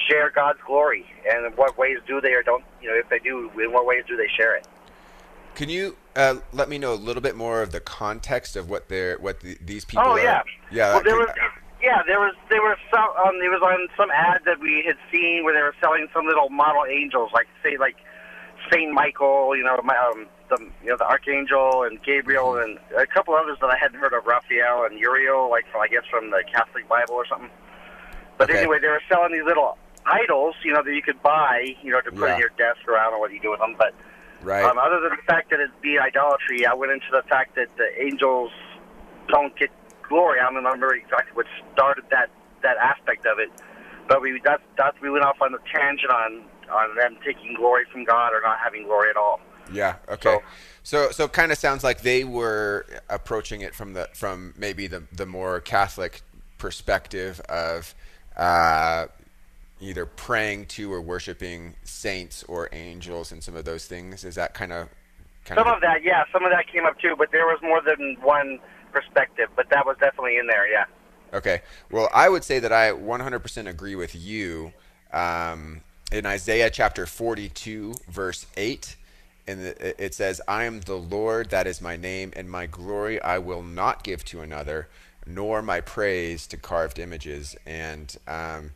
share 0.09 0.31
God's 0.31 0.61
glory, 0.67 1.05
and 1.29 1.47
in 1.47 1.53
what 1.53 1.77
ways 1.77 1.99
do 2.07 2.21
they 2.21 2.33
or 2.33 2.43
don't? 2.43 2.65
You 2.83 2.89
know, 2.89 2.97
if 2.97 3.09
they 3.09 3.19
do, 3.19 3.51
in 3.61 3.73
what 3.73 3.87
ways 3.87 4.05
do 4.09 4.17
they 4.17 4.29
share 4.37 4.57
it? 4.57 4.67
Can 5.55 5.69
you 5.69 5.97
uh, 6.17 6.37
let 6.53 6.69
me 6.69 6.79
know 6.79 6.95
a 6.95 6.97
little 6.97 7.21
bit 7.21 7.37
more 7.37 7.61
of 7.61 7.73
the 7.73 7.81
context 7.81 8.57
of 8.57 8.71
what 8.71 8.89
they're 8.89 9.19
what 9.19 9.41
the, 9.41 9.59
these 9.61 9.85
people 9.85 10.05
Oh 10.07 10.13
are? 10.13 10.23
yeah, 10.23 10.43
yeah. 10.71 10.95
Well, 10.95 11.03
there 11.05 11.17
was 11.17 11.29
yeah, 11.83 12.03
there 12.07 12.21
was 12.21 12.35
there 12.51 12.61
was 12.63 12.79
some 12.93 13.09
um, 13.17 13.37
it 13.43 13.49
was 13.49 13.63
on 13.63 13.89
some 13.97 14.11
ad 14.11 14.43
that 14.45 14.61
we 14.61 14.85
had 14.87 14.97
seen 15.13 15.45
where 15.45 15.55
they 15.55 15.63
were 15.63 15.75
selling 15.81 16.07
some 16.15 16.27
little 16.27 16.49
model 16.51 16.85
angels, 16.89 17.31
like 17.33 17.47
say 17.63 17.77
like 17.79 17.97
Saint 18.73 18.93
Michael, 18.93 19.57
you 19.57 19.65
know, 19.65 19.81
my, 19.83 19.97
um, 19.97 20.27
the 20.51 20.59
you 20.83 20.91
know 20.91 20.97
the 20.97 21.07
Archangel 21.09 21.85
and 21.85 22.03
Gabriel 22.03 22.53
Mm-hmm. 22.53 22.77
and 22.93 23.01
a 23.01 23.07
couple 23.07 23.35
others 23.35 23.59
that 23.61 23.71
I 23.71 23.79
hadn't 23.81 23.99
heard 24.01 24.13
of, 24.13 24.27
Raphael 24.27 24.85
and 24.85 24.99
Uriel, 24.99 25.49
like 25.51 25.65
from, 25.73 25.81
I 25.81 25.89
guess 25.89 26.05
from 26.11 26.31
the 26.31 26.43
Catholic 26.53 26.89
Bible 26.89 27.15
or 27.15 27.27
something. 27.27 27.51
But 28.37 28.51
Okay. 28.51 28.61
anyway, 28.61 28.79
they 28.81 28.89
were 28.89 29.03
selling 29.09 29.33
these 29.33 29.45
little 29.45 29.77
idols, 30.07 30.55
you 30.65 30.73
know, 30.73 30.83
that 30.83 30.93
you 30.93 31.03
could 31.03 31.23
buy, 31.23 31.77
you 31.83 31.93
know, 31.93 32.01
to 32.01 32.11
put 32.11 32.29
Yeah. 32.29 32.35
in 32.35 32.41
your 32.41 32.53
desk 32.57 32.81
or 32.89 32.97
I 32.99 33.05
don't 33.05 33.13
know 33.15 33.19
what 33.19 33.33
you 33.33 33.41
do 33.41 33.51
with 33.51 33.61
them, 33.61 33.77
but. 33.79 33.95
right. 34.43 34.65
Um, 34.65 34.79
other 34.79 35.01
than 35.01 35.11
the 35.17 35.23
fact 35.27 35.51
that 35.51 35.61
it'd 35.61 35.81
be 35.83 35.99
idolatry, 35.99 36.65
I 36.67 36.73
went 36.75 36.93
into 36.93 37.09
the 37.13 37.23
fact 37.29 37.55
that 37.57 37.69
the 37.77 37.89
angels 38.03 38.51
don't 39.29 39.55
get 39.57 39.69
glory. 40.11 40.41
I 40.41 40.45
don't 40.45 40.57
remember 40.57 40.95
exactly 40.95 41.33
what 41.33 41.47
started 41.73 42.05
that 42.11 42.29
that 42.63 42.77
aspect 42.77 43.25
of 43.25 43.39
it, 43.39 43.49
but 44.09 44.21
we 44.21 44.39
that's 44.45 44.63
that's 44.77 45.01
we 45.01 45.09
went 45.09 45.25
off 45.25 45.41
on 45.41 45.55
a 45.55 45.59
tangent 45.73 46.13
on 46.13 46.45
on 46.71 46.95
them 46.97 47.17
taking 47.25 47.55
glory 47.55 47.85
from 47.91 48.05
God 48.05 48.35
or 48.35 48.43
not 48.43 48.59
having 48.63 48.85
glory 48.85 49.09
at 49.09 49.17
all. 49.17 49.41
yeah. 49.73 49.97
Okay. 50.09 50.39
So 50.83 51.11
so 51.11 51.29
kind 51.29 51.53
of 51.53 51.59
sounds 51.59 51.83
like 51.83 52.03
they 52.03 52.25
were 52.25 52.85
approaching 53.09 53.63
it 53.63 53.75
from 53.75 53.95
the 53.95 54.11
from 54.13 54.53
maybe 54.59 54.87
the 54.87 55.05
the 55.13 55.27
more 55.27 55.61
Catholic 55.61 56.23
perspective 56.59 57.41
of 57.49 57.95
uh, 58.37 59.07
either 59.81 60.07
praying 60.07 60.67
to 60.67 60.93
or 60.93 61.01
worshiping 61.01 61.75
saints 61.85 62.45
or 62.45 62.69
angels 62.73 63.33
and 63.33 63.43
some 63.43 63.57
of 63.57 63.65
those 63.65 63.87
things. 63.87 64.25
Is 64.25 64.35
that 64.35 64.55
kind 64.55 64.73
of 64.73 64.89
kind 65.45 65.59
Some 65.59 65.69
of 65.69 65.81
that, 65.81 66.03
yeah, 66.05 66.25
some 66.33 66.45
of 66.45 66.51
that 66.51 66.71
came 66.71 66.85
up 66.85 66.99
too, 67.01 67.15
but 67.17 67.33
there 67.33 67.47
was 67.47 67.59
more 67.63 67.81
than 67.83 68.17
one 68.23 68.59
perspective. 68.93 69.49
But 69.57 69.69
that 69.71 69.87
was 69.87 69.97
definitely 70.01 70.39
in 70.39 70.47
there, 70.47 70.71
yeah. 70.71 70.85
Okay. 71.33 71.63
Well, 71.91 72.09
I 72.13 72.29
would 72.29 72.45
say 72.45 72.59
that 72.59 72.73
I 72.73 72.91
100% 72.91 73.69
agree 73.69 73.95
with 73.95 74.15
you. 74.15 74.73
Um, 75.13 75.83
in 76.13 76.27
Isaiah 76.27 76.71
chapter 76.71 77.07
42, 77.07 77.95
verse 78.09 78.47
8, 78.57 78.97
and 79.47 79.61
it 79.61 80.15
says, 80.15 80.41
I 80.47 80.65
am 80.65 80.81
the 80.81 80.97
Lord, 80.97 81.51
that 81.51 81.67
is 81.67 81.81
my 81.81 81.97
name, 81.97 82.33
and 82.37 82.51
my 82.51 82.67
glory 82.67 83.21
I 83.21 83.39
will 83.39 83.63
not 83.63 84.05
give 84.05 84.25
to 84.27 84.41
another, 84.41 84.89
nor 85.27 85.63
my 85.63 85.81
praise 85.81 86.47
to 86.49 86.57
carved 86.57 86.99
images. 86.99 87.57
And 87.67 88.17
um, 88.29 88.73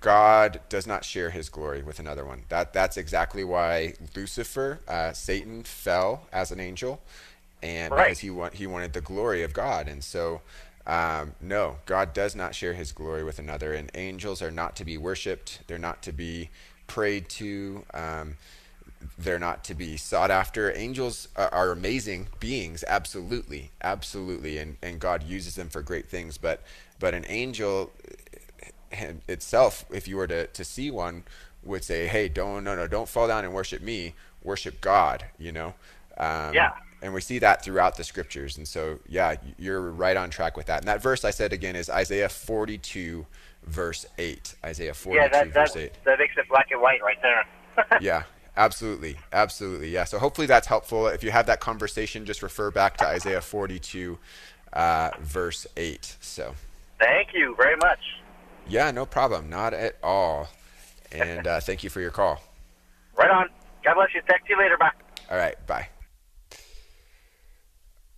God 0.00 0.60
does 0.68 0.86
not 0.86 1.04
share 1.04 1.30
his 1.30 1.48
glory 1.48 1.82
with 1.82 1.98
another 1.98 2.24
one. 2.24 2.42
That, 2.48 2.72
that's 2.72 2.96
exactly 2.96 3.42
why 3.42 3.94
Lucifer, 4.14 4.80
uh, 4.86 5.12
Satan, 5.12 5.64
fell 5.64 6.28
as 6.32 6.52
an 6.52 6.60
angel, 6.60 7.00
and 7.64 7.96
Right. 7.96 8.06
because 8.06 8.20
he, 8.20 8.30
wa- 8.30 8.50
he 8.52 8.68
wanted 8.68 8.94
the 8.94 9.02
glory 9.02 9.44
of 9.44 9.54
God. 9.54 9.88
And 9.88 10.04
so, 10.04 10.42
um, 10.86 11.34
no, 11.42 11.78
God 11.86 12.14
does 12.14 12.36
not 12.36 12.54
share 12.54 12.74
his 12.74 12.92
glory 12.92 13.24
with 13.24 13.40
another, 13.40 13.74
and 13.74 13.90
angels 13.94 14.42
are 14.42 14.52
not 14.52 14.76
to 14.76 14.86
be 14.86 14.98
worshipped, 14.98 15.60
they're 15.68 15.78
not 15.78 16.02
to 16.04 16.12
be 16.12 16.50
prayed 16.88 17.30
to. 17.30 17.84
Um, 17.94 18.36
they're 19.18 19.40
not 19.40 19.64
to 19.66 19.74
be 19.74 19.96
sought 19.98 20.32
after. 20.32 20.72
Angels 20.76 21.28
are, 21.36 21.54
are 21.54 21.72
amazing 21.72 22.28
beings, 22.40 22.84
absolutely, 22.88 23.72
absolutely, 23.82 24.58
and, 24.58 24.76
and 24.82 25.00
God 25.00 25.24
uses 25.24 25.56
them 25.56 25.70
for 25.70 25.82
great 25.82 26.08
things. 26.08 26.38
But 26.38 26.62
but 27.00 27.14
an 27.14 27.26
angel 27.28 27.92
eh, 28.92 29.12
itself, 29.28 29.84
if 29.92 30.08
you 30.08 30.16
were 30.16 30.28
to, 30.28 30.48
to 30.48 30.64
see 30.64 30.90
one, 30.90 31.24
would 31.64 31.84
say, 31.84 32.08
"Hey, 32.08 32.28
don't 32.28 32.64
no 32.64 32.76
no, 32.76 32.88
don't 32.88 33.08
fall 33.08 33.28
down 33.28 33.44
and 33.44 33.54
worship 33.54 33.82
me. 33.82 34.14
Worship 34.44 34.80
God." 34.82 35.26
You 35.38 35.52
know. 35.52 35.74
Um, 36.18 36.54
Yeah. 36.54 36.72
And 37.04 37.12
we 37.12 37.20
see 37.20 37.38
that 37.40 37.62
throughout 37.62 37.98
the 37.98 38.02
scriptures, 38.02 38.56
and 38.56 38.66
so 38.66 38.98
yeah, 39.06 39.34
you're 39.58 39.90
right 39.92 40.16
on 40.16 40.30
track 40.30 40.56
with 40.56 40.64
that. 40.66 40.78
And 40.80 40.88
that 40.88 41.02
verse 41.02 41.22
I 41.22 41.30
said 41.32 41.52
again 41.52 41.76
is 41.76 41.90
Isaiah 41.90 42.30
42, 42.30 43.26
verse 43.64 44.06
eight. 44.16 44.54
Isaiah 44.64 44.94
42, 44.94 45.22
Yeah, 45.22 45.28
that 45.28 45.52
verse 45.52 45.72
that 45.74 45.80
eight 45.80 45.92
that 46.06 46.18
makes 46.18 46.34
it 46.38 46.48
black 46.48 46.68
and 46.70 46.80
white 46.80 47.02
right 47.02 47.18
there. 47.20 47.44
yeah 48.00 48.22
absolutely 48.56 49.16
absolutely 49.32 49.90
yeah 49.90 50.04
so 50.04 50.16
hopefully 50.18 50.46
that's 50.46 50.66
helpful 50.68 51.08
if 51.08 51.24
you 51.24 51.30
have 51.32 51.44
that 51.46 51.58
conversation 51.60 52.24
just 52.24 52.40
refer 52.40 52.70
back 52.70 52.96
to 52.96 53.04
isaiah 53.04 53.40
42 53.40 54.16
uh, 54.72 55.10
verse 55.20 55.66
8 55.76 56.16
so 56.20 56.54
Thank 57.00 57.30
you 57.34 57.54
very 57.58 57.76
much. 57.76 57.98
yeah 58.68 58.92
no 58.92 59.04
problem 59.06 59.50
not 59.50 59.74
at 59.74 59.96
all 60.04 60.48
and 61.10 61.46
uh, 61.48 61.58
thank 61.60 61.82
you 61.82 61.90
for 61.90 62.00
your 62.00 62.12
call 62.12 62.40
Right 63.16 63.30
on. 63.30 63.48
God 63.84 63.94
bless 63.94 64.14
you. 64.14 64.20
Talk 64.22 64.44
to 64.46 64.50
you 64.50 64.58
later. 64.58 64.76
Bye. 64.78 64.90
all 65.30 65.36
right 65.36 65.56
bye 65.66 65.88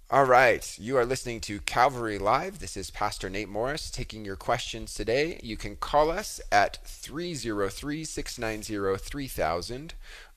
all 0.08 0.24
right, 0.24 0.78
you 0.78 0.96
are 0.96 1.04
listening 1.04 1.40
to 1.40 1.58
Calvary 1.58 2.16
Live. 2.16 2.60
This 2.60 2.76
is 2.76 2.92
Pastor 2.92 3.28
Nate 3.28 3.48
Morris 3.48 3.90
taking 3.90 4.24
your 4.24 4.36
questions 4.36 4.94
today. 4.94 5.40
You 5.42 5.56
can 5.56 5.74
call 5.74 6.12
us 6.12 6.40
at 6.52 6.78
303 6.86 8.04
690 8.04 8.98
3000 8.98 9.94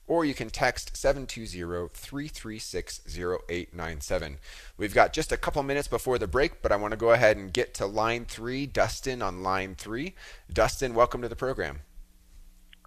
or 0.08 0.24
you 0.24 0.34
can 0.34 0.50
text 0.50 0.96
720 0.96 1.88
336 1.94 3.00
0897. 3.16 4.38
We've 4.76 4.92
got 4.92 5.12
just 5.12 5.30
a 5.30 5.36
couple 5.36 5.62
minutes 5.62 5.86
before 5.86 6.18
the 6.18 6.26
break, 6.26 6.62
but 6.62 6.72
I 6.72 6.76
want 6.76 6.90
to 6.90 6.96
go 6.96 7.12
ahead 7.12 7.36
and 7.36 7.52
get 7.52 7.72
to 7.74 7.86
line 7.86 8.24
three. 8.24 8.66
Dustin 8.66 9.22
on 9.22 9.44
line 9.44 9.76
three. 9.76 10.16
Dustin, 10.52 10.94
welcome 10.94 11.22
to 11.22 11.28
the 11.28 11.36
program. 11.36 11.78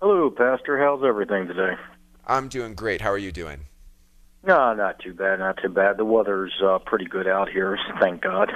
Hello, 0.02 0.30
Pastor. 0.30 0.78
How's 0.78 1.02
everything 1.06 1.48
today? 1.48 1.76
I'm 2.28 2.50
doing 2.50 2.76
great. 2.76 3.00
How 3.00 3.12
are 3.12 3.18
you 3.18 3.32
doing? 3.32 3.62
No, 4.46 4.74
not 4.74 5.00
too 5.00 5.14
bad, 5.14 5.40
not 5.40 5.58
too 5.62 5.70
bad. 5.70 5.98
The 5.98 6.06
weather's 6.06 6.54
uh, 6.62 6.80
pretty 6.80 7.06
good 7.06 7.28
out 7.28 7.50
here, 7.50 7.78
thank 8.00 8.22
God. 8.22 8.52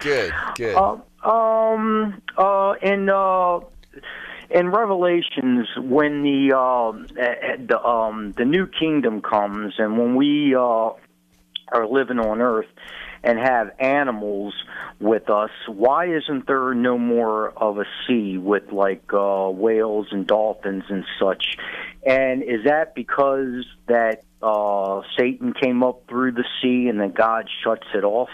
Good, 0.00 0.32
good. 0.56 0.76
um, 0.76 1.02
um, 1.24 2.22
uh, 2.38 2.74
in 2.80 3.08
uh, 3.08 3.60
in 4.50 4.68
Revelations, 4.68 5.66
when 5.76 6.22
the 6.22 6.56
uh, 6.56 7.20
eh, 7.20 7.56
the 7.66 7.82
um, 7.84 8.32
the 8.36 8.44
new 8.44 8.66
kingdom 8.68 9.20
comes, 9.20 9.74
and 9.78 9.98
when 9.98 10.14
we 10.14 10.54
uh, 10.54 10.90
are 11.72 11.88
living 11.90 12.20
on 12.20 12.40
Earth 12.40 12.68
and 13.24 13.38
have 13.38 13.70
animals 13.80 14.54
with 15.00 15.28
us, 15.28 15.50
why 15.66 16.06
isn't 16.14 16.46
there 16.46 16.72
no 16.72 16.98
more 16.98 17.50
of 17.50 17.78
a 17.78 17.84
sea 18.06 18.38
with 18.38 18.70
like 18.70 19.12
uh, 19.12 19.48
whales 19.50 20.06
and 20.12 20.26
dolphins 20.26 20.84
and 20.88 21.04
such? 21.18 21.56
And 22.06 22.42
is 22.44 22.64
that 22.66 22.94
because 22.94 23.64
that 23.88 24.22
uh, 24.44 25.00
Satan 25.18 25.54
came 25.54 25.82
up 25.82 26.02
through 26.08 26.32
the 26.32 26.44
sea 26.60 26.88
and 26.88 27.00
then 27.00 27.12
God 27.12 27.48
shuts 27.62 27.86
it 27.94 28.04
off? 28.04 28.28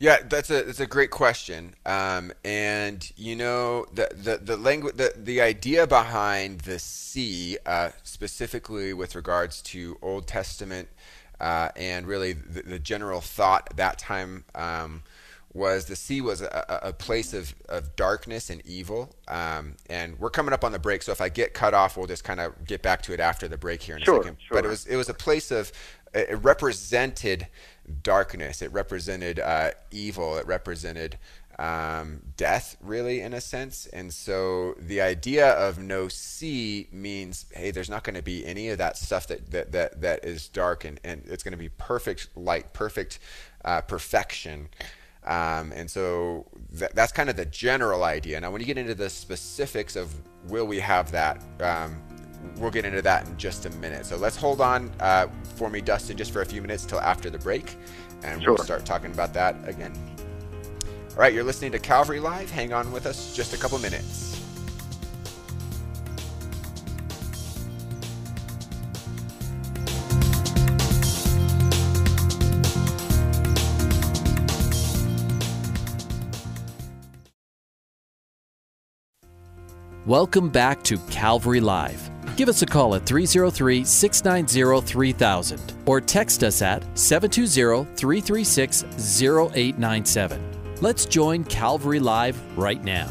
Yeah, 0.00 0.18
that's 0.24 0.48
a 0.48 0.62
that's 0.62 0.78
a 0.78 0.86
great 0.86 1.10
question. 1.10 1.74
Um, 1.84 2.32
and 2.44 3.10
you 3.16 3.34
know 3.34 3.84
the 3.92 4.08
the 4.14 4.36
the 4.36 4.56
language 4.56 4.94
the 4.94 5.12
the 5.16 5.40
idea 5.40 5.88
behind 5.88 6.60
the 6.60 6.78
sea, 6.78 7.58
uh, 7.66 7.90
specifically 8.04 8.94
with 8.94 9.16
regards 9.16 9.60
to 9.62 9.98
Old 10.00 10.28
Testament, 10.28 10.88
uh, 11.40 11.70
and 11.74 12.06
really 12.06 12.32
the, 12.32 12.62
the 12.62 12.78
general 12.78 13.20
thought 13.20 13.66
at 13.70 13.76
that 13.78 13.98
time 13.98 14.44
um, 14.54 15.02
was 15.54 15.86
the 15.86 15.96
sea 15.96 16.20
was 16.20 16.42
a, 16.42 16.80
a 16.82 16.92
place 16.92 17.32
of, 17.32 17.54
of 17.68 17.96
darkness 17.96 18.50
and 18.50 18.62
evil. 18.66 19.14
Um, 19.28 19.76
and 19.88 20.18
we're 20.18 20.30
coming 20.30 20.52
up 20.52 20.64
on 20.64 20.72
the 20.72 20.78
break, 20.78 21.02
so 21.02 21.12
if 21.12 21.20
I 21.20 21.28
get 21.28 21.54
cut 21.54 21.74
off, 21.74 21.96
we'll 21.96 22.06
just 22.06 22.24
kind 22.24 22.40
of 22.40 22.64
get 22.66 22.82
back 22.82 23.02
to 23.02 23.12
it 23.12 23.20
after 23.20 23.48
the 23.48 23.56
break 23.56 23.82
here 23.82 23.96
in 23.96 24.02
Sure, 24.02 24.20
a 24.20 24.22
second. 24.22 24.36
But 24.50 24.64
it 24.64 24.68
was 24.68 24.86
it 24.86 24.96
was 24.96 25.08
a 25.08 25.14
place 25.14 25.50
of 25.50 25.72
it 26.14 26.38
represented 26.42 27.46
darkness. 28.02 28.62
It 28.62 28.72
represented 28.72 29.40
uh, 29.40 29.70
evil. 29.90 30.36
It 30.36 30.46
represented 30.46 31.18
um, 31.58 32.20
death, 32.36 32.76
really, 32.80 33.20
in 33.20 33.32
a 33.32 33.40
sense. 33.40 33.86
And 33.86 34.12
so 34.12 34.74
the 34.78 35.00
idea 35.00 35.50
of 35.50 35.78
no 35.78 36.08
sea 36.08 36.88
means, 36.92 37.46
hey, 37.52 37.70
there's 37.70 37.90
not 37.90 38.04
going 38.04 38.14
to 38.14 38.22
be 38.22 38.46
any 38.46 38.68
of 38.68 38.78
that 38.78 38.96
stuff 38.96 39.26
that 39.26 39.50
that 39.50 39.72
that, 39.72 40.00
that 40.00 40.24
is 40.24 40.48
dark, 40.48 40.84
and, 40.84 41.00
and 41.02 41.24
it's 41.26 41.42
going 41.42 41.52
to 41.52 41.58
be 41.58 41.68
perfect 41.70 42.28
light, 42.36 42.72
perfect 42.72 43.18
uh, 43.64 43.80
perfection. 43.80 44.68
Um, 45.28 45.72
and 45.72 45.90
so 45.90 46.46
that, 46.72 46.94
that's 46.94 47.12
kind 47.12 47.28
of 47.28 47.36
the 47.36 47.44
general 47.44 48.02
idea. 48.02 48.40
Now, 48.40 48.50
when 48.50 48.60
you 48.60 48.66
get 48.66 48.78
into 48.78 48.94
the 48.94 49.10
specifics 49.10 49.94
of 49.94 50.12
will 50.48 50.66
we 50.66 50.80
have 50.80 51.12
that, 51.12 51.42
um, 51.60 52.00
we'll 52.56 52.70
get 52.70 52.86
into 52.86 53.02
that 53.02 53.28
in 53.28 53.36
just 53.36 53.66
a 53.66 53.70
minute. 53.72 54.06
So 54.06 54.16
let's 54.16 54.36
hold 54.36 54.62
on 54.62 54.90
uh, 55.00 55.28
for 55.56 55.68
me, 55.68 55.82
Dustin, 55.82 56.16
just 56.16 56.32
for 56.32 56.40
a 56.40 56.46
few 56.46 56.62
minutes 56.62 56.86
till 56.86 57.00
after 57.00 57.28
the 57.28 57.38
break, 57.38 57.76
and 58.22 58.40
we'll 58.44 58.56
start 58.56 58.86
talking 58.86 59.12
about 59.12 59.34
that 59.34 59.54
again. 59.68 59.92
All 61.10 61.16
right, 61.16 61.34
you're 61.34 61.44
listening 61.44 61.72
to 61.72 61.78
Calvary 61.78 62.20
Live. 62.20 62.50
Hang 62.50 62.72
on 62.72 62.90
with 62.90 63.04
us 63.04 63.36
just 63.36 63.52
a 63.52 63.58
couple 63.58 63.78
minutes. 63.80 64.37
Welcome 80.08 80.48
back 80.48 80.82
to 80.84 80.96
Calvary 81.10 81.60
Live. 81.60 82.10
Give 82.34 82.48
us 82.48 82.62
a 82.62 82.66
call 82.66 82.94
at 82.94 83.04
303 83.04 83.84
690 83.84 84.86
3000 84.86 85.74
or 85.84 86.00
text 86.00 86.42
us 86.42 86.62
at 86.62 86.82
720 86.98 87.84
336 87.94 88.84
0897. 89.20 90.76
Let's 90.80 91.04
join 91.04 91.44
Calvary 91.44 92.00
Live 92.00 92.40
right 92.56 92.82
now. 92.82 93.10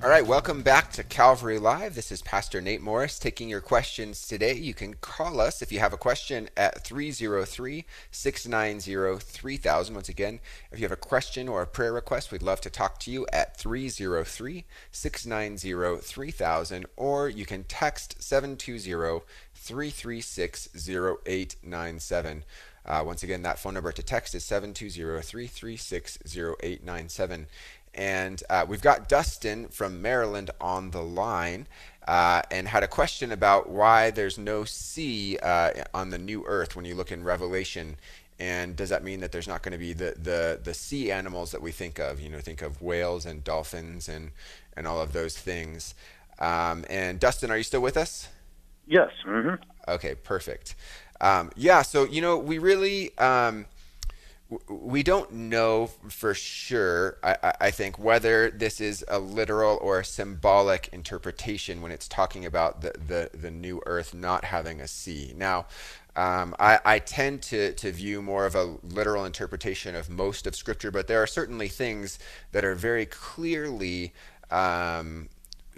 All 0.00 0.08
right, 0.08 0.24
welcome 0.24 0.62
back 0.62 0.92
to 0.92 1.02
Calvary 1.02 1.58
Live. 1.58 1.96
This 1.96 2.12
is 2.12 2.22
Pastor 2.22 2.60
Nate 2.60 2.80
Morris 2.80 3.18
taking 3.18 3.48
your 3.48 3.60
questions 3.60 4.28
today. 4.28 4.54
You 4.54 4.72
can 4.72 4.94
call 4.94 5.40
us 5.40 5.60
if 5.60 5.72
you 5.72 5.80
have 5.80 5.92
a 5.92 5.96
question 5.96 6.48
at 6.56 6.84
303 6.84 7.84
690 8.12 9.18
3000. 9.18 9.94
Once 9.96 10.08
again, 10.08 10.38
if 10.70 10.78
you 10.78 10.84
have 10.84 10.92
a 10.92 10.96
question 10.96 11.48
or 11.48 11.62
a 11.62 11.66
prayer 11.66 11.92
request, 11.92 12.30
we'd 12.30 12.44
love 12.44 12.60
to 12.60 12.70
talk 12.70 13.00
to 13.00 13.10
you 13.10 13.26
at 13.32 13.58
303 13.58 14.64
690 14.92 16.00
3000, 16.00 16.86
or 16.96 17.28
you 17.28 17.44
can 17.44 17.64
text 17.64 18.22
720 18.22 19.24
336 19.56 20.68
0897. 20.88 22.44
Uh, 22.88 23.02
once 23.04 23.22
again, 23.22 23.42
that 23.42 23.58
phone 23.58 23.74
number 23.74 23.92
to 23.92 24.02
text 24.02 24.34
is 24.34 24.42
720 24.44 25.20
336 25.20 26.18
0897. 26.24 27.46
And 27.94 28.42
uh, 28.48 28.64
we've 28.68 28.82
got 28.82 29.08
Dustin 29.08 29.68
from 29.68 30.02
Maryland 30.02 30.50
on 30.60 30.90
the 30.90 31.02
line 31.02 31.66
uh, 32.06 32.42
and 32.50 32.68
had 32.68 32.82
a 32.82 32.88
question 32.88 33.32
about 33.32 33.68
why 33.68 34.10
there's 34.10 34.38
no 34.38 34.64
sea 34.64 35.38
uh, 35.38 35.70
on 35.92 36.10
the 36.10 36.18
new 36.18 36.44
earth 36.46 36.76
when 36.76 36.84
you 36.84 36.94
look 36.94 37.12
in 37.12 37.24
Revelation. 37.24 37.96
And 38.38 38.76
does 38.76 38.88
that 38.90 39.02
mean 39.02 39.20
that 39.20 39.32
there's 39.32 39.48
not 39.48 39.62
going 39.62 39.72
to 39.72 39.78
be 39.78 39.92
the, 39.92 40.14
the, 40.16 40.60
the 40.62 40.74
sea 40.74 41.10
animals 41.10 41.50
that 41.50 41.60
we 41.60 41.72
think 41.72 41.98
of? 41.98 42.20
You 42.20 42.28
know, 42.28 42.38
think 42.38 42.62
of 42.62 42.80
whales 42.80 43.26
and 43.26 43.42
dolphins 43.42 44.08
and, 44.08 44.30
and 44.76 44.86
all 44.86 45.00
of 45.00 45.12
those 45.12 45.36
things. 45.36 45.94
Um, 46.38 46.84
and 46.88 47.18
Dustin, 47.18 47.50
are 47.50 47.56
you 47.56 47.64
still 47.64 47.82
with 47.82 47.96
us? 47.96 48.28
Yes. 48.86 49.10
Mm-hmm. 49.26 49.62
Okay, 49.88 50.14
perfect. 50.14 50.74
Um, 51.20 51.50
yeah, 51.56 51.82
so 51.82 52.04
you 52.04 52.22
know, 52.22 52.38
we 52.38 52.58
really 52.58 53.16
um, 53.18 53.66
we 54.68 55.02
don't 55.02 55.30
know 55.32 55.88
for 56.08 56.32
sure. 56.32 57.18
I, 57.22 57.52
I, 57.60 57.70
think 57.70 57.98
whether 57.98 58.50
this 58.50 58.80
is 58.80 59.04
a 59.06 59.18
literal 59.18 59.78
or 59.82 60.00
a 60.00 60.04
symbolic 60.04 60.88
interpretation 60.90 61.82
when 61.82 61.92
it's 61.92 62.08
talking 62.08 62.46
about 62.46 62.80
the 62.80 62.92
the, 63.06 63.30
the 63.36 63.50
new 63.50 63.82
Earth 63.84 64.14
not 64.14 64.44
having 64.44 64.80
a 64.80 64.88
sea. 64.88 65.32
Now. 65.36 65.66
Um, 66.16 66.56
I, 66.58 66.80
I, 66.84 66.98
tend 66.98 67.42
to, 67.42 67.74
to 67.74 67.92
view 67.92 68.20
more 68.22 68.44
of 68.44 68.56
a 68.56 68.76
literal 68.82 69.24
interpretation 69.24 69.94
of 69.94 70.10
most 70.10 70.48
of 70.48 70.56
Scripture, 70.56 70.90
but 70.90 71.06
there 71.06 71.22
are 71.22 71.28
certainly 71.28 71.68
things 71.68 72.18
that 72.50 72.64
are 72.64 72.74
very 72.74 73.06
clearly 73.06 74.12
um, 74.50 75.28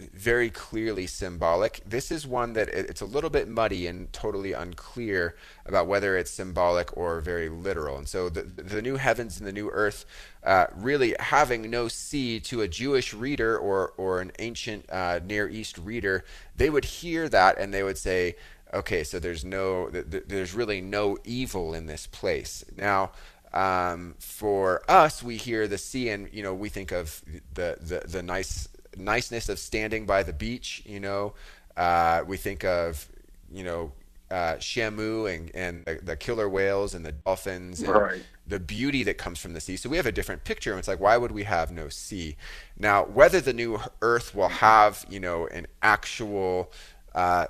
very 0.00 0.50
clearly 0.50 1.06
symbolic. 1.06 1.80
This 1.86 2.10
is 2.10 2.26
one 2.26 2.52
that 2.54 2.68
it's 2.68 3.00
a 3.00 3.06
little 3.06 3.30
bit 3.30 3.48
muddy 3.48 3.86
and 3.86 4.12
totally 4.12 4.52
unclear 4.52 5.36
about 5.66 5.86
whether 5.86 6.16
it's 6.16 6.30
symbolic 6.30 6.96
or 6.96 7.20
very 7.20 7.48
literal. 7.48 7.98
And 7.98 8.08
so 8.08 8.28
the, 8.28 8.42
the 8.42 8.82
new 8.82 8.96
heavens 8.96 9.38
and 9.38 9.46
the 9.46 9.52
new 9.52 9.70
earth, 9.70 10.04
uh, 10.44 10.66
really 10.74 11.14
having 11.20 11.70
no 11.70 11.88
sea 11.88 12.40
to 12.40 12.62
a 12.62 12.68
Jewish 12.68 13.14
reader 13.14 13.56
or, 13.58 13.92
or 13.96 14.20
an 14.20 14.32
ancient 14.38 14.90
uh, 14.90 15.20
Near 15.24 15.48
East 15.48 15.78
reader, 15.78 16.24
they 16.56 16.70
would 16.70 16.84
hear 16.84 17.28
that 17.28 17.58
and 17.58 17.72
they 17.72 17.82
would 17.82 17.98
say, 17.98 18.36
okay, 18.72 19.04
so 19.04 19.18
there's 19.18 19.44
no, 19.44 19.90
there's 19.90 20.54
really 20.54 20.80
no 20.80 21.18
evil 21.24 21.74
in 21.74 21.86
this 21.86 22.06
place. 22.06 22.64
Now, 22.76 23.10
um, 23.52 24.14
for 24.18 24.82
us, 24.88 25.22
we 25.22 25.36
hear 25.36 25.66
the 25.66 25.78
sea 25.78 26.08
and 26.10 26.28
you 26.32 26.42
know 26.42 26.54
we 26.54 26.68
think 26.68 26.92
of 26.92 27.22
the 27.54 27.76
the, 27.80 28.06
the 28.06 28.22
nice 28.22 28.68
niceness 28.96 29.48
of 29.48 29.58
standing 29.58 30.06
by 30.06 30.22
the 30.22 30.32
beach. 30.32 30.82
You 30.84 31.00
know, 31.00 31.34
uh, 31.76 32.24
we 32.26 32.36
think 32.36 32.64
of 32.64 33.08
you 33.50 33.64
know 33.64 33.92
uh, 34.30 34.54
Shamu 34.56 35.32
and 35.34 35.50
and 35.54 35.84
the, 35.84 36.00
the, 36.02 36.16
killer 36.16 36.48
whales 36.48 36.94
and 36.94 37.04
the 37.04 37.12
dolphins 37.12 37.80
and 37.80 37.92
right. 37.92 38.22
the 38.46 38.60
beauty 38.60 39.02
that 39.04 39.18
comes 39.18 39.40
from 39.40 39.54
the 39.54 39.60
sea. 39.60 39.76
So 39.76 39.88
we 39.88 39.96
have 39.96 40.06
a 40.06 40.12
different 40.12 40.44
picture. 40.44 40.70
And 40.70 40.78
it's 40.78 40.88
like, 40.88 41.00
why 41.00 41.16
would 41.16 41.32
we 41.32 41.42
have 41.44 41.72
no 41.72 41.88
sea? 41.88 42.36
Now, 42.78 43.04
whether 43.04 43.40
the 43.40 43.52
new 43.52 43.80
Earth 44.02 44.34
will 44.34 44.48
have 44.48 45.04
you 45.08 45.18
know 45.18 45.46
an 45.48 45.66
actual 45.82 46.72
uh, 47.14 47.46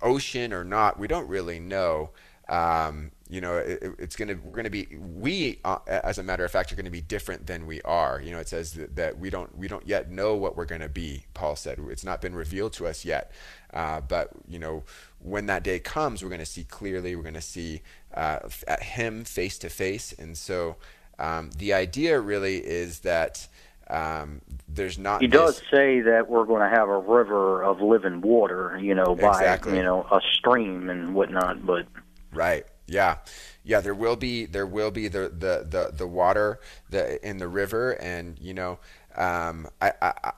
ocean 0.00 0.52
or 0.52 0.64
not, 0.64 0.98
we 0.98 1.06
don't 1.06 1.28
really 1.28 1.58
know. 1.58 2.10
Um, 2.48 3.10
you 3.28 3.40
know 3.40 3.56
it, 3.56 3.82
it's 3.98 4.16
going 4.16 4.28
to 4.28 4.34
we're 4.34 4.52
going 4.52 4.64
to 4.64 4.70
be 4.70 4.86
we 4.96 5.58
uh, 5.64 5.78
as 5.86 6.18
a 6.18 6.22
matter 6.22 6.44
of 6.44 6.50
fact 6.50 6.72
are 6.72 6.76
going 6.76 6.84
to 6.84 6.90
be 6.90 7.00
different 7.00 7.46
than 7.46 7.66
we 7.66 7.82
are 7.82 8.20
you 8.20 8.30
know 8.30 8.38
it 8.38 8.48
says 8.48 8.72
that, 8.72 8.96
that 8.96 9.18
we 9.18 9.30
don't 9.30 9.56
we 9.56 9.68
don't 9.68 9.86
yet 9.86 10.10
know 10.10 10.34
what 10.34 10.56
we're 10.56 10.64
going 10.64 10.80
to 10.80 10.88
be 10.88 11.24
paul 11.34 11.56
said 11.56 11.78
it's 11.90 12.04
not 12.04 12.20
been 12.20 12.34
revealed 12.34 12.72
to 12.72 12.86
us 12.86 13.04
yet 13.04 13.32
uh, 13.74 14.00
but 14.00 14.30
you 14.48 14.58
know 14.58 14.84
when 15.18 15.46
that 15.46 15.62
day 15.62 15.78
comes 15.78 16.22
we're 16.22 16.28
going 16.28 16.38
to 16.38 16.46
see 16.46 16.64
clearly 16.64 17.16
we're 17.16 17.22
going 17.22 17.34
to 17.34 17.40
see 17.40 17.82
uh, 18.14 18.40
him 18.80 19.24
face 19.24 19.58
to 19.58 19.68
face 19.68 20.12
and 20.18 20.36
so 20.36 20.76
um, 21.18 21.50
the 21.56 21.72
idea 21.72 22.20
really 22.20 22.58
is 22.58 23.00
that 23.00 23.48
um, 23.88 24.40
there's 24.68 24.98
not. 24.98 25.20
He 25.20 25.28
does 25.28 25.62
say 25.70 26.00
that 26.00 26.28
we're 26.28 26.44
going 26.44 26.68
to 26.68 26.76
have 26.76 26.88
a 26.88 26.98
river 26.98 27.62
of 27.62 27.80
living 27.80 28.20
water, 28.20 28.78
you 28.82 28.94
know, 28.94 29.14
by 29.14 29.28
exactly. 29.28 29.76
you 29.76 29.82
know 29.82 30.02
a 30.10 30.20
stream 30.34 30.90
and 30.90 31.14
whatnot. 31.14 31.64
But 31.64 31.86
right, 32.32 32.66
yeah, 32.86 33.18
yeah. 33.64 33.80
There 33.80 33.94
will 33.94 34.16
be 34.16 34.46
there 34.46 34.66
will 34.66 34.90
be 34.90 35.08
the 35.08 35.28
the 35.28 35.66
the, 35.68 35.92
the 35.94 36.06
water 36.06 36.60
the 36.88 37.24
in 37.26 37.38
the 37.38 37.48
river, 37.48 37.92
and 37.92 38.38
you 38.38 38.54
know, 38.54 38.78
um, 39.16 39.68
I, 39.80 39.92
I, 40.00 40.32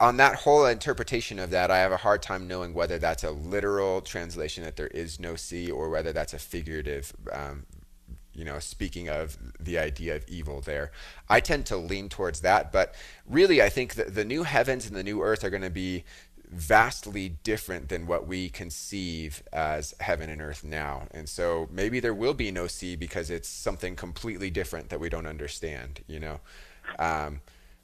on 0.00 0.16
that 0.16 0.36
whole 0.36 0.66
interpretation 0.66 1.38
of 1.38 1.50
that, 1.50 1.70
I 1.70 1.78
have 1.78 1.92
a 1.92 1.96
hard 1.96 2.22
time 2.22 2.46
knowing 2.46 2.74
whether 2.74 2.98
that's 2.98 3.24
a 3.24 3.30
literal 3.30 4.00
translation 4.00 4.64
that 4.64 4.76
there 4.76 4.88
is 4.88 5.20
no 5.20 5.36
sea, 5.36 5.70
or 5.70 5.88
whether 5.88 6.12
that's 6.12 6.34
a 6.34 6.38
figurative. 6.38 7.12
Um, 7.32 7.66
you 8.32 8.44
know, 8.44 8.60
speaking 8.60 9.08
of 9.08 9.36
the 9.58 9.78
idea 9.78 10.14
of 10.14 10.24
evil 10.28 10.60
there, 10.60 10.92
I 11.28 11.40
tend 11.40 11.66
to 11.66 11.76
lean 11.76 12.08
towards 12.08 12.40
that. 12.42 12.70
But 12.70 12.94
really, 13.26 13.60
I 13.60 13.68
think 13.68 13.94
that 13.94 14.14
the 14.14 14.24
new 14.24 14.44
heavens 14.44 14.86
and 14.86 14.94
the 14.94 15.02
new 15.02 15.22
earth 15.22 15.42
are 15.42 15.50
going 15.50 15.62
to 15.62 15.70
be 15.70 16.04
vastly 16.50 17.36
different 17.42 17.88
than 17.88 18.06
what 18.06 18.26
we 18.26 18.48
conceive 18.48 19.42
as 19.52 19.94
heaven 20.00 20.30
and 20.30 20.40
earth 20.40 20.64
now. 20.64 21.06
And 21.10 21.28
so 21.28 21.68
maybe 21.70 22.00
there 22.00 22.14
will 22.14 22.34
be 22.34 22.50
no 22.50 22.66
sea 22.66 22.96
because 22.96 23.30
it's 23.30 23.48
something 23.48 23.96
completely 23.96 24.50
different 24.50 24.88
that 24.90 25.00
we 25.00 25.08
don't 25.08 25.26
understand, 25.26 26.00
you 26.06 26.20
know. 26.20 26.40
Um, 26.98 27.40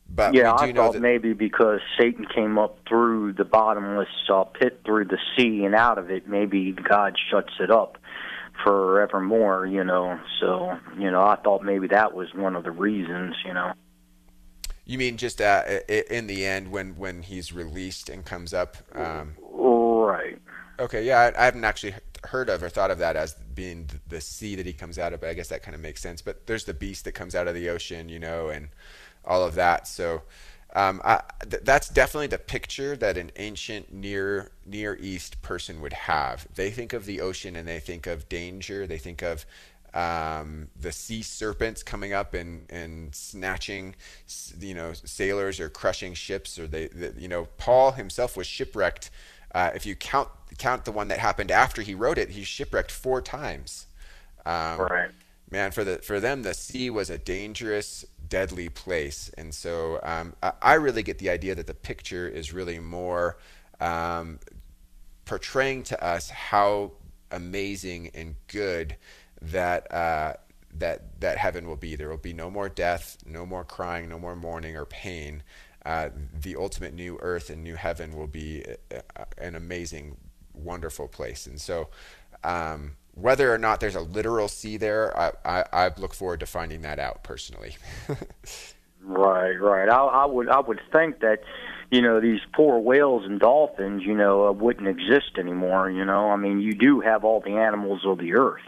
but 0.08 0.34
yeah, 0.34 0.54
I 0.54 0.72
thought 0.72 0.92
that, 0.94 1.00
maybe 1.00 1.32
because 1.32 1.80
Satan 1.98 2.26
came 2.26 2.58
up 2.58 2.78
through 2.88 3.34
the 3.34 3.44
bottomless 3.44 4.08
uh, 4.30 4.44
pit 4.44 4.80
through 4.84 5.06
the 5.06 5.18
sea 5.36 5.64
and 5.64 5.74
out 5.74 5.98
of 5.98 6.10
it, 6.10 6.28
maybe 6.28 6.72
God 6.72 7.16
shuts 7.30 7.54
it 7.58 7.70
up 7.70 7.98
forevermore, 8.62 9.66
you 9.66 9.82
know. 9.82 10.18
So, 10.40 10.78
you 10.98 11.10
know, 11.10 11.22
I 11.22 11.36
thought 11.36 11.64
maybe 11.64 11.88
that 11.88 12.14
was 12.14 12.28
one 12.34 12.54
of 12.54 12.64
the 12.64 12.70
reasons, 12.70 13.36
you 13.44 13.54
know. 13.54 13.72
You 14.86 14.98
mean 14.98 15.16
just 15.16 15.40
uh, 15.40 15.62
in 15.88 16.26
the 16.26 16.44
end 16.44 16.70
when 16.70 16.96
when 16.96 17.22
he's 17.22 17.52
released 17.52 18.08
and 18.08 18.24
comes 18.24 18.52
up? 18.52 18.76
Um, 18.92 19.34
right. 19.40 20.38
Okay. 20.78 21.04
Yeah, 21.04 21.32
I, 21.34 21.42
I, 21.42 21.44
haven't 21.46 21.64
actually 21.64 21.94
heard 22.24 22.50
of 22.50 22.62
or 22.62 22.68
thought 22.68 22.90
of 22.90 22.98
that 22.98 23.16
as 23.16 23.34
being 23.54 23.88
the 24.08 24.20
sea 24.20 24.54
that 24.56 24.66
he 24.66 24.72
comes 24.72 24.98
out 24.98 25.12
of, 25.12 25.20
but 25.20 25.30
I 25.30 25.34
guess 25.34 25.48
that 25.48 25.62
kind 25.62 25.74
of 25.74 25.80
makes 25.80 26.00
sense. 26.00 26.20
But 26.20 26.46
there's 26.46 26.64
the 26.64 26.74
beast 26.74 27.04
that 27.04 27.12
comes 27.12 27.34
out 27.34 27.48
of 27.48 27.54
the 27.54 27.68
ocean, 27.70 28.08
you 28.08 28.18
know, 28.18 28.48
and 28.48 28.68
all 29.24 29.44
of 29.44 29.54
that. 29.54 29.88
So. 29.88 30.22
Um, 30.76 31.00
I, 31.04 31.22
th- 31.48 31.62
that's 31.62 31.88
definitely 31.88 32.26
the 32.26 32.38
picture 32.38 32.96
that 32.96 33.16
an 33.16 33.30
ancient 33.36 33.92
near 33.92 34.50
near 34.66 34.98
east 35.00 35.40
person 35.40 35.80
would 35.82 35.92
have. 35.92 36.48
They 36.52 36.72
think 36.72 36.92
of 36.92 37.06
the 37.06 37.20
ocean 37.20 37.54
and 37.54 37.68
they 37.68 37.78
think 37.78 38.08
of 38.08 38.28
danger. 38.28 38.84
They 38.84 38.98
think 38.98 39.22
of 39.22 39.46
um, 39.94 40.68
the 40.78 40.90
sea 40.90 41.22
serpents 41.22 41.82
coming 41.84 42.12
up 42.12 42.34
and, 42.34 42.70
and 42.70 43.14
snatching, 43.14 43.94
you 44.58 44.74
know, 44.74 44.92
sailors 44.92 45.60
or 45.60 45.68
crushing 45.68 46.14
ships, 46.14 46.58
or 46.58 46.66
they, 46.66 46.88
the, 46.88 47.14
you 47.16 47.28
know, 47.28 47.46
Paul 47.58 47.92
himself 47.92 48.36
was 48.36 48.46
shipwrecked. 48.46 49.10
Uh, 49.54 49.70
if 49.74 49.86
you 49.86 49.94
count 49.94 50.28
count 50.58 50.84
the 50.84 50.92
one 50.92 51.08
that 51.08 51.18
happened 51.18 51.50
after 51.50 51.80
he 51.80 51.94
wrote 51.94 52.18
it, 52.18 52.30
he's 52.30 52.46
shipwrecked 52.46 52.90
four 52.90 53.22
times. 53.22 53.86
Um, 54.44 54.80
right. 54.80 55.10
Man, 55.50 55.70
for 55.70 55.84
the 55.84 55.98
for 55.98 56.18
them, 56.18 56.42
the 56.42 56.54
sea 56.54 56.90
was 56.90 57.08
a 57.08 57.18
dangerous, 57.18 58.04
deadly 58.28 58.68
place, 58.68 59.30
and 59.38 59.54
so 59.54 60.00
um, 60.02 60.34
I, 60.42 60.52
I, 60.60 60.74
really 60.74 61.04
get 61.04 61.18
the 61.18 61.30
idea 61.30 61.54
that 61.54 61.68
the 61.68 61.74
picture 61.74 62.26
is 62.26 62.52
really 62.52 62.80
more 62.80 63.36
um, 63.80 64.40
portraying 65.24 65.84
to 65.84 66.04
us 66.04 66.30
how 66.30 66.92
amazing 67.30 68.10
and 68.14 68.34
good 68.48 68.96
that 69.42 69.92
uh, 69.92 70.34
that 70.78 71.20
that 71.20 71.38
heaven 71.38 71.66
will 71.66 71.76
be. 71.76 71.96
There 71.96 72.08
will 72.08 72.16
be 72.16 72.32
no 72.32 72.50
more 72.50 72.68
death, 72.68 73.18
no 73.26 73.46
more 73.46 73.64
crying, 73.64 74.08
no 74.08 74.18
more 74.18 74.36
mourning 74.36 74.76
or 74.76 74.84
pain. 74.84 75.42
Uh, 75.84 76.08
the 76.32 76.56
ultimate 76.56 76.94
new 76.94 77.18
earth 77.20 77.50
and 77.50 77.62
new 77.62 77.74
heaven 77.74 78.16
will 78.16 78.26
be 78.26 78.64
uh, 78.90 79.00
uh, 79.16 79.24
an 79.36 79.54
amazing, 79.54 80.16
wonderful 80.54 81.06
place. 81.08 81.46
And 81.46 81.60
so, 81.60 81.88
um, 82.42 82.92
whether 83.12 83.52
or 83.52 83.58
not 83.58 83.80
there's 83.80 83.94
a 83.94 84.00
literal 84.00 84.48
sea 84.48 84.78
there, 84.78 85.16
I, 85.18 85.32
I, 85.44 85.64
I 85.72 85.90
look 85.98 86.14
forward 86.14 86.40
to 86.40 86.46
finding 86.46 86.80
that 86.82 86.98
out 86.98 87.22
personally. 87.22 87.76
right, 89.04 89.60
right. 89.60 89.88
I, 89.88 89.98
I 89.98 90.24
would 90.24 90.48
I 90.48 90.60
would 90.60 90.80
think 90.90 91.20
that 91.20 91.42
you 91.90 92.00
know 92.00 92.18
these 92.18 92.40
poor 92.54 92.78
whales 92.78 93.24
and 93.26 93.38
dolphins, 93.38 94.02
you 94.04 94.14
know, 94.14 94.50
wouldn't 94.52 94.88
exist 94.88 95.38
anymore. 95.38 95.90
You 95.90 96.04
know, 96.04 96.30
I 96.30 96.36
mean, 96.36 96.60
you 96.60 96.74
do 96.74 97.00
have 97.00 97.24
all 97.24 97.40
the 97.40 97.56
animals 97.56 98.00
of 98.06 98.18
the 98.18 98.34
earth 98.34 98.62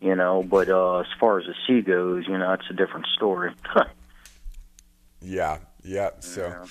you 0.00 0.14
know. 0.14 0.42
But 0.42 0.68
uh, 0.68 1.00
as 1.00 1.06
far 1.18 1.38
as 1.38 1.46
the 1.46 1.54
sea 1.66 1.82
goes, 1.82 2.26
you 2.26 2.38
know, 2.38 2.52
it's 2.52 2.70
a 2.70 2.74
different 2.74 3.06
story. 3.14 3.52
yeah, 5.20 5.58
yeah. 5.82 6.10
So. 6.20 6.48
Yeah. 6.48 6.64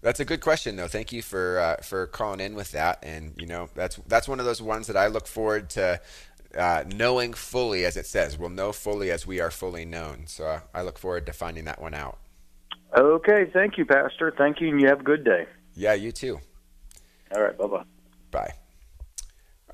That's 0.00 0.20
a 0.20 0.26
good 0.26 0.42
question, 0.42 0.76
though. 0.76 0.86
Thank 0.86 1.12
you 1.12 1.22
for 1.22 1.58
uh, 1.58 1.76
for 1.76 2.06
calling 2.06 2.38
in 2.38 2.54
with 2.54 2.72
that, 2.72 2.98
and 3.02 3.32
you 3.38 3.46
know 3.46 3.70
that's 3.74 3.96
that's 4.06 4.28
one 4.28 4.38
of 4.38 4.44
those 4.44 4.60
ones 4.60 4.86
that 4.88 4.98
I 4.98 5.06
look 5.06 5.26
forward 5.26 5.70
to 5.70 5.98
uh, 6.56 6.84
knowing 6.94 7.32
fully, 7.32 7.84
as 7.84 7.96
it 7.96 8.06
says, 8.06 8.38
we'll 8.38 8.50
know 8.50 8.72
fully 8.72 9.10
as 9.10 9.26
we 9.26 9.40
are 9.40 9.50
fully 9.50 9.84
known. 9.84 10.24
So 10.26 10.44
uh, 10.44 10.60
I 10.72 10.82
look 10.82 10.98
forward 10.98 11.26
to 11.26 11.32
finding 11.32 11.64
that 11.64 11.80
one 11.80 11.94
out. 11.94 12.18
Okay, 12.96 13.50
thank 13.52 13.76
you, 13.76 13.84
Pastor. 13.84 14.32
Thank 14.36 14.60
you, 14.60 14.68
and 14.68 14.80
you 14.80 14.88
have 14.88 15.00
a 15.00 15.04
good 15.04 15.24
day. 15.24 15.46
Yeah, 15.74 15.94
you 15.94 16.12
too. 16.12 16.40
All 17.34 17.42
right, 17.42 17.56
bye 17.56 17.66
bye 17.66 17.84
bye. 18.30 18.54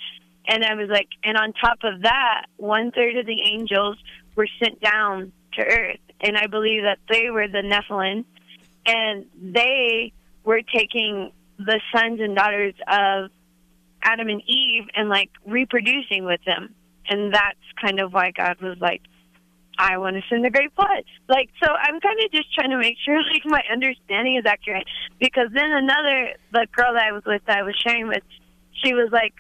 And 0.47 0.65
I 0.65 0.75
was 0.75 0.89
like, 0.89 1.09
and 1.23 1.37
on 1.37 1.53
top 1.53 1.79
of 1.85 2.03
that, 2.03 2.47
one 2.57 2.91
third 2.91 3.17
of 3.17 3.27
the 3.27 3.41
angels 3.43 3.97
were 4.35 4.49
sent 4.63 4.81
down 4.81 5.33
to 5.55 5.63
earth. 5.63 6.01
And 6.21 6.37
I 6.37 6.47
believe 6.47 6.83
that 6.83 6.99
they 7.09 7.31
were 7.31 7.49
the 7.49 7.63
Nephilim. 7.63 8.25
And 8.87 9.27
they 9.41 10.13
were 10.45 10.63
taking 10.63 11.33
the 11.59 11.81
sons 11.95 12.21
and 12.21 12.35
daughters 12.35 12.75
of 12.87 13.31
Adam 14.03 14.29
and 14.29 14.43
Eve 14.47 14.85
and 14.95 15.09
like 15.09 15.31
reproducing 15.45 16.25
with 16.25 16.41
them. 16.47 16.75
And 17.09 17.33
that's 17.33 17.59
kind 17.81 18.01
of 18.01 18.13
why 18.13 18.31
God 18.31 18.61
was 18.61 18.77
like, 18.81 19.03
I 19.79 19.97
want 19.99 20.17
to 20.17 20.23
send 20.29 20.45
the 20.45 20.51
great 20.51 20.75
flood. 20.75 21.05
Like, 21.29 21.51
so 21.63 21.71
I'm 21.73 22.01
kind 22.01 22.19
of 22.25 22.33
just 22.33 22.53
trying 22.55 22.71
to 22.71 22.79
make 22.79 22.97
sure 23.05 23.17
like 23.33 23.43
my 23.45 23.63
understanding 23.73 24.37
is 24.37 24.45
accurate. 24.47 24.87
Because 25.19 25.49
then 25.55 25.71
another, 25.71 26.35
the 26.53 26.67
girl 26.75 26.95
that 26.95 27.05
I 27.05 27.13
was 27.13 27.23
with, 27.25 27.43
that 27.47 27.59
I 27.59 27.63
was 27.63 27.77
sharing 27.87 28.09
with, 28.09 28.23
she 28.83 28.95
was 28.95 29.11
like, 29.13 29.35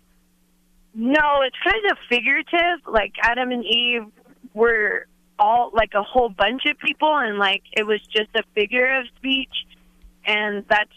no, 0.95 1.43
it's 1.43 1.57
kind 1.63 1.91
of 1.91 1.99
figurative. 2.09 2.87
Like 2.87 3.13
Adam 3.23 3.51
and 3.51 3.65
Eve 3.65 4.07
were 4.55 5.07
all 5.39 5.71
like 5.73 5.93
a 5.95 6.03
whole 6.03 6.29
bunch 6.29 6.63
of 6.67 6.79
people, 6.79 7.17
and 7.17 7.39
like 7.39 7.63
it 7.77 7.85
was 7.85 8.01
just 8.15 8.31
a 8.35 8.43
figure 8.55 8.99
of 8.99 9.07
speech, 9.17 9.67
and 10.27 10.65
that's 10.69 10.91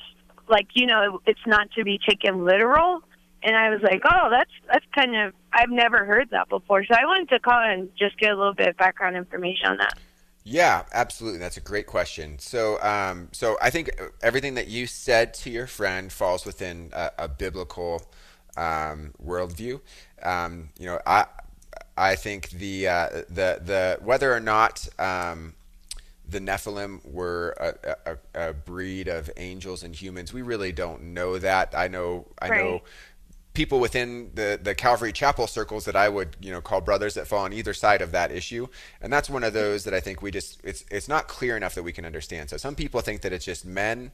like 0.50 0.68
you 0.74 0.88
know 0.88 1.22
it's 1.26 1.46
not 1.46 1.70
to 1.74 1.84
be 1.84 2.00
taken 2.08 2.46
literal. 2.46 3.02
And 3.44 3.56
I 3.56 3.70
was 3.70 3.82
like, 3.82 4.02
oh, 4.06 4.30
that's 4.32 4.52
that's 4.72 4.86
kind 4.96 5.16
of 5.16 5.34
I've 5.54 5.70
never 5.70 6.06
heard 6.06 6.30
that 6.32 6.50
before. 6.50 6.86
So 6.86 6.94
I 6.94 7.06
wanted 7.06 7.30
to 7.30 7.40
call 7.40 7.60
and 7.60 7.90
just 7.98 8.18
get 8.18 8.32
a 8.32 8.36
little 8.36 8.54
bit 8.54 8.70
of 8.70 8.78
background 8.78 9.16
information 9.16 9.68
on 9.68 9.78
that. 9.78 9.98
Yeah, 10.44 10.84
absolutely. 10.94 11.40
That's 11.40 11.58
a 11.58 11.62
great 11.62 11.86
question. 11.86 12.40
So, 12.40 12.82
um, 12.82 13.30
so 13.32 13.58
I 13.62 13.70
think 13.70 13.92
everything 14.24 14.56
that 14.56 14.68
you 14.68 14.88
said 14.88 15.34
to 15.36 15.52
your 15.52 15.68
friend 15.68 16.12
falls 16.12 16.46
within 16.46 16.90
a, 16.94 17.12
a 17.20 17.28
biblical 17.28 18.02
um, 18.58 19.14
worldview. 19.24 19.82
Um, 20.24 20.70
you 20.80 20.88
know, 20.88 21.00
I 21.06 21.26
I 21.96 22.16
think 22.16 22.50
the 22.50 22.88
uh, 22.88 23.10
the 23.30 23.60
the 23.64 24.00
whether 24.02 24.34
or 24.34 24.40
not 24.40 24.88
um, 24.98 25.54
the 26.28 26.40
Nephilim 26.40 27.06
were 27.06 27.56
a, 27.60 28.18
a, 28.34 28.50
a 28.50 28.54
breed 28.54 29.08
of 29.08 29.30
angels 29.38 29.84
and 29.84 29.96
humans, 29.96 30.34
we 30.34 30.42
really 30.42 30.72
don't 30.72 31.14
know 31.14 31.38
that. 31.38 31.74
I 31.76 31.88
know 31.88 32.26
I 32.42 32.50
know 32.50 32.72
Right. 32.72 32.84
People 33.54 33.80
within 33.80 34.32
the, 34.34 34.60
the 34.62 34.74
Calvary 34.74 35.12
Chapel 35.12 35.48
circles 35.48 35.86
that 35.86 35.96
I 35.96 36.10
would 36.10 36.38
you 36.40 36.52
know 36.52 36.62
call 36.62 36.82
brothers 36.82 37.14
that 37.16 37.28
fall 37.28 37.46
on 37.46 37.54
either 37.54 37.74
side 37.74 38.02
of 38.02 38.12
that 38.12 38.32
issue, 38.32 38.68
and 39.02 39.12
that's 39.12 39.30
one 39.30 39.44
of 39.44 39.54
those 39.54 39.84
that 39.84 39.94
I 39.94 40.00
think 40.00 40.22
we 40.22 40.32
just 40.32 40.60
it's 40.64 40.86
it's 40.90 41.08
not 41.08 41.28
clear 41.28 41.58
enough 41.58 41.76
that 41.76 41.84
we 41.84 41.92
can 41.92 42.06
understand. 42.06 42.50
So 42.50 42.58
some 42.58 42.76
people 42.76 43.02
think 43.02 43.22
that 43.22 43.34
it's 43.34 43.46
just 43.46 43.66
men, 43.66 44.12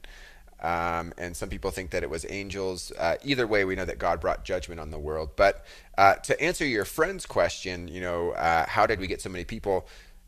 um, 0.62 1.14
and 1.18 1.36
some 1.36 1.50
people 1.50 1.72
think 1.72 1.92
that 1.92 2.04
it 2.04 2.10
was 2.10 2.26
angels. 2.30 2.92
Uh, 2.98 3.16
either 3.24 3.46
way, 3.46 3.64
we 3.64 3.76
know 3.76 3.86
that 3.86 4.00
God 4.00 4.20
brought 4.20 4.44
judgment 4.44 4.80
on 4.80 4.90
the 4.90 5.00
world. 5.00 5.30
But 5.36 5.66
uh, 5.98 6.16
to 6.16 6.42
answer 6.42 6.66
your 6.66 6.86
friend's 6.86 7.26
question, 7.26 7.88
you 7.88 8.02
know, 8.02 8.32
uh, 8.32 8.66
how 8.68 8.88
did 8.88 9.00
we 9.00 9.08
get 9.08 9.22
so 9.22 9.30
many 9.30 9.44
people? 9.44 9.88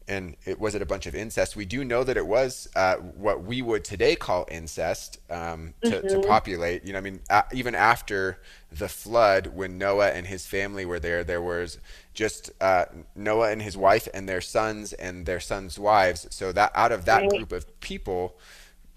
And 0.10 0.36
it 0.46 0.60
was 0.60 0.76
it 0.76 0.82
a 0.82 0.86
bunch 0.86 1.06
of 1.06 1.16
incest. 1.16 1.56
We 1.56 1.66
do 1.66 1.86
know 1.86 2.04
that 2.04 2.18
it 2.18 2.28
was 2.28 2.68
uh, 2.76 2.96
what 2.96 3.44
we 3.44 3.62
would 3.62 3.84
today 3.86 4.16
call 4.16 4.48
incest 4.52 5.20
um, 5.30 5.76
to, 5.86 6.04
to 6.04 6.20
populate. 6.20 6.84
You 6.84 6.94
know, 6.94 6.98
I 6.98 7.02
mean, 7.02 7.22
even 7.54 7.76
after 7.76 8.40
the 8.72 8.90
flood, 8.90 9.48
when 9.48 9.78
Noah 9.78 10.10
and 10.10 10.28
his 10.28 10.48
family 10.48 10.86
were 10.86 11.00
there, 11.00 11.24
there 11.24 11.42
was 11.42 11.78
just 12.16 12.52
uh, 12.60 12.86
Noah 13.16 13.52
and 13.52 13.62
his 13.62 13.78
wife 13.78 14.08
and 14.14 14.28
their 14.28 14.42
sons 14.42 14.94
and 14.94 15.26
their 15.28 15.40
sons' 15.40 15.80
wives. 15.80 16.28
So 16.32 16.52
that 16.54 16.72
out 16.76 16.92
of 16.92 17.06
that 17.06 17.30
Right. 17.30 17.30
group 17.30 17.52
of 17.52 17.80
people 17.80 18.36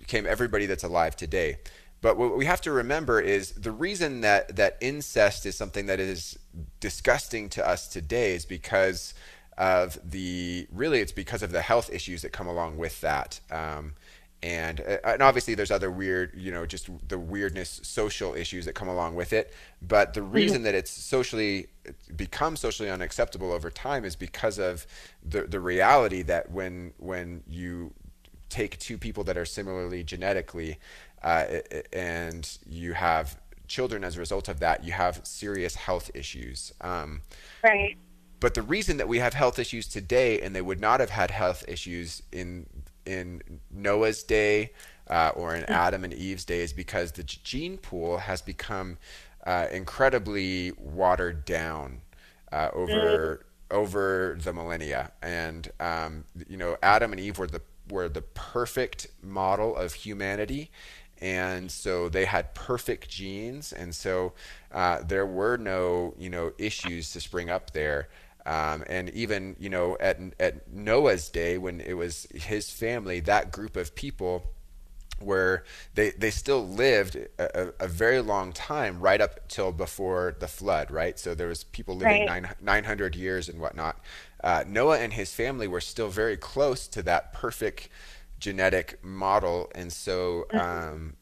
came 0.06 0.26
everybody 0.26 0.66
that's 0.66 0.84
alive 0.84 1.16
today. 1.16 1.58
But 2.00 2.16
what 2.16 2.36
we 2.36 2.46
have 2.46 2.60
to 2.62 2.72
remember 2.72 3.20
is 3.20 3.52
the 3.52 3.70
reason 3.70 4.22
that, 4.22 4.56
that 4.56 4.76
incest 4.80 5.46
is 5.46 5.56
something 5.56 5.86
that 5.86 6.00
is 6.00 6.38
disgusting 6.80 7.48
to 7.50 7.66
us 7.66 7.86
today 7.86 8.34
is 8.34 8.44
because 8.44 9.14
of 9.58 9.98
the 10.04 10.66
really 10.72 11.00
it's 11.00 11.12
because 11.12 11.42
of 11.42 11.52
the 11.52 11.62
health 11.62 11.90
issues 11.92 12.22
that 12.22 12.32
come 12.32 12.46
along 12.46 12.78
with 12.78 13.00
that. 13.00 13.40
Um, 13.50 13.94
and 14.42 14.80
uh, 14.80 14.96
and 15.04 15.22
obviously 15.22 15.54
there's 15.54 15.70
other 15.70 15.90
weird 15.90 16.32
you 16.34 16.50
know 16.50 16.66
just 16.66 16.90
the 17.08 17.18
weirdness 17.18 17.80
social 17.82 18.34
issues 18.34 18.64
that 18.64 18.72
come 18.72 18.88
along 18.88 19.14
with 19.14 19.32
it 19.32 19.52
but 19.80 20.14
the 20.14 20.22
reason 20.22 20.62
that 20.64 20.74
it's 20.74 20.90
socially 20.90 21.68
become 22.16 22.56
socially 22.56 22.90
unacceptable 22.90 23.52
over 23.52 23.70
time 23.70 24.04
is 24.04 24.16
because 24.16 24.58
of 24.58 24.86
the 25.22 25.42
the 25.42 25.60
reality 25.60 26.22
that 26.22 26.50
when 26.50 26.92
when 26.98 27.42
you 27.46 27.92
take 28.48 28.78
two 28.78 28.98
people 28.98 29.24
that 29.24 29.36
are 29.36 29.46
similarly 29.46 30.02
genetically 30.02 30.78
uh, 31.22 31.44
and 31.92 32.58
you 32.66 32.92
have 32.92 33.38
children 33.68 34.02
as 34.02 34.16
a 34.16 34.18
result 34.18 34.48
of 34.48 34.58
that 34.58 34.82
you 34.84 34.92
have 34.92 35.20
serious 35.24 35.76
health 35.76 36.10
issues 36.14 36.72
um, 36.80 37.22
Right. 37.62 37.96
But 38.42 38.54
the 38.54 38.62
reason 38.62 38.96
that 38.96 39.06
we 39.06 39.20
have 39.20 39.34
health 39.34 39.60
issues 39.60 39.86
today 39.86 40.40
and 40.40 40.52
they 40.54 40.60
would 40.60 40.80
not 40.80 40.98
have 40.98 41.10
had 41.10 41.30
health 41.30 41.64
issues 41.68 42.24
in 42.32 42.66
in 43.06 43.40
Noah's 43.70 44.24
day 44.24 44.72
uh, 45.08 45.30
or 45.36 45.54
in 45.54 45.62
Adam 45.66 46.02
and 46.02 46.12
Eve's 46.12 46.44
day 46.44 46.60
is 46.60 46.72
because 46.72 47.12
the 47.12 47.22
gene 47.22 47.78
pool 47.78 48.18
has 48.18 48.42
become 48.42 48.98
uh, 49.46 49.68
incredibly 49.70 50.72
watered 50.76 51.44
down 51.44 52.00
uh, 52.50 52.70
over 52.74 53.46
over 53.70 54.36
the 54.42 54.52
millennia. 54.52 55.12
And 55.22 55.70
um, 55.78 56.24
you 56.48 56.56
know 56.56 56.76
Adam 56.82 57.12
and 57.12 57.20
Eve 57.20 57.38
were 57.38 57.46
the 57.46 57.62
were 57.88 58.08
the 58.08 58.22
perfect 58.22 59.06
model 59.22 59.76
of 59.76 59.94
humanity. 59.94 60.72
And 61.20 61.70
so 61.70 62.08
they 62.08 62.24
had 62.24 62.52
perfect 62.54 63.08
genes. 63.08 63.72
And 63.72 63.94
so 63.94 64.32
uh, 64.72 65.02
there 65.04 65.26
were 65.26 65.56
no 65.56 66.14
you 66.18 66.28
know 66.28 66.52
issues 66.58 67.12
to 67.12 67.20
spring 67.20 67.48
up 67.48 67.70
there 67.70 68.08
um, 68.46 68.84
and 68.88 69.10
even 69.10 69.56
you 69.58 69.70
know 69.70 69.96
at 70.00 70.18
at 70.40 70.72
Noah's 70.72 71.28
day 71.28 71.58
when 71.58 71.80
it 71.80 71.94
was 71.94 72.26
his 72.34 72.70
family 72.70 73.20
that 73.20 73.52
group 73.52 73.76
of 73.76 73.94
people 73.94 74.44
where 75.20 75.64
they 75.94 76.10
they 76.10 76.30
still 76.30 76.66
lived 76.66 77.16
a, 77.38 77.72
a 77.80 77.88
very 77.88 78.20
long 78.20 78.52
time 78.52 79.00
right 79.00 79.20
up 79.20 79.48
till 79.48 79.72
before 79.72 80.34
the 80.40 80.48
flood 80.48 80.90
right? 80.90 81.18
So 81.18 81.34
there 81.34 81.48
was 81.48 81.64
people 81.64 81.96
living 81.96 82.24
Right. 82.24 82.26
nine, 82.26 82.48
900 82.60 83.14
years 83.14 83.48
and 83.48 83.60
whatnot. 83.60 84.00
Uh, 84.42 84.64
Noah 84.66 84.98
and 84.98 85.12
his 85.12 85.32
family 85.32 85.68
were 85.68 85.80
still 85.80 86.08
very 86.08 86.36
close 86.36 86.88
to 86.88 87.02
that 87.04 87.32
perfect 87.32 87.88
genetic 88.40 89.02
model. 89.04 89.70
And 89.74 89.92
so 89.92 90.46
um, 90.54 91.14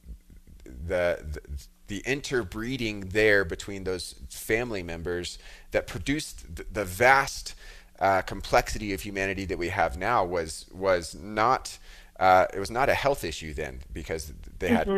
the, 0.64 1.22
the 1.22 1.40
the 1.88 2.02
interbreeding 2.06 3.00
there 3.08 3.44
between 3.44 3.82
those 3.82 4.14
family 4.30 4.80
members 4.80 5.38
that 5.72 5.86
produced 5.86 6.54
the, 6.56 6.64
the 6.72 6.84
vast 6.84 7.54
uh, 7.98 8.22
complexity 8.22 8.92
of 8.92 9.02
humanity 9.02 9.44
that 9.44 9.58
we 9.58 9.68
have 9.68 9.96
now 9.96 10.24
was 10.24 10.66
was 10.72 11.14
not 11.14 11.78
uh, 12.18 12.46
it 12.54 12.58
was 12.58 12.70
not 12.70 12.88
a 12.88 12.94
health 12.94 13.24
issue 13.24 13.52
then 13.54 13.80
because 13.92 14.32
they 14.58 14.70
had 14.70 14.90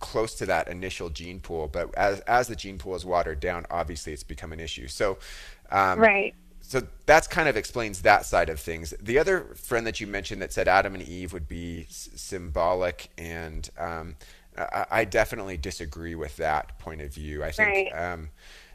close 0.00 0.34
to 0.34 0.46
that 0.46 0.68
initial 0.68 1.08
gene 1.08 1.40
pool 1.40 1.68
but 1.68 1.94
as 1.94 2.20
as 2.20 2.48
the 2.48 2.56
gene 2.56 2.78
pool 2.78 2.94
is 2.94 3.04
watered 3.04 3.40
down 3.40 3.64
obviously 3.70 4.12
it's 4.12 4.22
become 4.22 4.52
an 4.52 4.60
issue 4.60 4.86
so 4.86 5.18
um, 5.70 6.06
Right. 6.06 6.34
so 6.60 6.82
that's 7.06 7.28
kind 7.28 7.48
of 7.48 7.56
explains 7.56 8.02
that 8.02 8.26
side 8.26 8.48
of 8.48 8.58
things. 8.58 8.92
The 9.00 9.18
other 9.18 9.54
friend 9.54 9.86
that 9.86 10.00
you 10.00 10.06
mentioned 10.08 10.42
that 10.42 10.52
said 10.52 10.66
Adam 10.66 10.94
and 10.94 11.02
Eve 11.04 11.32
would 11.32 11.46
be 11.46 11.86
s- 11.88 12.08
symbolic, 12.16 13.08
and 13.16 13.68
um, 13.78 14.16
I, 14.58 14.86
I 14.90 15.04
definitely 15.04 15.58
disagree 15.58 16.16
with 16.16 16.36
that 16.38 16.78
point 16.78 17.02
of 17.02 17.14
view. 17.14 17.44
I 17.44 17.52
think 17.52 17.76
Right. 17.76 17.92
um, 17.92 18.30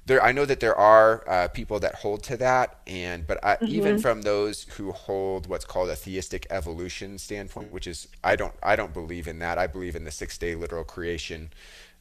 there 0.05 0.23
I 0.23 0.31
know 0.31 0.45
that 0.45 0.59
there 0.59 0.75
are 0.75 1.23
uh, 1.29 1.47
people 1.49 1.79
that 1.79 1.95
hold 1.95 2.23
to 2.23 2.37
that, 2.37 2.79
and 2.87 3.25
but 3.27 3.43
I, 3.45 3.59
even 3.65 3.97
from 3.97 4.23
those 4.23 4.63
who 4.77 4.91
hold 4.91 5.47
what's 5.47 5.65
called 5.65 5.89
a 5.89 5.95
theistic 5.95 6.47
evolution 6.49 7.17
standpoint, 7.19 7.71
which 7.71 7.87
is 7.87 8.07
I 8.23 8.35
don't 8.35 8.53
I 8.63 8.75
don't 8.75 8.93
believe 8.93 9.27
in 9.27 9.39
that. 9.39 9.57
I 9.57 9.67
believe 9.67 9.95
in 9.95 10.03
the 10.03 10.11
six 10.11 10.37
day 10.37 10.55
literal 10.55 10.83
creation 10.83 11.51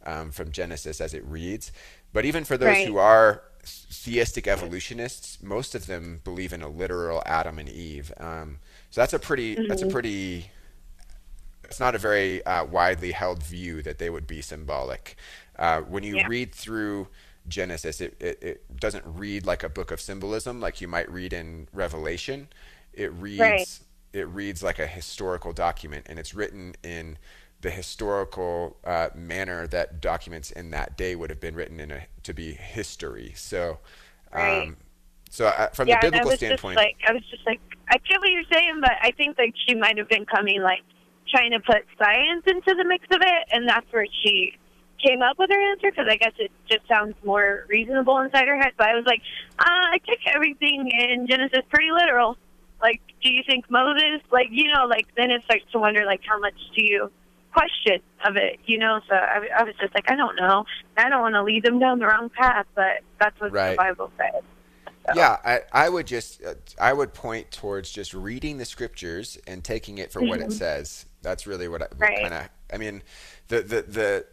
um, 0.05 0.31
from 0.31 0.51
Genesis 0.53 1.01
as 1.01 1.15
it 1.15 1.25
reads. 1.25 1.73
But 2.13 2.25
even 2.25 2.45
for 2.45 2.57
those 2.57 2.83
Right. 2.83 2.85
who 2.85 2.97
are 2.97 3.43
theistic 3.65 4.47
evolutionists, 4.49 5.43
most 5.43 5.75
of 5.75 5.87
them 5.87 6.21
believe 6.25 6.53
in 6.53 6.63
a 6.63 6.69
literal 6.69 7.23
Adam 7.27 7.59
and 7.59 7.69
Eve. 7.69 8.13
Um, 8.19 8.59
so 8.91 9.01
that's 9.03 9.13
a 9.13 9.19
pretty 9.19 9.61
that's 9.69 9.83
a 9.83 9.87
pretty 9.87 10.51
it's 11.65 11.81
not 11.81 11.95
a 11.95 11.99
very 11.99 12.45
uh, 12.47 12.65
widely 12.65 13.13
held 13.13 13.43
view 13.43 13.83
that 13.83 13.99
they 13.99 14.11
would 14.11 14.27
be 14.27 14.43
symbolic. 14.43 15.17
Uh, 15.59 15.81
when 15.83 16.03
you 16.03 16.19
Yeah. 16.19 16.29
read 16.29 16.53
through 16.55 17.09
Genesis, 17.49 18.01
it, 18.01 18.17
it, 18.21 18.43
it 18.43 18.77
doesn't 18.79 19.05
read 19.07 19.47
like 19.47 19.63
a 19.63 19.69
book 19.69 19.91
of 19.91 20.01
symbolism 20.01 20.61
like 20.61 20.81
you 20.81 20.89
might 20.89 21.11
read 21.11 21.33
in 21.33 21.69
Revelation. 21.73 22.49
It 22.93 23.13
reads 23.13 23.41
Right. 23.41 23.69
it 24.13 24.29
reads 24.29 24.63
like 24.63 24.79
a 24.79 24.87
historical 24.87 25.53
document, 25.53 26.07
and 26.09 26.19
it's 26.19 26.35
written 26.35 26.75
in 26.83 27.17
the 27.61 27.71
historical 27.71 28.77
uh, 28.85 29.11
manner 29.15 29.67
that 29.69 30.01
documents 30.01 30.51
in 30.51 30.71
that 30.71 30.97
day 30.97 31.15
would 31.15 31.31
have 31.31 31.41
been 31.41 31.55
written 31.55 31.79
in 31.79 31.91
a, 31.91 32.07
to 32.23 32.33
be 32.33 32.53
history. 32.53 33.33
So, 33.37 33.79
um, 34.33 34.41
Right. 34.41 34.75
so 35.31 35.47
uh, 35.47 35.69
from 35.69 35.89
yeah, 35.89 35.97
the 35.97 35.99
I 36.03 36.11
biblical 36.11 36.31
was 36.31 36.39
standpoint, 36.39 36.77
just 36.77 36.87
like, 36.87 36.97
I 37.07 37.13
was 37.13 37.23
just 37.31 37.47
like, 37.47 37.61
I 37.89 37.99
get 37.99 38.19
what 38.21 38.31
you're 38.31 38.43
saying, 38.53 38.81
but 38.81 38.93
I 39.03 39.11
think 39.13 39.39
like 39.39 39.55
she 39.69 39.75
might 39.75 39.99
have 39.99 40.09
been 40.09 40.27
coming 40.27 40.63
like 40.63 40.83
trying 41.29 41.53
to 41.53 41.61
put 41.61 41.85
science 41.99 42.43
into 42.47 42.75
the 42.75 42.85
mix 42.85 43.05
of 43.13 43.21
it, 43.21 43.49
and 43.53 43.69
that's 43.69 43.87
where 43.93 44.07
she 44.25 44.53
came 45.05 45.23
up 45.23 45.39
with 45.39 45.51
her 45.51 45.71
answer 45.73 45.91
because 45.91 46.07
I 46.09 46.17
guess 46.17 46.33
it 46.39 46.51
just 46.69 46.87
sounds 46.89 47.15
more 47.25 47.65
reasonable 47.69 48.19
inside 48.19 48.47
her 48.49 48.57
head. 48.57 48.73
But 48.77 48.89
I 48.89 48.95
was 48.95 49.05
like, 49.07 49.21
uh, 49.59 49.65
I 49.67 49.99
take 50.07 50.21
everything 50.27 50.91
in 50.91 51.27
Genesis 51.27 51.61
pretty 51.71 51.91
literal. 51.93 52.37
Like, 52.83 53.01
do 53.23 53.31
you 53.33 53.43
think 53.47 53.71
Moses, 53.71 54.21
like, 54.31 54.49
you 54.51 54.73
know, 54.73 54.87
like 54.87 55.07
then 55.17 55.31
it 55.31 55.43
starts 55.45 55.65
to 55.73 55.79
wonder, 55.79 56.05
like, 56.07 56.21
how 56.27 56.39
much 56.39 56.55
do 56.75 56.83
you 56.83 57.11
question 57.53 58.01
of 58.25 58.37
it, 58.37 58.59
you 58.65 58.79
know? 58.79 59.01
So 59.09 59.15
I, 59.15 59.41
I 59.59 59.63
was 59.65 59.75
just 59.81 59.95
like, 59.95 60.11
I 60.11 60.17
don't 60.17 60.37
know. 60.37 60.65
I 60.97 61.09
don't 61.11 61.21
want 61.21 61.35
to 61.35 61.43
lead 61.43 61.65
them 61.65 61.79
down 61.79 61.99
the 61.99 62.07
wrong 62.07 62.31
path, 62.31 62.67
but 62.75 63.01
that's 63.21 63.39
what 63.41 63.53
Right. 63.53 63.73
the 63.73 63.77
Bible 63.77 64.11
says. 64.17 64.43
So- 65.07 65.13
Yeah, 65.15 65.37
I, 65.45 65.61
I 65.73 65.89
would 65.89 66.07
just 66.07 66.43
uh, 66.45 66.55
I 66.79 66.93
would 66.93 67.13
point 67.15 67.51
towards 67.51 67.91
just 67.91 68.15
reading 68.15 68.59
the 68.59 68.65
scriptures 68.67 69.39
and 69.47 69.65
taking 69.65 69.99
it 69.99 70.13
for 70.13 70.23
what 70.23 70.41
it 70.41 70.53
says. 70.53 71.07
That's 71.23 71.47
really 71.47 71.69
what 71.69 71.83
I 71.83 71.87
Mm-hmm. 71.87 72.03
Right. 72.03 72.21
kind 72.23 72.35
of 72.35 72.49
I 72.73 72.77
mean 72.79 73.03
the 73.49 73.61
the 73.63 73.83
the 73.83 74.27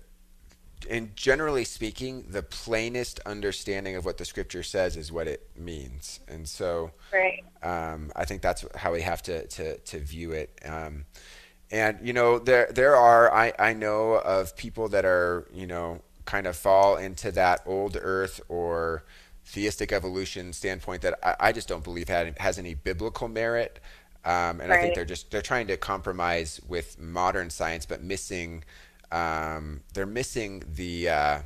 and 0.89 1.15
generally 1.15 1.63
speaking, 1.63 2.25
the 2.29 2.43
plainest 2.43 3.19
understanding 3.25 3.95
of 3.95 4.05
what 4.05 4.17
the 4.17 4.25
scripture 4.25 4.63
says 4.63 4.95
is 4.97 5.11
what 5.11 5.27
it 5.27 5.49
means. 5.55 6.19
And 6.27 6.47
so 6.47 6.91
Right. 7.11 7.43
um, 7.63 8.11
I 8.15 8.25
think 8.25 8.41
that's 8.41 8.65
how 8.75 8.93
we 8.93 9.01
have 9.01 9.21
to 9.23 9.47
to, 9.47 9.77
to 9.77 9.99
view 9.99 10.31
it. 10.31 10.59
Um, 10.65 11.05
and 11.71 11.99
you 12.01 12.13
know, 12.13 12.39
there 12.39 12.69
there 12.71 12.95
are 12.95 13.33
I, 13.33 13.53
I 13.59 13.73
know 13.73 14.13
of 14.13 14.55
people 14.55 14.89
that 14.89 15.05
are 15.05 15.47
you 15.53 15.67
know 15.67 16.01
kind 16.25 16.47
of 16.47 16.55
fall 16.55 16.97
into 16.97 17.31
that 17.31 17.61
old 17.65 17.97
Earth 17.99 18.41
or 18.49 19.03
theistic 19.45 19.91
evolution 19.91 20.53
standpoint 20.53 21.01
that 21.01 21.19
I, 21.23 21.49
I 21.49 21.51
just 21.51 21.67
don't 21.67 21.83
believe 21.83 22.09
had, 22.09 22.37
has 22.39 22.59
any 22.59 22.73
biblical 22.73 23.27
merit. 23.27 23.79
Um, 24.25 24.59
and 24.59 24.71
I 24.73 24.77
think 24.77 24.93
they're 24.93 25.05
just 25.05 25.31
they're 25.31 25.41
trying 25.41 25.67
to 25.67 25.77
compromise 25.77 26.59
with 26.67 26.99
modern 26.99 27.49
science, 27.49 27.85
but 27.85 28.03
missing 28.03 28.63
um, 29.11 29.81
they're 29.93 30.05
missing 30.05 30.63
the 30.75 31.09
uh, 31.09 31.39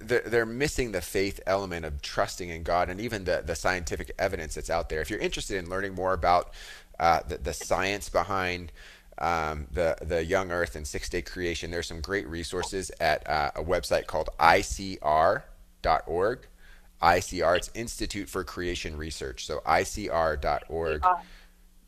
they're, 0.00 0.22
they're 0.22 0.46
missing 0.46 0.92
the 0.92 1.02
faith 1.02 1.40
element 1.46 1.84
of 1.84 2.00
trusting 2.02 2.48
in 2.48 2.62
God 2.62 2.88
and 2.88 3.00
even 3.00 3.24
the, 3.24 3.42
the 3.44 3.54
scientific 3.54 4.12
evidence 4.18 4.54
that's 4.54 4.70
out 4.70 4.88
there. 4.88 5.00
If 5.00 5.10
you're 5.10 5.18
interested 5.20 5.58
in 5.58 5.68
learning 5.68 5.94
more 5.94 6.14
about 6.14 6.52
uh, 6.98 7.20
the, 7.28 7.38
the 7.38 7.52
science 7.52 8.08
behind 8.08 8.72
um, 9.18 9.66
the, 9.72 9.96
the 10.02 10.24
young 10.24 10.50
earth 10.50 10.76
and 10.76 10.86
six 10.86 11.08
day 11.08 11.22
creation, 11.22 11.70
there's 11.70 11.86
some 11.86 12.00
great 12.00 12.26
resources 12.28 12.90
at 13.00 13.28
uh, 13.28 13.50
a 13.56 13.62
website 13.62 14.06
called 14.06 14.30
icr.org. 14.40 15.00
ICR, 17.02 17.56
it's 17.56 17.70
Institute 17.74 18.28
for 18.30 18.44
Creation 18.44 18.96
Research. 18.96 19.46
So 19.46 19.60
icr.org 19.66 21.04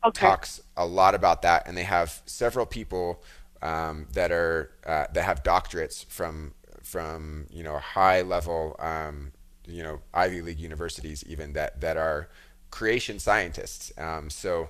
Okay. 0.05 0.19
talks 0.19 0.61
a 0.77 0.85
lot 0.85 1.15
about 1.15 1.41
that, 1.41 1.67
and 1.67 1.75
they 1.75 1.83
have 1.83 2.21
several 2.27 2.65
people 2.65 3.23
um, 3.61 4.07
that 4.13 4.31
are 4.31 4.71
uh, 4.85 5.05
that 5.13 5.23
have 5.23 5.43
doctorates 5.43 6.05
from 6.05 6.53
from 6.83 7.47
you 7.51 7.63
know 7.63 7.77
high 7.77 8.21
level 8.21 8.75
um, 8.79 9.31
you 9.67 9.83
know 9.83 9.99
Ivy 10.13 10.41
League 10.41 10.59
universities 10.59 11.23
even 11.27 11.53
that 11.53 11.81
that 11.81 11.97
are 11.97 12.29
creation 12.71 13.19
scientists. 13.19 13.91
Um, 13.97 14.29
so 14.29 14.69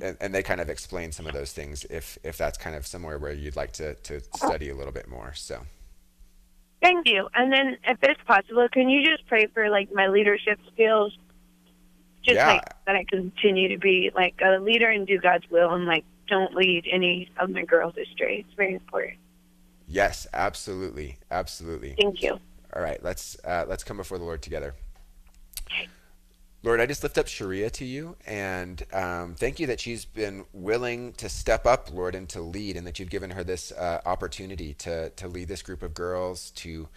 and, 0.00 0.16
and 0.20 0.34
they 0.34 0.42
kind 0.42 0.60
of 0.60 0.68
explain 0.70 1.12
some 1.12 1.26
of 1.26 1.32
those 1.32 1.52
things 1.52 1.84
if 1.90 2.18
if 2.22 2.36
that's 2.38 2.58
kind 2.58 2.76
of 2.76 2.86
somewhere 2.86 3.18
where 3.18 3.32
you'd 3.32 3.56
like 3.56 3.72
to 3.74 3.94
to 3.94 4.20
study 4.32 4.68
a 4.70 4.74
little 4.74 4.92
bit 4.92 5.08
more. 5.08 5.32
So 5.34 5.66
Thank 6.82 7.06
you. 7.06 7.28
And 7.34 7.52
then, 7.52 7.76
if 7.84 7.98
it's 8.02 8.20
possible, 8.26 8.68
can 8.72 8.88
you 8.88 9.08
just 9.08 9.26
pray 9.26 9.46
for 9.54 9.70
like 9.70 9.92
my 9.92 10.08
leadership 10.08 10.58
skills? 10.72 11.16
Just 12.24 12.36
Yeah. 12.36 12.46
like 12.46 12.64
that 12.86 12.96
I 12.96 13.04
continue 13.04 13.68
to 13.68 13.78
be 13.78 14.10
like 14.14 14.34
a 14.44 14.58
leader 14.58 14.90
and 14.90 15.06
do 15.06 15.18
God's 15.18 15.48
will, 15.50 15.70
and 15.74 15.86
like 15.86 16.04
don't 16.28 16.54
lead 16.54 16.86
any 16.90 17.30
of 17.38 17.50
my 17.50 17.64
girls 17.64 17.94
astray. 17.96 18.44
It's 18.46 18.54
very 18.56 18.74
important. 18.74 19.18
yes, 19.86 20.26
absolutely, 20.32 21.18
absolutely. 21.30 21.94
Thank 22.00 22.22
you. 22.22 22.38
All 22.74 22.82
right, 22.82 23.02
let's 23.02 23.36
uh, 23.44 23.66
let's 23.68 23.84
come 23.84 23.98
before 23.98 24.18
the 24.18 24.24
Lord 24.24 24.42
together. 24.42 24.74
Lord, 26.64 26.80
I 26.80 26.86
just 26.86 27.02
lift 27.02 27.18
up 27.18 27.26
Sharia 27.26 27.70
to 27.70 27.84
you, 27.84 28.14
and 28.24 28.80
um, 28.92 29.34
thank 29.34 29.58
you 29.58 29.66
that 29.66 29.80
she's 29.80 30.04
been 30.04 30.44
willing 30.52 31.12
to 31.14 31.28
step 31.28 31.66
up, 31.66 31.92
Lord, 31.92 32.14
and 32.14 32.28
to 32.28 32.40
lead, 32.40 32.76
and 32.76 32.86
that 32.86 33.00
you've 33.00 33.10
given 33.10 33.30
her 33.30 33.42
this 33.42 33.72
uh, 33.72 34.00
opportunity 34.06 34.72
to 34.74 35.10
to 35.10 35.26
lead 35.28 35.48
this 35.48 35.60
group 35.60 35.82
of 35.82 35.92
girls, 35.92 36.50
to 36.52 36.88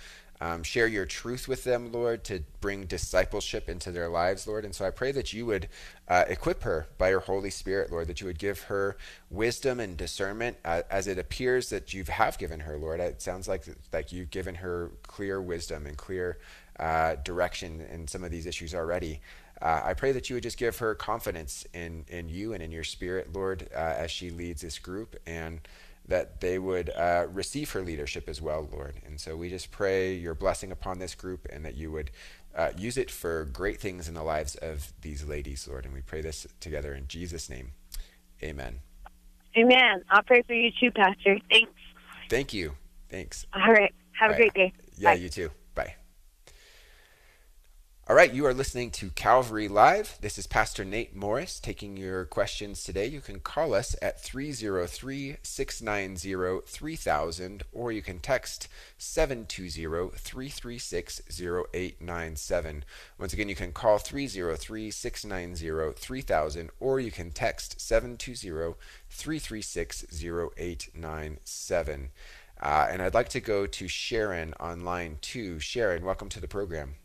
um, 0.41 0.63
share 0.63 0.87
your 0.87 1.05
truth 1.05 1.47
with 1.47 1.63
them, 1.63 1.91
Lord, 1.91 2.23
to 2.25 2.43
bring 2.59 2.85
discipleship 2.85 3.69
into 3.69 3.91
their 3.91 4.09
lives, 4.09 4.47
Lord. 4.47 4.65
And 4.65 4.75
so 4.75 4.85
I 4.85 4.89
pray 4.89 5.11
that 5.13 5.31
you 5.33 5.45
would 5.45 5.69
uh, 6.07 6.25
equip 6.27 6.63
her 6.63 6.87
by 6.97 7.09
your 7.09 7.21
Holy 7.21 7.49
Spirit, 7.49 7.91
Lord, 7.91 8.07
that 8.07 8.19
you 8.19 8.27
would 8.27 8.39
give 8.39 8.63
her 8.63 8.97
wisdom 9.29 9.79
and 9.79 9.95
discernment 9.95 10.57
uh, 10.65 10.81
as 10.89 11.07
it 11.07 11.17
appears 11.17 11.69
that 11.69 11.93
you 11.93 12.03
have 12.03 12.37
given 12.37 12.61
her, 12.61 12.77
Lord. 12.77 12.99
It 12.99 13.21
sounds 13.21 13.47
like 13.47 13.65
like 13.93 14.11
you've 14.11 14.31
given 14.31 14.55
her 14.55 14.91
clear 15.03 15.41
wisdom 15.41 15.85
and 15.85 15.95
clear 15.95 16.37
uh, 16.79 17.15
direction 17.23 17.81
in 17.91 18.07
some 18.07 18.23
of 18.23 18.31
these 18.31 18.45
issues 18.45 18.75
already. 18.75 19.21
Uh, 19.61 19.81
I 19.85 19.93
pray 19.93 20.11
that 20.11 20.29
you 20.29 20.35
would 20.35 20.43
just 20.43 20.57
give 20.57 20.77
her 20.79 20.93
confidence 20.95 21.65
in, 21.73 22.03
in 22.09 22.27
you 22.27 22.53
and 22.53 22.61
in 22.61 22.71
your 22.71 22.83
spirit, 22.83 23.33
Lord, 23.33 23.69
uh, 23.73 23.77
as 23.77 24.11
she 24.11 24.29
leads 24.29 24.61
this 24.61 24.79
group, 24.79 25.15
and 25.25 25.61
that 26.07 26.41
they 26.41 26.59
would 26.59 26.89
uh, 26.91 27.27
receive 27.31 27.71
her 27.71 27.81
leadership 27.81 28.29
as 28.29 28.41
well, 28.41 28.67
Lord. 28.71 28.95
And 29.05 29.19
so 29.19 29.35
we 29.35 29.49
just 29.49 29.71
pray 29.71 30.13
your 30.13 30.35
blessing 30.35 30.71
upon 30.71 30.99
this 30.99 31.15
group 31.15 31.47
and 31.51 31.65
that 31.65 31.75
you 31.75 31.91
would 31.91 32.11
uh, 32.55 32.71
use 32.77 32.97
it 32.97 33.09
for 33.11 33.45
great 33.45 33.79
things 33.79 34.07
in 34.07 34.13
the 34.13 34.23
lives 34.23 34.55
of 34.55 34.93
these 35.01 35.25
ladies, 35.25 35.67
Lord. 35.67 35.85
And 35.85 35.93
we 35.93 36.01
pray 36.01 36.21
this 36.21 36.45
together 36.59 36.93
in 36.93 37.07
Jesus' 37.07 37.49
name. 37.49 37.71
Amen. 38.43 38.79
Amen. 39.57 40.03
I'll 40.09 40.23
pray 40.23 40.41
for 40.43 40.53
you 40.53 40.71
too, 40.79 40.91
Pastor. 40.91 41.37
Thanks. 41.49 41.71
Thank 42.29 42.53
you. 42.53 42.73
Thanks. 43.09 43.45
All 43.53 43.71
right. 43.71 43.93
Have 44.19 44.29
All 44.31 44.35
a 44.35 44.39
right. 44.39 44.53
great 44.53 44.53
day. 44.53 44.73
Yeah, 44.97 45.11
Bye. 45.11 45.19
you 45.19 45.29
too. 45.29 45.49
All 48.07 48.15
right, 48.15 48.31
you 48.31 48.45
are 48.45 48.53
listening 48.53 48.91
to 48.91 49.09
Calvary 49.09 49.67
Live. 49.67 50.19
This 50.21 50.37
is 50.37 50.45
Pastor 50.45 50.85
Nate 50.85 51.15
Morris 51.15 51.59
taking 51.59 51.97
your 51.97 52.25
questions 52.25 52.83
today. 52.83 53.07
You 53.07 53.19
can 53.19 53.39
call 53.39 53.73
us 53.73 53.95
at 53.99 54.21
303 54.21 55.37
690 55.41 56.61
3000 56.67 57.63
or 57.71 57.91
you 57.91 58.03
can 58.03 58.19
text 58.19 58.67
720 58.99 60.11
336 60.15 61.21
0897. 61.41 62.85
Once 63.17 63.33
again, 63.33 63.49
you 63.49 63.55
can 63.55 63.71
call 63.71 63.97
303 63.97 64.91
690 64.91 65.93
3000 65.99 66.69
or 66.79 66.99
you 66.99 67.09
can 67.09 67.31
text 67.31 67.81
720 67.81 68.75
336 69.09 70.05
0897. 70.23 72.09
Uh, 72.61 72.87
and 72.87 73.01
I'd 73.01 73.15
like 73.15 73.29
to 73.29 73.41
go 73.41 73.65
to 73.65 73.87
Sharon 73.87 74.53
on 74.59 74.85
line 74.85 75.17
two. 75.21 75.59
Sharon, 75.59 76.05
welcome 76.05 76.29
to 76.29 76.39
the 76.39 76.47
program. 76.47 76.97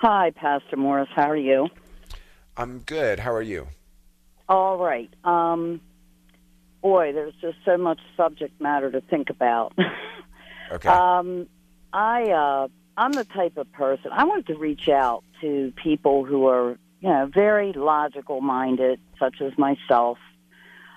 Hi, 0.00 0.30
Pastor 0.30 0.76
Morris. 0.76 1.08
How 1.12 1.28
are 1.28 1.36
you? 1.36 1.70
I'm 2.56 2.78
good. 2.78 3.18
How 3.18 3.32
are 3.32 3.42
you? 3.42 3.66
All 4.48 4.78
right. 4.78 5.10
Um, 5.24 5.80
boy, 6.80 7.12
there's 7.12 7.34
just 7.40 7.58
so 7.64 7.76
much 7.76 7.98
subject 8.16 8.60
matter 8.60 8.92
to 8.92 9.00
think 9.00 9.28
about. 9.30 9.72
Okay. 10.70 10.86
um, 10.86 11.46
I 11.94 12.24
uh, 12.24 12.68
I'm 12.94 13.14
the 13.14 13.24
type 13.24 13.56
of 13.56 13.72
person 13.72 14.10
I 14.12 14.24
want 14.24 14.48
to 14.48 14.54
reach 14.54 14.90
out 14.90 15.24
to 15.40 15.72
people 15.82 16.26
who 16.26 16.46
are 16.46 16.76
you 17.00 17.08
know 17.08 17.30
very 17.32 17.72
logical 17.72 18.42
minded, 18.42 19.00
such 19.18 19.40
as 19.40 19.56
myself. 19.56 20.18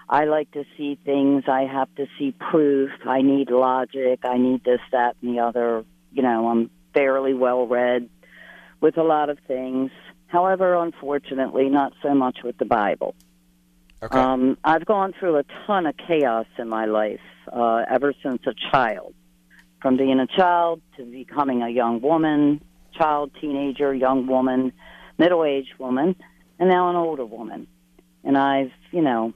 I 0.09 0.25
like 0.25 0.51
to 0.51 0.65
see 0.75 0.99
things. 1.05 1.45
I 1.47 1.61
have 1.61 1.87
to 1.95 2.05
see 2.19 2.33
proof. 2.33 2.91
I 3.05 3.21
need 3.21 3.49
logic. 3.49 4.25
I 4.25 4.37
need 4.37 4.65
this, 4.65 4.81
that, 4.91 5.15
and 5.21 5.37
the 5.37 5.39
other. 5.39 5.85
You 6.11 6.23
know, 6.23 6.49
I'm 6.49 6.69
fairly 6.93 7.33
well 7.33 7.65
read 7.65 8.09
with 8.81 8.97
a 8.97 9.03
lot 9.03 9.29
of 9.29 9.37
things. 9.47 9.91
However, 10.27 10.75
unfortunately, 10.75 11.69
not 11.69 11.93
so 12.01 12.13
much 12.13 12.39
with 12.43 12.57
the 12.57 12.65
Bible. 12.65 13.15
Okay. 14.03 14.17
Um, 14.17 14.57
I've 14.63 14.85
gone 14.85 15.13
through 15.17 15.37
a 15.37 15.43
ton 15.67 15.85
of 15.85 15.95
chaos 15.95 16.47
in 16.57 16.67
my 16.67 16.85
life 16.85 17.19
uh, 17.51 17.83
ever 17.89 18.13
since 18.23 18.41
a 18.47 18.53
child, 18.71 19.13
from 19.81 19.97
being 19.97 20.19
a 20.19 20.27
child 20.27 20.81
to 20.97 21.03
becoming 21.03 21.61
a 21.61 21.69
young 21.69 22.01
woman, 22.01 22.61
child, 22.97 23.31
teenager, 23.39 23.93
young 23.93 24.25
woman, 24.25 24.73
middle 25.19 25.45
aged 25.45 25.77
woman, 25.77 26.15
and 26.59 26.69
now 26.69 26.89
an 26.89 26.95
older 26.95 27.25
woman. 27.25 27.67
And 28.23 28.37
I've, 28.37 28.71
you 28.91 29.01
know, 29.01 29.33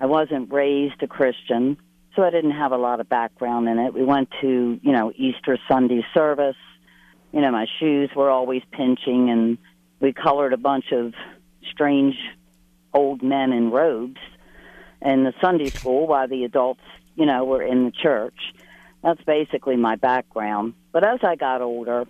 I 0.00 0.06
wasn't 0.06 0.52
raised 0.52 1.02
a 1.02 1.06
Christian, 1.06 1.76
so 2.14 2.22
I 2.22 2.30
didn't 2.30 2.52
have 2.52 2.72
a 2.72 2.76
lot 2.76 3.00
of 3.00 3.08
background 3.08 3.68
in 3.68 3.78
it. 3.78 3.94
We 3.94 4.04
went 4.04 4.30
to, 4.40 4.80
you 4.82 4.92
know, 4.92 5.12
Easter 5.14 5.58
Sunday 5.68 6.04
service. 6.12 6.56
You 7.36 7.42
know, 7.42 7.50
my 7.50 7.66
shoes 7.78 8.08
were 8.16 8.30
always 8.30 8.62
pinching, 8.72 9.28
and 9.28 9.58
we 10.00 10.14
colored 10.14 10.54
a 10.54 10.56
bunch 10.56 10.86
of 10.90 11.12
strange 11.70 12.14
old 12.94 13.22
men 13.22 13.52
in 13.52 13.70
robes 13.70 14.16
in 15.02 15.24
the 15.24 15.34
Sunday 15.42 15.68
school 15.68 16.06
while 16.06 16.26
the 16.26 16.44
adults, 16.44 16.80
you 17.14 17.26
know, 17.26 17.44
were 17.44 17.62
in 17.62 17.84
the 17.84 17.90
church. 17.90 18.38
That's 19.02 19.22
basically 19.24 19.76
my 19.76 19.96
background. 19.96 20.72
But 20.92 21.06
as 21.06 21.18
I 21.22 21.36
got 21.36 21.60
older, 21.60 22.06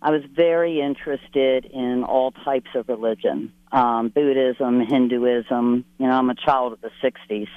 I 0.00 0.12
was 0.12 0.22
very 0.32 0.80
interested 0.80 1.64
in 1.64 2.04
all 2.04 2.30
types 2.30 2.70
of 2.76 2.88
religion 2.88 3.52
um, 3.72 4.10
Buddhism, 4.10 4.78
Hinduism. 4.78 5.84
You 5.98 6.06
know, 6.06 6.12
I'm 6.12 6.30
a 6.30 6.36
child 6.36 6.74
of 6.74 6.80
the 6.82 6.92
60s. 7.02 7.48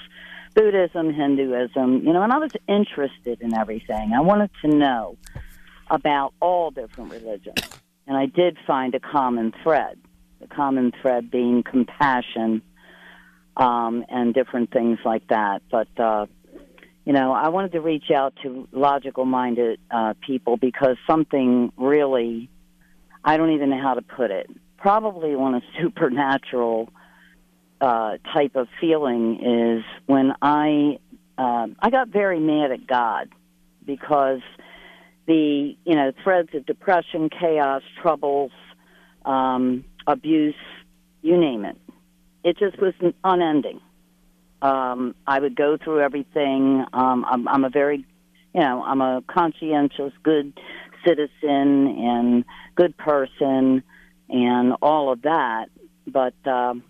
Buddhism, 0.56 1.14
Hinduism, 1.14 2.02
you 2.04 2.14
know, 2.14 2.24
and 2.24 2.34
I 2.34 2.40
was 2.40 2.54
interested 2.68 3.42
in 3.42 3.54
everything. 3.54 4.14
I 4.14 4.22
wanted 4.22 4.50
to 4.64 4.70
know 4.70 5.18
about 5.90 6.34
all 6.40 6.72
different 6.72 7.12
religions. 7.12 7.64
And 8.08 8.16
I 8.16 8.26
did 8.26 8.58
find 8.68 8.94
a 8.96 9.00
common 9.00 9.54
thread, 9.64 10.00
the 10.40 10.48
common 10.48 10.92
thread 11.02 11.32
being 11.32 11.64
compassion 11.64 12.62
um, 13.58 14.06
and 14.10 14.34
different 14.34 14.72
things 14.72 15.00
like 15.06 15.28
that. 15.28 15.62
But, 15.72 15.88
uh, 15.98 16.26
you 17.06 17.14
know, 17.14 17.32
I 17.32 17.50
wanted 17.50 17.72
to 17.74 17.82
reach 17.82 18.12
out 18.16 18.34
to 18.44 18.68
logical 18.72 19.26
minded 19.26 19.80
uh, 19.90 20.14
people 20.26 20.58
because 20.58 20.98
something 21.08 21.72
really, 21.78 22.50
I 23.24 23.38
don't 23.38 23.52
even 23.52 23.70
know 23.70 23.82
how 23.82 23.96
to 23.96 24.02
put 24.02 24.32
it, 24.32 24.50
probably 24.78 25.34
on 25.34 25.56
a 25.56 25.62
supernatural 25.82 26.90
uh, 27.82 28.18
type 28.34 28.56
of 28.56 28.68
feeling 28.80 29.40
is 29.44 29.84
when 30.06 30.34
I 30.42 31.00
uh, 31.38 31.68
I 31.80 31.90
got 31.90 32.08
very 32.08 32.40
mad 32.40 32.72
at 32.72 32.88
God 32.88 33.30
because 33.86 34.40
the 35.28 35.76
you 35.86 35.96
know 35.96 36.12
threads 36.24 36.50
of 36.54 36.66
depression, 36.66 37.30
chaos, 37.30 37.82
troubles, 38.02 38.52
um, 39.26 39.84
abuse, 40.08 40.56
you 41.22 41.38
name 41.38 41.66
it. 41.66 41.78
It 42.44 42.58
just 42.58 42.80
was 42.80 42.94
unending. 43.24 43.82
Um, 44.62 45.16
I 45.28 45.40
would 45.40 45.56
go 45.56 45.78
through 45.78 46.02
everything. 46.02 46.86
Um, 46.94 47.26
I'm, 47.28 47.48
I'm 47.48 47.66
a 47.66 47.70
very, 47.70 48.06
you 48.54 48.62
know, 48.62 48.84
I'm 48.84 49.02
a 49.02 49.24
conscientious, 49.28 50.14
good 50.24 50.60
citizen 51.06 51.88
and 51.88 52.46
good 52.76 52.96
person, 52.98 53.84
and 54.30 54.74
all 54.82 55.12
of 55.12 55.24
that. 55.24 55.68
But 56.08 56.36
um, 56.48 56.84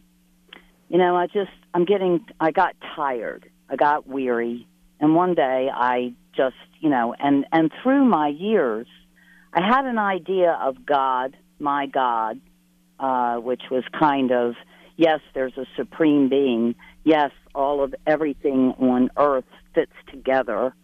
you 0.89 0.97
know, 0.97 1.15
I 1.15 1.27
just, 1.27 1.51
I'm 1.73 1.85
getting, 1.85 2.25
I 2.39 2.51
got 2.51 2.75
tired. 2.95 3.49
I 3.69 3.75
got 3.75 4.07
weary. 4.07 4.67
And 4.99 5.15
one 5.15 5.33
day 5.33 5.69
I 5.73 6.13
just, 6.35 6.55
you 6.85 6.91
know, 6.91 7.15
and, 7.17 7.47
and 7.51 7.71
through 7.81 8.05
my 8.05 8.27
years, 8.27 8.85
I 9.51 9.67
had 9.67 9.85
an 9.85 9.97
idea 9.97 10.51
of 10.51 10.85
God, 10.85 11.35
my 11.57 11.87
God, 11.87 12.39
uh, 12.99 13.37
which 13.37 13.63
was 13.71 13.83
kind 13.91 14.31
of, 14.31 14.53
yes, 14.95 15.19
there's 15.33 15.57
a 15.57 15.65
supreme 15.75 16.29
being. 16.29 16.75
Yes, 17.03 17.31
all 17.55 17.83
of 17.83 17.95
everything 18.05 18.75
on 18.77 19.09
earth 19.17 19.49
fits 19.73 19.93
together. 20.11 20.75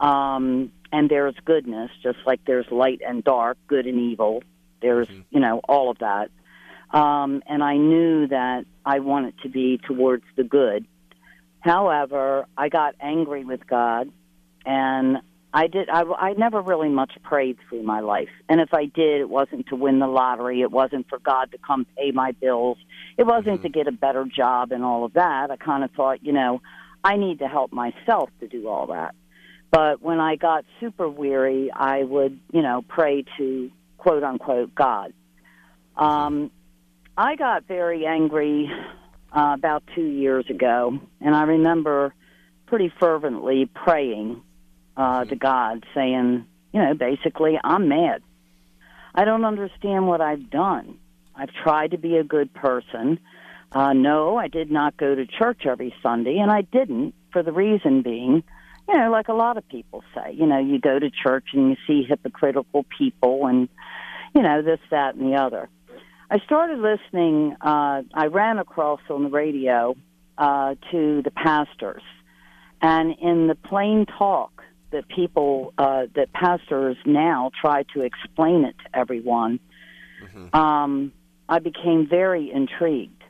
Um, 0.00 0.72
and 0.90 1.10
there's 1.10 1.34
goodness, 1.44 1.90
just 2.02 2.20
like 2.24 2.40
there's 2.46 2.70
light 2.70 3.02
and 3.06 3.22
dark, 3.22 3.58
good 3.66 3.86
and 3.86 4.00
evil. 4.00 4.42
There's, 4.80 5.08
mm-hmm. 5.08 5.20
you 5.30 5.40
know, 5.40 5.60
all 5.68 5.90
of 5.90 5.98
that. 5.98 6.30
Um, 6.90 7.42
and 7.46 7.62
I 7.62 7.76
knew 7.76 8.28
that 8.28 8.64
I 8.86 9.00
wanted 9.00 9.34
to 9.42 9.50
be 9.50 9.78
towards 9.86 10.24
the 10.36 10.44
good. 10.44 10.86
However, 11.60 12.46
I 12.56 12.70
got 12.70 12.94
angry 12.98 13.44
with 13.44 13.66
God, 13.66 14.10
and 14.64 15.18
I 15.56 15.68
did. 15.68 15.88
I, 15.88 16.02
I 16.02 16.32
never 16.32 16.60
really 16.60 16.88
much 16.88 17.12
prayed 17.22 17.58
through 17.68 17.84
my 17.84 18.00
life, 18.00 18.28
and 18.48 18.60
if 18.60 18.74
I 18.74 18.86
did, 18.86 19.20
it 19.20 19.28
wasn't 19.28 19.68
to 19.68 19.76
win 19.76 20.00
the 20.00 20.08
lottery. 20.08 20.62
It 20.62 20.72
wasn't 20.72 21.08
for 21.08 21.20
God 21.20 21.52
to 21.52 21.58
come 21.58 21.86
pay 21.96 22.10
my 22.10 22.32
bills. 22.32 22.76
It 23.16 23.22
wasn't 23.22 23.58
mm-hmm. 23.58 23.62
to 23.62 23.68
get 23.68 23.86
a 23.86 23.92
better 23.92 24.24
job 24.24 24.72
and 24.72 24.84
all 24.84 25.04
of 25.04 25.12
that. 25.12 25.52
I 25.52 25.56
kind 25.56 25.84
of 25.84 25.92
thought, 25.92 26.24
you 26.24 26.32
know, 26.32 26.60
I 27.04 27.16
need 27.16 27.38
to 27.38 27.46
help 27.46 27.72
myself 27.72 28.30
to 28.40 28.48
do 28.48 28.66
all 28.66 28.88
that. 28.88 29.14
But 29.70 30.02
when 30.02 30.18
I 30.18 30.34
got 30.34 30.64
super 30.80 31.08
weary, 31.08 31.70
I 31.70 32.02
would, 32.02 32.40
you 32.52 32.62
know, 32.62 32.84
pray 32.88 33.24
to 33.38 33.70
quote 33.96 34.24
unquote 34.24 34.74
God. 34.74 35.12
Um, 35.96 36.50
I 37.16 37.36
got 37.36 37.68
very 37.68 38.06
angry 38.06 38.68
uh, 39.30 39.54
about 39.56 39.84
two 39.94 40.02
years 40.04 40.46
ago, 40.50 40.98
and 41.20 41.32
I 41.32 41.44
remember 41.44 42.12
pretty 42.66 42.92
fervently 42.98 43.70
praying 43.72 44.42
uh, 44.96 45.24
to 45.24 45.36
God, 45.36 45.84
saying, 45.94 46.46
you 46.72 46.82
know, 46.82 46.94
basically, 46.94 47.58
I'm 47.62 47.88
mad. 47.88 48.22
I 49.14 49.24
don't 49.24 49.44
understand 49.44 50.06
what 50.08 50.20
I've 50.20 50.50
done. 50.50 50.98
I've 51.36 51.52
tried 51.52 51.92
to 51.92 51.98
be 51.98 52.16
a 52.16 52.24
good 52.24 52.52
person. 52.52 53.18
Uh, 53.72 53.92
no, 53.92 54.36
I 54.36 54.48
did 54.48 54.70
not 54.70 54.96
go 54.96 55.14
to 55.14 55.26
church 55.26 55.66
every 55.66 55.94
Sunday, 56.02 56.38
and 56.38 56.50
I 56.50 56.62
didn't 56.62 57.14
for 57.32 57.42
the 57.42 57.52
reason 57.52 58.02
being, 58.02 58.44
you 58.88 58.98
know, 58.98 59.10
like 59.10 59.28
a 59.28 59.34
lot 59.34 59.56
of 59.56 59.68
people 59.68 60.04
say, 60.14 60.32
you 60.32 60.46
know, 60.46 60.58
you 60.58 60.78
go 60.78 60.98
to 60.98 61.10
church 61.10 61.46
and 61.52 61.70
you 61.70 61.76
see 61.86 62.06
hypocritical 62.08 62.84
people 62.96 63.46
and, 63.46 63.68
you 64.34 64.42
know, 64.42 64.62
this, 64.62 64.78
that, 64.90 65.16
and 65.16 65.32
the 65.32 65.36
other. 65.36 65.68
I 66.30 66.38
started 66.40 66.78
listening. 66.78 67.56
Uh, 67.60 68.02
I 68.14 68.26
ran 68.26 68.58
across 68.58 69.00
on 69.10 69.24
the 69.24 69.30
radio 69.30 69.96
uh, 70.38 70.74
to 70.90 71.22
the 71.22 71.30
pastors, 71.30 72.02
and 72.80 73.14
in 73.20 73.46
the 73.46 73.54
plain 73.54 74.06
talk 74.06 74.62
that 74.94 75.08
people, 75.08 75.74
uh, 75.78 76.06
that 76.14 76.32
pastors 76.32 76.96
now 77.04 77.50
try 77.60 77.84
to 77.94 78.00
explain 78.00 78.64
it 78.64 78.74
to 78.84 78.98
everyone, 78.98 79.60
mm-hmm. 80.22 80.56
um, 80.56 81.12
I 81.48 81.58
became 81.58 82.08
very 82.08 82.50
intrigued. 82.50 83.22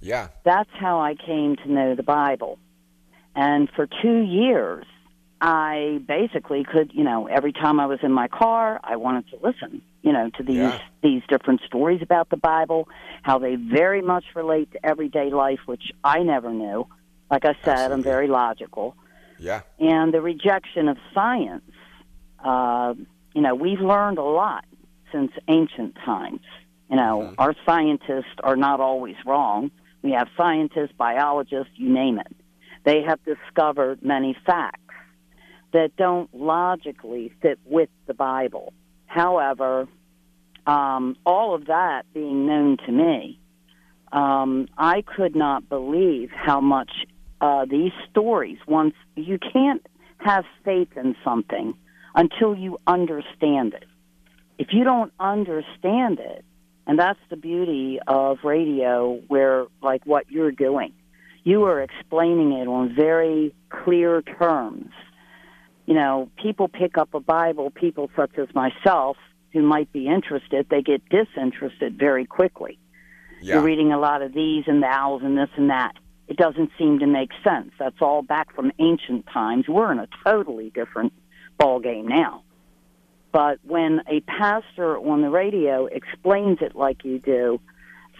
Yeah, 0.00 0.28
that's 0.44 0.70
how 0.72 1.00
I 1.00 1.14
came 1.14 1.56
to 1.56 1.70
know 1.70 1.94
the 1.94 2.02
Bible, 2.02 2.58
and 3.34 3.70
for 3.74 3.86
two 4.02 4.20
years, 4.20 4.84
I 5.40 6.00
basically 6.06 6.64
could, 6.64 6.92
you 6.92 7.04
know, 7.04 7.26
every 7.26 7.52
time 7.52 7.80
I 7.80 7.86
was 7.86 7.98
in 8.02 8.12
my 8.12 8.28
car, 8.28 8.80
I 8.82 8.96
wanted 8.96 9.28
to 9.30 9.36
listen, 9.42 9.82
you 10.02 10.12
know, 10.12 10.30
to 10.36 10.42
these 10.42 10.56
yeah. 10.56 10.80
these 11.02 11.22
different 11.28 11.60
stories 11.66 12.02
about 12.02 12.30
the 12.30 12.36
Bible, 12.36 12.88
how 13.22 13.38
they 13.38 13.56
very 13.56 14.02
much 14.02 14.24
relate 14.34 14.72
to 14.72 14.86
everyday 14.86 15.30
life, 15.30 15.60
which 15.66 15.92
I 16.02 16.22
never 16.22 16.50
knew. 16.50 16.86
Like 17.30 17.44
I 17.44 17.54
said, 17.64 17.68
Absolutely. 17.68 17.94
I'm 17.94 18.02
very 18.02 18.28
logical. 18.28 18.96
Yeah. 19.38 19.62
And 19.78 20.12
the 20.12 20.20
rejection 20.20 20.88
of 20.88 20.96
science. 21.12 21.62
Uh, 22.42 22.94
you 23.34 23.40
know, 23.40 23.54
we've 23.54 23.80
learned 23.80 24.18
a 24.18 24.22
lot 24.22 24.64
since 25.12 25.32
ancient 25.48 25.96
times. 26.04 26.42
You 26.90 26.96
know, 26.96 27.22
mm-hmm. 27.22 27.34
our 27.38 27.54
scientists 27.66 28.36
are 28.42 28.56
not 28.56 28.80
always 28.80 29.16
wrong. 29.26 29.70
We 30.02 30.12
have 30.12 30.28
scientists, 30.36 30.92
biologists, 30.96 31.72
you 31.76 31.88
name 31.88 32.18
it. 32.18 32.36
They 32.84 33.02
have 33.02 33.18
discovered 33.24 34.02
many 34.02 34.36
facts 34.44 34.80
that 35.72 35.96
don't 35.96 36.32
logically 36.34 37.32
fit 37.40 37.58
with 37.64 37.88
the 38.06 38.14
Bible. 38.14 38.72
However, 39.06 39.88
um, 40.66 41.16
all 41.24 41.54
of 41.54 41.66
that 41.66 42.04
being 42.12 42.46
known 42.46 42.76
to 42.86 42.92
me, 42.92 43.40
um, 44.12 44.68
I 44.78 45.02
could 45.02 45.34
not 45.34 45.68
believe 45.68 46.30
how 46.30 46.60
much 46.60 46.90
uh, 47.44 47.64
these 47.64 47.92
stories, 48.10 48.58
once 48.66 48.94
you 49.16 49.38
can't 49.38 49.84
have 50.18 50.44
faith 50.64 50.88
in 50.96 51.14
something 51.22 51.74
until 52.14 52.54
you 52.54 52.78
understand 52.86 53.74
it. 53.74 53.84
If 54.58 54.68
you 54.72 54.84
don't 54.84 55.12
understand 55.18 56.20
it, 56.20 56.44
and 56.86 56.98
that's 56.98 57.18
the 57.30 57.36
beauty 57.36 57.98
of 58.06 58.38
radio, 58.44 59.20
where, 59.28 59.66
like 59.82 60.06
what 60.06 60.30
you're 60.30 60.52
doing, 60.68 60.92
you 61.42 61.64
are 61.64 61.82
explaining 61.82 62.52
it 62.52 62.68
on 62.68 62.94
very 62.94 63.54
clear 63.68 64.22
terms 64.22 64.92
you 65.86 65.94
know, 65.94 66.30
people 66.42 66.68
pick 66.68 66.96
up 66.96 67.14
a 67.14 67.20
Bible, 67.20 67.70
people 67.70 68.10
such 68.16 68.38
as 68.38 68.48
myself 68.54 69.16
who 69.52 69.62
might 69.62 69.92
be 69.92 70.08
interested, 70.08 70.66
they 70.70 70.82
get 70.82 71.02
disinterested 71.08 71.98
very 71.98 72.24
quickly. 72.24 72.78
Yeah. 73.40 73.56
You're 73.56 73.64
reading 73.64 73.92
a 73.92 73.98
lot 73.98 74.22
of 74.22 74.32
these 74.32 74.64
and 74.66 74.82
thous 74.82 75.22
and 75.22 75.36
this 75.36 75.50
and 75.56 75.70
that. 75.70 75.94
It 76.26 76.36
doesn't 76.36 76.70
seem 76.78 77.00
to 77.00 77.06
make 77.06 77.30
sense. 77.42 77.72
That's 77.78 78.00
all 78.00 78.22
back 78.22 78.54
from 78.54 78.72
ancient 78.78 79.26
times. 79.26 79.68
We're 79.68 79.92
in 79.92 79.98
a 79.98 80.08
totally 80.24 80.70
different 80.70 81.12
ball 81.58 81.80
game 81.80 82.08
now. 82.08 82.42
But 83.32 83.58
when 83.64 84.00
a 84.08 84.20
pastor 84.20 84.96
on 84.96 85.22
the 85.22 85.28
radio 85.28 85.86
explains 85.86 86.58
it 86.60 86.76
like 86.76 87.04
you 87.04 87.18
do, 87.18 87.60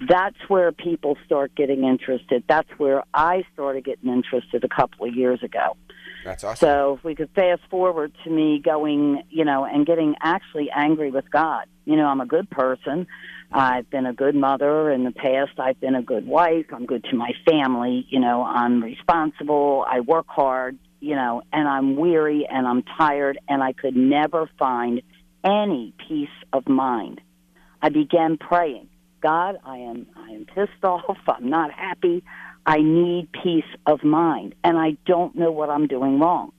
that's 0.08 0.36
where 0.48 0.72
people 0.72 1.16
start 1.24 1.54
getting 1.54 1.84
interested. 1.84 2.42
That's 2.48 2.68
where 2.78 3.04
I 3.14 3.44
started 3.52 3.84
getting 3.84 4.10
interested 4.10 4.64
a 4.64 4.68
couple 4.68 5.06
of 5.06 5.14
years 5.14 5.42
ago. 5.42 5.76
That's 6.24 6.42
awesome. 6.42 6.66
So 6.66 6.94
if 6.98 7.04
we 7.04 7.14
could 7.14 7.30
fast 7.34 7.62
forward 7.70 8.12
to 8.24 8.30
me 8.30 8.58
going, 8.58 9.22
you 9.30 9.44
know, 9.44 9.64
and 9.64 9.86
getting 9.86 10.16
actually 10.20 10.70
angry 10.70 11.10
with 11.10 11.30
God. 11.30 11.66
You 11.84 11.96
know, 11.96 12.06
I'm 12.06 12.20
a 12.20 12.26
good 12.26 12.50
person. 12.50 13.06
I've 13.52 13.88
been 13.88 14.06
a 14.06 14.12
good 14.12 14.34
mother 14.34 14.90
in 14.90 15.04
the 15.04 15.12
past. 15.12 15.58
I've 15.58 15.80
been 15.80 15.94
a 15.94 16.02
good 16.02 16.26
wife. 16.26 16.66
I'm 16.72 16.86
good 16.86 17.04
to 17.10 17.16
my 17.16 17.32
family. 17.48 18.06
You 18.08 18.20
know, 18.20 18.42
I'm 18.42 18.82
responsible. 18.82 19.84
I 19.88 20.00
work 20.00 20.26
hard, 20.28 20.78
you 21.00 21.14
know, 21.14 21.42
and 21.52 21.68
I'm 21.68 21.96
weary 21.96 22.46
and 22.50 22.66
I'm 22.66 22.82
tired 22.82 23.38
and 23.48 23.62
I 23.62 23.72
could 23.72 23.96
never 23.96 24.50
find 24.58 25.02
any 25.44 25.94
peace 26.08 26.28
of 26.52 26.68
mind. 26.68 27.20
I 27.80 27.90
began 27.90 28.38
praying. 28.38 28.88
God, 29.20 29.56
I 29.64 29.78
am 29.78 30.06
I 30.16 30.30
am 30.30 30.46
pissed 30.46 30.72
off. 30.82 31.18
I'm 31.28 31.48
not 31.48 31.70
happy. 31.70 32.24
I 32.66 32.78
need 32.78 33.28
peace 33.32 33.64
of 33.86 34.02
mind 34.02 34.54
and 34.64 34.78
I 34.78 34.96
don't 35.06 35.34
know 35.36 35.52
what 35.52 35.70
I'm 35.70 35.86
doing 35.86 36.18
wrong. 36.18 36.52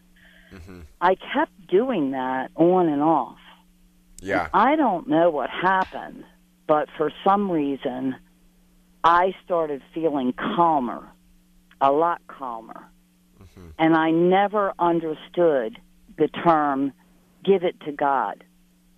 Mm-hmm. 0.51 0.81
I 1.01 1.15
kept 1.15 1.67
doing 1.67 2.11
that 2.11 2.51
on 2.55 2.88
and 2.88 3.01
off. 3.01 3.39
Yeah. 4.21 4.47
I 4.53 4.75
don't 4.75 5.07
know 5.07 5.29
what 5.29 5.49
happened, 5.49 6.23
but 6.68 6.89
for 6.97 7.11
some 7.24 7.51
reason, 7.51 8.16
I 9.03 9.34
started 9.43 9.82
feeling 9.93 10.34
calmer, 10.34 11.07
a 11.80 11.91
lot 11.91 12.22
calmer. 12.28 12.88
Mm-hmm. 13.41 13.68
And 13.78 13.95
I 13.95 14.11
never 14.11 14.74
understood 14.80 15.78
the 16.18 16.28
term 16.28 16.93
give 17.43 17.63
it 17.63 17.80
to 17.82 17.91
God. 17.91 18.43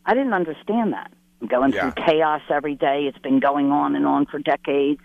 I 0.06 0.14
didn't 0.14 0.34
understand 0.34 0.94
that. 0.94 1.12
I'm 1.42 1.48
going 1.48 1.74
Yeah. 1.74 1.92
through 1.92 2.06
chaos 2.06 2.42
every 2.50 2.76
day. 2.76 3.06
It's 3.08 3.18
been 3.18 3.40
going 3.40 3.72
on 3.72 3.96
and 3.96 4.06
on 4.06 4.26
for 4.26 4.40
decades. 4.40 5.02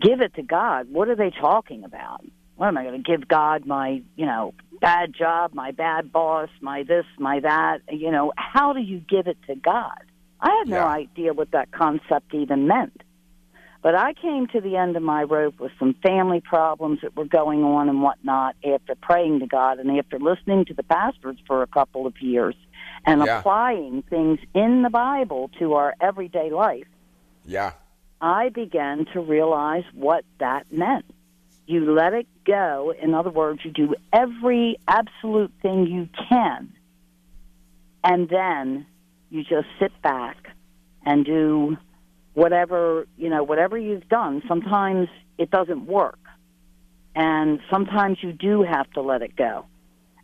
Give 0.00 0.20
it 0.20 0.34
to 0.34 0.42
God. 0.42 0.86
What 0.90 1.08
are 1.08 1.16
they 1.16 1.30
talking 1.30 1.84
about? 1.84 2.24
What 2.56 2.68
am 2.68 2.78
I 2.78 2.84
going 2.84 3.02
to 3.02 3.10
give 3.10 3.26
God 3.26 3.66
my, 3.66 4.02
you 4.16 4.26
know, 4.26 4.54
bad 4.80 5.12
job, 5.12 5.52
my 5.54 5.72
bad 5.72 6.12
boss, 6.12 6.48
my 6.60 6.84
this, 6.84 7.04
my 7.18 7.40
that? 7.40 7.80
You 7.90 8.10
know, 8.10 8.32
how 8.36 8.72
do 8.72 8.80
you 8.80 9.00
give 9.00 9.26
it 9.26 9.38
to 9.48 9.54
God? 9.56 10.02
I 10.42 10.50
had 10.58 10.68
no 10.68 10.76
Yeah. 10.76 10.86
idea 10.88 11.32
what 11.32 11.50
that 11.52 11.70
concept 11.70 12.34
even 12.34 12.66
meant. 12.66 13.02
But 13.82 13.94
I 13.94 14.12
came 14.12 14.46
to 14.48 14.60
the 14.60 14.76
end 14.76 14.96
of 14.96 15.02
my 15.02 15.22
rope 15.22 15.58
with 15.58 15.72
some 15.78 15.94
family 16.02 16.40
problems 16.42 17.00
that 17.00 17.16
were 17.16 17.24
going 17.24 17.64
on 17.64 17.88
and 17.88 18.02
whatnot 18.02 18.54
after 18.64 18.94
praying 18.94 19.40
to 19.40 19.46
God 19.46 19.78
and 19.78 19.90
after 19.98 20.18
listening 20.18 20.66
to 20.66 20.74
the 20.74 20.82
pastors 20.82 21.38
for 21.46 21.62
a 21.62 21.66
couple 21.66 22.06
of 22.06 22.20
years 22.20 22.54
and 23.06 23.22
Yeah. 23.24 23.38
applying 23.38 24.02
things 24.02 24.38
in 24.54 24.82
the 24.82 24.90
Bible 24.90 25.48
to 25.58 25.74
our 25.74 25.94
everyday 26.00 26.50
life. 26.50 26.88
Yeah. 27.46 27.72
I 28.20 28.50
began 28.50 29.06
to 29.14 29.20
realize 29.20 29.84
what 29.94 30.26
that 30.38 30.70
meant. 30.70 31.06
You 31.66 31.90
let 31.94 32.12
it 32.12 32.26
go. 32.44 32.92
In 33.00 33.14
other 33.14 33.30
words, 33.30 33.64
you 33.64 33.70
do 33.70 33.94
every 34.12 34.76
absolute 34.88 35.52
thing 35.62 35.86
you 35.86 36.06
can, 36.28 36.70
and 38.04 38.28
then 38.28 38.86
you 39.30 39.42
just 39.42 39.66
sit 39.78 39.92
back 40.02 40.36
and 41.04 41.24
do 41.24 41.76
whatever, 42.34 43.06
you 43.16 43.28
know, 43.28 43.42
whatever 43.42 43.78
you've 43.78 44.08
done. 44.08 44.42
Sometimes 44.46 45.08
it 45.38 45.50
doesn't 45.50 45.86
work, 45.86 46.18
and 47.14 47.60
sometimes 47.70 48.18
you 48.22 48.32
do 48.32 48.62
have 48.62 48.90
to 48.92 49.02
let 49.02 49.22
it 49.22 49.36
go. 49.36 49.66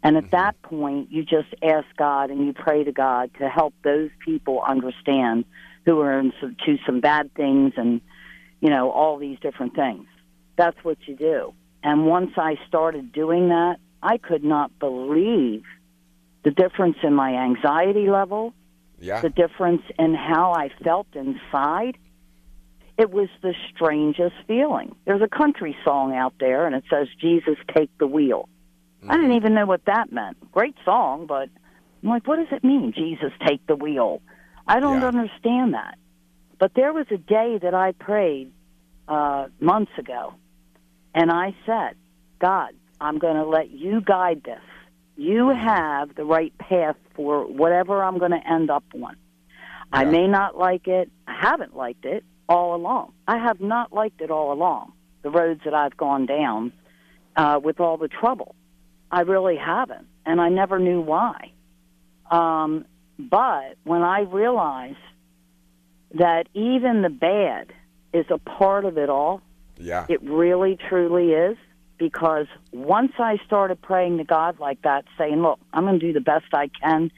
And 0.03 0.17
at 0.17 0.25
mm-hmm. 0.25 0.37
that 0.37 0.63
point, 0.63 1.11
you 1.11 1.25
just 1.25 1.49
ask 1.63 1.87
God 1.97 2.31
and 2.31 2.47
you 2.47 2.53
pray 2.53 2.85
to 2.85 2.93
God 2.93 3.31
to 3.39 3.49
help 3.49 3.75
those 3.83 4.11
people 4.25 4.63
understand 4.67 5.45
who 5.85 6.01
are 6.01 6.19
into 6.19 6.55
to 6.67 6.79
some 6.85 7.01
bad 7.01 7.35
things 7.35 7.73
and, 7.77 8.01
you 8.61 8.71
know, 8.71 8.91
all 8.91 9.19
these 9.19 9.39
different 9.41 9.75
things. 9.75 10.07
That's 10.57 10.77
what 10.83 10.99
you 11.07 11.17
do. 11.17 11.55
And 11.83 12.07
once 12.07 12.33
I 12.37 12.57
started 12.67 13.13
doing 13.13 13.49
that, 13.49 13.77
I 14.03 14.19
could 14.19 14.45
not 14.45 14.77
believe 14.79 15.65
the 16.45 16.51
difference 16.51 16.97
in 17.03 17.13
my 17.13 17.35
anxiety 17.35 18.09
level, 18.09 18.55
Yeah. 18.99 19.21
the 19.21 19.31
difference 19.31 19.83
in 19.99 20.15
how 20.15 20.53
I 20.53 20.71
felt 20.83 21.07
inside. 21.15 21.99
It 22.99 23.11
was 23.11 23.29
the 23.43 23.55
strangest 23.75 24.35
feeling. 24.47 24.95
There's 25.05 25.21
a 25.21 25.29
country 25.29 25.77
song 25.85 26.15
out 26.15 26.35
there, 26.41 26.67
and 26.67 26.75
it 26.75 26.85
says, 26.89 27.09
Jesus, 27.21 27.57
take 27.77 27.91
the 27.99 28.07
wheel. 28.07 28.49
I 29.09 29.17
didn't 29.17 29.35
even 29.37 29.55
know 29.55 29.67
what 29.67 29.85
that 29.85 30.11
meant. 30.11 30.51
Great 30.51 30.75
song, 30.85 31.27
but 31.27 31.49
I'm 32.03 32.09
like, 32.09 32.27
what 32.27 32.37
does 32.37 32.49
it 32.51 32.65
mean, 32.65 32.93
Jesus, 32.97 33.33
take 33.47 33.65
the 33.67 33.77
wheel? 33.77 34.23
I 34.67 34.81
don't 34.81 35.03
Yeah. 35.03 35.09
understand 35.09 35.75
that. 35.75 35.99
But 36.59 36.73
there 36.75 36.93
was 36.93 37.07
a 37.11 37.19
day 37.19 37.59
that 37.63 37.75
I 37.75 37.93
prayed 37.93 38.51
uh, 39.07 39.49
months 39.61 39.93
ago, 39.99 40.35
and 41.15 41.31
I 41.31 41.55
said, 41.67 41.97
God, 42.41 42.71
I'm 43.01 43.19
going 43.19 43.37
to 43.37 43.45
let 43.47 43.71
you 43.71 44.01
guide 44.01 44.43
this. 44.43 44.63
You 45.17 45.49
have 45.49 46.15
the 46.15 46.25
right 46.25 46.57
path 46.59 46.97
for 47.15 47.47
whatever 47.47 48.03
I'm 48.05 48.19
going 48.19 48.33
to 48.33 48.47
end 48.51 48.71
up 48.71 48.85
on. 48.95 49.17
I 49.93 50.05
may 50.05 50.27
not 50.27 50.59
like 50.59 50.89
it. 50.89 51.11
I 51.27 51.35
haven't 51.41 51.75
liked 51.77 52.05
it 52.05 52.25
all 52.49 52.75
along. 52.75 53.13
I 53.27 53.39
have 53.39 53.61
not 53.61 53.93
liked 53.93 54.21
it 54.21 54.31
all 54.31 54.53
along, 54.53 54.93
the 55.23 55.31
roads 55.31 55.61
that 55.65 55.75
I've 55.75 55.97
gone 55.97 56.27
down 56.27 56.73
uh, 57.37 57.61
with 57.63 57.81
all 57.81 57.97
the 57.97 58.09
trouble. 58.09 58.55
I 59.11 59.21
really 59.21 59.57
haven't, 59.57 60.07
and 60.27 60.41
I 60.41 60.49
never 60.49 60.79
knew 60.79 61.01
why. 61.01 61.53
Um, 62.31 62.85
but 63.19 63.77
when 63.85 64.03
I 64.03 64.21
realized 64.21 64.97
that 66.15 66.49
even 66.55 67.03
the 67.03 67.09
bad 67.11 67.73
is 68.13 68.27
a 68.31 68.39
part 68.39 68.85
of 68.85 68.99
it 68.99 69.09
all, 69.09 69.41
Yeah. 69.79 70.07
it 70.09 70.23
really 70.23 70.77
truly 70.89 71.33
is. 71.33 71.57
Because 71.99 72.47
once 72.73 73.13
I 73.19 73.39
started 73.47 73.81
praying 73.81 74.19
to 74.19 74.25
God 74.25 74.59
like 74.61 74.83
that, 74.83 75.05
saying, 75.17 75.41
Look, 75.43 75.59
I'm 75.73 75.85
going 75.85 75.99
to 75.99 76.07
do 76.07 76.13
the 76.13 76.21
best 76.21 76.47
I 76.53 76.69
can, 76.69 77.11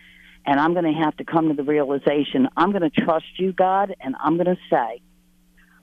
and 0.46 0.60
I'm 0.60 0.72
going 0.72 0.84
to 0.84 1.00
have 1.04 1.16
to 1.18 1.24
come 1.24 1.48
to 1.48 1.54
the 1.54 1.64
realization 1.64 2.48
I'm 2.56 2.70
going 2.70 2.88
to 2.88 3.00
trust 3.04 3.26
you, 3.38 3.52
God, 3.52 3.94
and 4.00 4.14
I'm 4.20 4.36
going 4.36 4.46
to 4.46 4.56
say, 4.70 5.02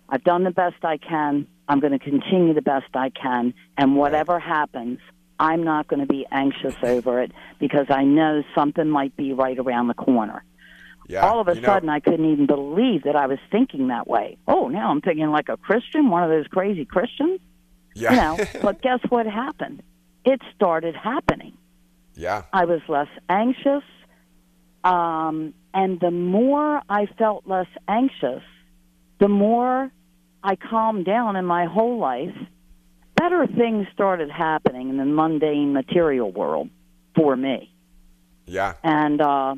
I've 0.07 0.23
done 0.23 0.43
the 0.43 0.51
best 0.51 0.83
I 0.83 0.97
can. 0.97 1.47
I'm 1.67 1.79
going 1.79 1.93
to 1.93 1.99
continue 1.99 2.53
the 2.53 2.61
best 2.61 2.85
I 2.93 3.09
can. 3.09 3.53
And 3.77 3.95
whatever 3.95 4.39
happens, 4.39 4.99
I'm 5.39 5.63
not 5.63 5.87
going 5.87 5.99
to 5.99 6.05
be 6.05 6.25
anxious 6.31 6.75
over 6.83 7.21
it 7.21 7.31
because 7.59 7.87
I 7.89 8.03
know 8.03 8.43
something 8.53 8.87
might 8.87 9.15
be 9.17 9.33
right 9.33 9.57
around 9.57 9.87
the 9.87 9.93
corner. 9.95 10.43
Yeah. 11.07 11.25
All 11.25 11.39
of 11.39 11.47
a 11.47 11.55
You 11.55 11.61
know- 11.61 11.67
sudden, 11.67 11.89
I 11.89 11.99
couldn't 11.99 12.25
even 12.31 12.45
believe 12.45 13.03
that 13.03 13.15
I 13.15 13.27
was 13.27 13.39
thinking 13.51 13.87
that 13.87 14.07
way. 14.07 14.37
Oh, 14.47 14.67
now 14.69 14.89
I'm 14.89 15.01
thinking 15.01 15.27
like 15.31 15.49
a 15.49 15.57
Christian, 15.57 16.09
one 16.09 16.23
of 16.23 16.29
those 16.29 16.47
crazy 16.47 16.85
Christians. 16.85 17.39
Yeah. 17.95 18.11
You 18.11 18.15
know, 18.17 18.45
but 18.61 18.81
guess 18.81 18.99
what 19.09 19.25
happened? 19.25 19.81
It 20.23 20.41
started 20.55 20.95
happening. 20.95 21.57
yeah. 22.15 22.43
I 22.53 22.65
was 22.65 22.81
less 22.87 23.07
anxious. 23.29 23.83
Um, 24.83 25.53
and 25.73 25.99
the 25.99 26.11
more 26.11 26.81
I 26.87 27.07
felt 27.17 27.47
less 27.47 27.67
anxious, 27.87 28.43
the 29.19 29.27
more 29.27 29.91
I 30.43 30.55
calmed 30.55 31.05
down 31.05 31.35
in 31.35 31.45
my 31.45 31.65
whole 31.65 31.97
life, 31.99 32.35
better 33.15 33.47
things 33.47 33.87
started 33.93 34.29
happening 34.29 34.89
in 34.89 34.97
the 34.97 35.05
mundane 35.05 35.73
material 35.73 36.31
world 36.31 36.69
for 37.15 37.35
me. 37.35 37.73
Yeah. 38.45 38.73
And 38.83 39.21
uh, 39.21 39.55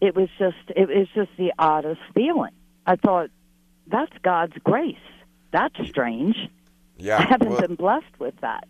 it 0.00 0.14
was 0.14 0.28
just 0.38 0.56
it 0.76 0.88
was 0.88 1.08
just 1.14 1.30
the 1.36 1.52
oddest 1.58 2.00
feeling. 2.14 2.52
I 2.86 2.96
thought, 2.96 3.30
that's 3.86 4.12
God's 4.22 4.54
grace. 4.62 4.96
That's 5.52 5.74
strange. 5.88 6.36
Yeah. 7.00 7.18
I 7.18 7.22
haven't 7.22 7.48
Well, 7.50 7.60
been 7.60 7.74
blessed 7.76 8.18
with 8.18 8.34
that. 8.40 8.66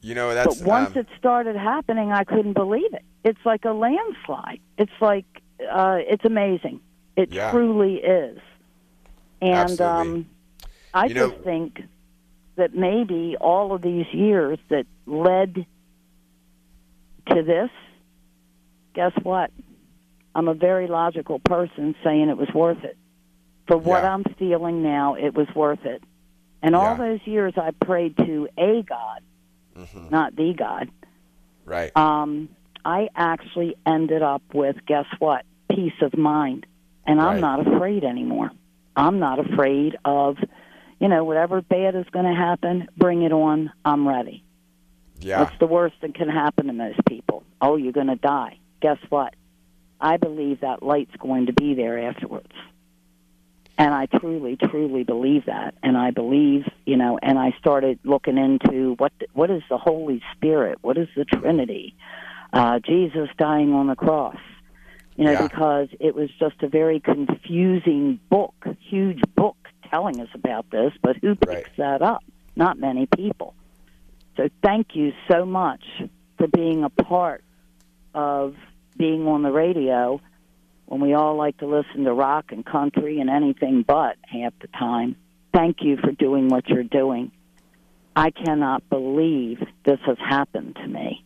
you 0.00 0.14
know, 0.14 0.34
that's 0.34 0.58
But 0.58 0.66
once 0.66 0.90
um, 0.90 0.98
it 0.98 1.06
started 1.18 1.56
happening, 1.56 2.12
I 2.12 2.24
couldn't 2.24 2.52
believe 2.54 2.92
it. 2.92 3.04
It's 3.24 3.38
like 3.44 3.64
a 3.64 3.70
landslide. 3.72 4.60
It's 4.78 4.92
like 5.00 5.24
uh, 5.70 5.98
it's 6.00 6.24
amazing. 6.24 6.80
It 7.16 7.32
Yeah. 7.32 7.50
truly 7.52 7.96
is. 7.96 8.38
And 9.40 9.70
Absolutely. 9.80 9.86
um, 9.86 10.26
I 10.94 11.06
You 11.06 11.14
know- 11.14 11.30
just 11.30 11.42
think 11.42 11.82
that 12.56 12.74
maybe 12.74 13.36
all 13.40 13.72
of 13.72 13.80
these 13.82 14.06
years 14.12 14.58
that 14.68 14.86
led 15.06 15.64
to 17.30 17.42
this, 17.42 17.70
guess 18.94 19.12
what? 19.22 19.50
I'm 20.34 20.48
a 20.48 20.54
very 20.54 20.86
logical 20.86 21.38
person 21.38 21.94
saying 22.02 22.28
it 22.28 22.36
was 22.36 22.48
worth 22.54 22.82
it. 22.84 22.96
For 23.68 23.76
what 23.76 24.02
Yeah. 24.02 24.14
I'm 24.14 24.24
feeling 24.38 24.82
now, 24.82 25.14
it 25.14 25.34
was 25.34 25.46
worth 25.54 25.84
it. 25.86 26.02
And 26.62 26.76
all 26.76 26.92
Yeah. 26.92 26.96
those 27.08 27.26
years 27.26 27.54
I 27.56 27.70
prayed 27.72 28.16
to 28.18 28.48
a 28.56 28.82
God, 28.82 29.20
mhm, 29.76 30.10
not 30.10 30.36
the 30.36 30.54
God, 30.54 30.88
right. 31.64 31.94
um, 31.96 32.48
I 32.84 33.08
actually 33.16 33.76
ended 33.86 34.22
up 34.22 34.42
with, 34.54 34.76
guess 34.86 35.06
what? 35.18 35.44
Peace 35.70 36.00
of 36.02 36.16
mind. 36.16 36.66
And 37.06 37.20
I'm 37.20 37.40
not 37.40 37.66
afraid 37.66 38.04
anymore. 38.04 38.50
I'm 38.96 39.18
not 39.18 39.38
afraid 39.40 39.96
of, 40.04 40.36
you 41.00 41.08
know, 41.08 41.24
whatever 41.24 41.60
bad 41.62 41.94
is 41.96 42.06
going 42.12 42.26
to 42.26 42.34
happen, 42.34 42.88
bring 42.96 43.22
it 43.22 43.32
on. 43.32 43.72
I'm 43.84 44.06
ready. 44.06 44.44
yeah. 45.20 45.40
What's 45.40 45.58
the 45.58 45.66
worst 45.66 45.94
that 46.02 46.14
can 46.14 46.28
happen 46.28 46.66
to 46.66 46.72
most 46.72 46.98
people? 47.08 47.42
Oh, 47.60 47.76
you're 47.76 47.92
going 47.92 48.08
to 48.08 48.16
die. 48.16 48.58
Guess 48.80 48.98
what? 49.08 49.34
I 50.00 50.16
believe 50.16 50.60
that 50.60 50.82
light's 50.82 51.14
going 51.16 51.46
to 51.46 51.52
be 51.52 51.74
there 51.74 51.98
afterwards. 52.08 52.52
And 53.82 53.92
I 53.92 54.06
truly, 54.06 54.56
truly 54.56 55.02
believe 55.02 55.46
that. 55.46 55.74
And 55.82 55.98
I 55.98 56.12
believe, 56.12 56.68
you 56.86 56.96
know, 56.96 57.18
and 57.20 57.36
I 57.36 57.52
started 57.58 57.98
looking 58.04 58.38
into 58.38 58.94
what 58.98 59.12
what 59.32 59.50
is 59.50 59.62
the 59.68 59.76
Holy 59.76 60.22
Spirit? 60.36 60.78
What 60.82 60.96
is 60.96 61.08
the 61.16 61.24
Trinity? 61.24 61.96
Uh, 62.52 62.78
Jesus 62.78 63.28
dying 63.38 63.72
on 63.72 63.88
the 63.88 63.96
cross. 63.96 64.36
You 65.16 65.24
know, 65.24 65.32
Yeah. 65.32 65.48
because 65.48 65.88
it 65.98 66.14
was 66.14 66.30
just 66.38 66.62
a 66.62 66.68
very 66.68 67.00
confusing 67.00 68.20
book, 68.30 68.54
huge 68.88 69.20
book 69.34 69.56
telling 69.90 70.20
us 70.20 70.28
about 70.32 70.70
this, 70.70 70.92
but 71.02 71.16
who 71.16 71.34
picks 71.34 71.48
Right. 71.48 71.76
that 71.78 72.02
up? 72.02 72.22
Not 72.54 72.78
many 72.78 73.06
people. 73.06 73.52
So 74.36 74.48
thank 74.62 74.94
you 74.94 75.12
so 75.28 75.44
much 75.44 75.82
for 76.38 76.46
being 76.46 76.84
a 76.84 76.88
part 76.88 77.42
of 78.14 78.54
being 78.96 79.26
on 79.26 79.42
the 79.42 79.50
radio 79.50 80.20
when 80.92 81.00
we 81.00 81.14
all 81.14 81.36
like 81.36 81.56
to 81.56 81.64
listen 81.66 82.04
to 82.04 82.12
rock 82.12 82.52
and 82.52 82.66
country 82.66 83.18
and 83.18 83.30
anything 83.30 83.82
but 83.82 84.16
half 84.30 84.52
the 84.60 84.66
time. 84.78 85.16
Thank 85.54 85.78
you 85.80 85.96
for 85.96 86.12
doing 86.12 86.48
what 86.48 86.68
you're 86.68 86.82
doing. 86.82 87.32
I 88.14 88.30
cannot 88.30 88.86
believe 88.90 89.66
this 89.86 90.00
has 90.04 90.18
happened 90.18 90.76
to 90.76 90.86
me. 90.86 91.24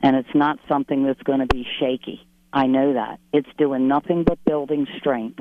And 0.00 0.16
it's 0.16 0.34
not 0.34 0.58
something 0.68 1.04
that's 1.04 1.22
going 1.22 1.38
to 1.38 1.46
be 1.46 1.64
shaky. 1.78 2.26
I 2.52 2.66
know 2.66 2.94
that. 2.94 3.20
It's 3.32 3.48
doing 3.56 3.86
nothing 3.86 4.24
but 4.24 4.44
building 4.44 4.88
strength. 4.98 5.38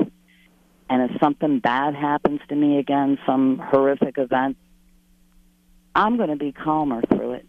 And 0.87 1.09
if 1.09 1.19
something 1.19 1.57
bad 1.57 1.95
happens 1.95 2.41
to 2.49 2.55
me 2.55 2.77
again, 2.77 3.17
some 3.25 3.57
horrific 3.57 4.19
event, 4.19 4.57
I'm 5.95 6.17
going 6.17 6.29
to 6.29 6.35
be 6.35 6.51
calmer 6.51 7.01
through 7.01 7.31
it. 7.31 7.47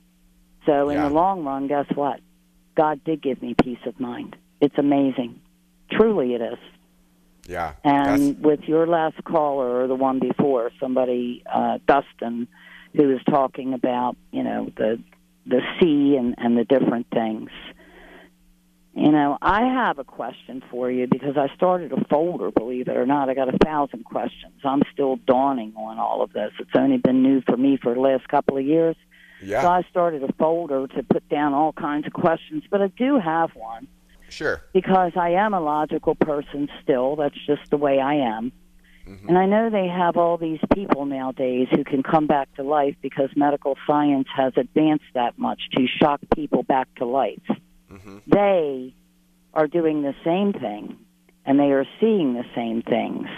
So 0.64 0.88
in 0.88 0.96
Yeah. 0.96 1.10
the 1.10 1.14
long 1.14 1.44
run, 1.44 1.66
guess 1.66 1.86
what? 1.94 2.20
God 2.74 3.04
did 3.04 3.20
give 3.20 3.42
me 3.42 3.54
peace 3.62 3.84
of 3.84 4.00
mind. 4.00 4.34
It's 4.62 4.78
amazing. 4.78 5.40
Truly 5.90 6.34
it 6.34 6.40
is. 6.40 6.58
Yeah. 7.48 7.74
And 7.84 8.06
that's- 8.06 8.34
with 8.42 8.68
your 8.68 8.86
last 8.86 9.22
caller 9.24 9.82
or 9.82 9.86
the 9.86 9.94
one 9.94 10.18
before, 10.18 10.70
somebody, 10.80 11.42
uh, 11.46 11.78
Dustin, 11.86 12.48
who 12.94 13.08
was 13.08 13.22
talking 13.28 13.74
about, 13.74 14.16
you 14.32 14.42
know, 14.42 14.70
the 14.76 15.00
the 15.48 15.60
sea 15.78 16.16
and, 16.16 16.34
and 16.38 16.58
the 16.58 16.64
different 16.64 17.06
things. 17.14 17.50
You 18.94 19.12
know, 19.12 19.38
I 19.40 19.60
have 19.60 19.98
a 19.98 20.04
question 20.04 20.62
for 20.70 20.90
you 20.90 21.06
because 21.06 21.36
I 21.36 21.54
started 21.54 21.92
a 21.92 22.02
folder, 22.06 22.50
believe 22.50 22.88
it 22.88 22.96
or 22.96 23.06
not. 23.06 23.28
I 23.28 23.34
got 23.34 23.54
a 23.54 23.58
thousand 23.58 24.04
questions. 24.04 24.54
I'm 24.64 24.82
still 24.92 25.16
dawning 25.16 25.74
on 25.76 25.98
all 25.98 26.22
of 26.22 26.32
this. 26.32 26.50
It's 26.58 26.70
only 26.74 26.96
been 26.96 27.22
new 27.22 27.42
for 27.42 27.56
me 27.56 27.76
for 27.76 27.94
the 27.94 28.00
last 28.00 28.26
couple 28.28 28.56
of 28.56 28.64
years. 28.64 28.96
Yeah. 29.42 29.62
So. 29.62 29.68
I 29.68 29.82
started 29.90 30.24
a 30.24 30.32
folder 30.32 30.86
to 30.86 31.02
put 31.02 31.28
down 31.28 31.52
all 31.52 31.72
kinds 31.74 32.06
of 32.06 32.12
questions, 32.12 32.64
but 32.70 32.80
I 32.80 32.88
do 32.88 33.20
have 33.20 33.54
one 33.54 33.86
Sure. 34.28 34.62
because 34.72 35.12
I 35.16 35.30
am 35.30 35.54
a 35.54 35.60
logical 35.60 36.14
person 36.14 36.68
still. 36.82 37.16
That's 37.16 37.38
just 37.46 37.70
the 37.70 37.76
way 37.76 38.00
I 38.00 38.14
am. 38.14 38.52
Mm-hmm. 39.06 39.28
And 39.28 39.38
I 39.38 39.46
know 39.46 39.70
they 39.70 39.86
have 39.86 40.16
all 40.16 40.36
these 40.36 40.58
people 40.74 41.06
nowadays 41.06 41.68
who 41.70 41.84
can 41.84 42.02
come 42.02 42.26
back 42.26 42.52
to 42.56 42.64
life 42.64 42.96
because 43.02 43.30
medical 43.36 43.76
science 43.86 44.26
has 44.34 44.52
advanced 44.56 45.04
that 45.14 45.38
much 45.38 45.60
to 45.76 45.86
shock 45.86 46.20
people 46.34 46.64
back 46.64 46.92
to 46.96 47.04
life. 47.04 47.38
Mm-hmm. 47.90 48.18
They 48.26 48.94
are 49.54 49.68
doing 49.68 50.02
the 50.02 50.14
same 50.24 50.52
thing 50.52 50.98
and 51.44 51.58
they 51.60 51.70
are 51.70 51.86
seeing 52.00 52.34
the 52.34 52.44
same 52.54 52.82
things. 52.82 53.28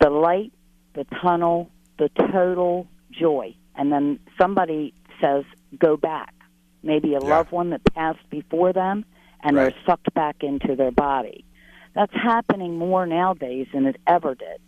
The 0.00 0.10
light, 0.10 0.52
the 0.94 1.04
tunnel, 1.22 1.70
the 1.98 2.10
total 2.30 2.86
joy. 3.10 3.54
And 3.74 3.90
then 3.90 4.18
somebody 4.38 4.92
says, 5.20 5.44
go 5.78 5.96
back. 5.96 6.34
Maybe 6.82 7.14
a 7.14 7.20
Yeah. 7.22 7.26
loved 7.26 7.52
one 7.52 7.70
that 7.70 7.80
passed 7.94 8.28
before 8.30 8.72
them 8.74 9.04
and 9.42 9.56
Right. 9.56 9.72
they're 9.72 9.74
sucked 9.86 10.12
back 10.14 10.36
into 10.42 10.76
their 10.76 10.92
body. 10.92 11.44
That's 11.94 12.14
happening 12.14 12.78
more 12.78 13.06
nowadays 13.06 13.66
than 13.72 13.86
it 13.86 13.96
ever 14.06 14.34
did. 14.34 14.60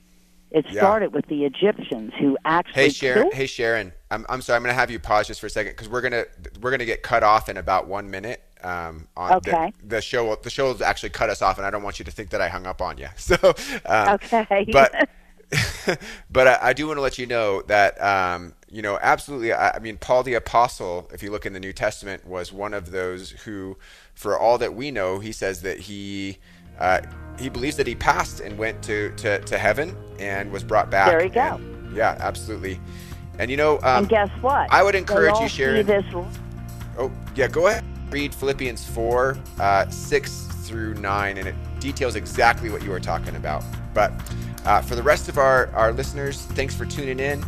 It 0.51 0.66
Yeah. 0.68 0.83
started 0.85 1.14
with 1.14 1.27
the 1.29 1.45
Egyptians 1.45 2.12
who 2.21 2.37
actually 2.45 2.75
Hey 2.75 2.91
Sharon, 2.91 3.27
killed 3.27 3.33
hey 3.33 3.47
Sharon, 3.47 3.93
I'm, 4.11 4.27
I'm 4.29 4.43
sorry. 4.43 4.57
I'm 4.57 4.62
going 4.62 4.75
to 4.75 4.79
have 4.81 4.91
you 4.91 5.01
pause 5.01 5.27
just 5.27 5.41
for 5.41 5.47
a 5.47 5.51
second 5.51 5.73
because 5.73 5.89
we're 5.89 6.03
gonna 6.03 6.25
we're 6.61 6.71
gonna 6.71 6.85
get 6.85 7.03
cut 7.03 7.23
off 7.25 7.49
in 7.49 7.57
about 7.57 7.89
one 7.89 8.11
minute. 8.11 8.43
Um, 8.62 9.09
on 9.16 9.39
Okay. 9.39 9.73
the, 9.83 9.89
the 9.97 10.03
show, 10.03 10.27
will, 10.27 10.37
the 10.43 10.51
show 10.51 10.66
will 10.73 10.85
actually 10.85 11.11
cut 11.11 11.31
us 11.31 11.43
off, 11.43 11.57
and 11.59 11.66
I 11.66 11.71
don't 11.71 11.83
want 11.83 11.99
you 11.99 12.05
to 12.05 12.11
think 12.11 12.31
that 12.31 12.43
I 12.43 12.49
hung 12.49 12.66
up 12.66 12.83
on 12.83 12.99
you. 12.99 13.09
So, 13.16 13.37
um, 13.87 14.18
Okay. 14.25 14.66
but 14.71 14.95
but 16.31 16.47
I, 16.47 16.59
I 16.62 16.73
do 16.75 16.87
want 16.87 16.99
to 16.99 17.01
let 17.03 17.18
you 17.18 17.27
know 17.27 17.62
that 17.62 18.01
um, 18.03 18.55
you 18.71 18.83
know 18.83 18.99
absolutely. 19.03 19.53
I, 19.53 19.77
I 19.77 19.79
mean, 19.81 19.97
Paul 19.99 20.23
the 20.23 20.35
apostle, 20.35 21.11
if 21.12 21.23
you 21.23 21.31
look 21.33 21.47
in 21.47 21.55
the 21.55 21.61
New 21.61 21.73
Testament, 21.73 22.27
was 22.27 22.53
one 22.53 22.75
of 22.75 22.93
those 22.93 23.31
who, 23.31 23.79
for 24.21 24.39
all 24.39 24.59
that 24.59 24.75
we 24.75 24.91
know, 24.91 25.18
he 25.18 25.33
says 25.33 25.62
that 25.62 25.79
he. 25.81 26.39
Uh, 26.79 27.01
he 27.39 27.49
believes 27.49 27.77
that 27.77 27.87
he 27.87 27.95
passed 27.95 28.41
and 28.41 28.59
went 28.59 28.83
to, 28.83 29.11
to, 29.16 29.39
to 29.41 29.57
heaven 29.57 29.97
and 30.18 30.53
was 30.53 30.62
brought 30.62 30.91
back. 30.91 31.09
There 31.09 31.23
you 31.23 31.31
go. 31.31 31.55
And- 31.55 31.97
yeah, 31.97 32.16
absolutely. 32.21 32.79
And 33.39 33.51
you 33.51 33.57
know, 33.57 33.77
um, 33.79 34.01
and 34.05 34.09
guess 34.09 34.29
what? 34.43 34.71
I 34.71 34.83
would 34.83 34.95
encourage 34.95 35.39
you, 35.39 35.49
Sharon. 35.49 35.87
This 35.87 36.05
Oh, 36.99 37.11
yeah, 37.35 37.49
go 37.49 37.68
ahead. 37.68 37.85
Read 38.11 38.35
Philippians 38.35 38.87
4, 38.89 39.39
uh, 39.59 39.89
6 39.89 40.43
through 40.64 40.95
9, 40.95 41.39
and 41.39 41.49
it 41.49 41.55
details 41.81 42.16
exactly 42.16 42.68
what 42.68 42.83
you 42.83 42.91
were 42.91 43.01
talking 43.01 43.37
about. 43.37 43.64
But 43.95 44.12
uh, 44.66 44.83
for 44.83 44.97
the 44.97 45.03
rest 45.03 45.29
of 45.31 45.39
our, 45.39 45.68
our 45.75 45.93
listeners, 45.93 46.43
thanks 46.43 46.75
for 46.75 46.85
tuning 46.85 47.21
in. 47.21 47.43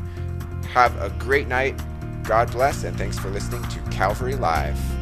Have 0.72 0.96
a 1.02 1.10
great 1.18 1.48
night. 1.48 1.78
God 2.22 2.50
bless, 2.50 2.84
and 2.84 2.96
thanks 2.96 3.18
for 3.18 3.28
listening 3.28 3.62
to 3.64 3.80
Calvary 3.90 4.36
Live. 4.36 5.01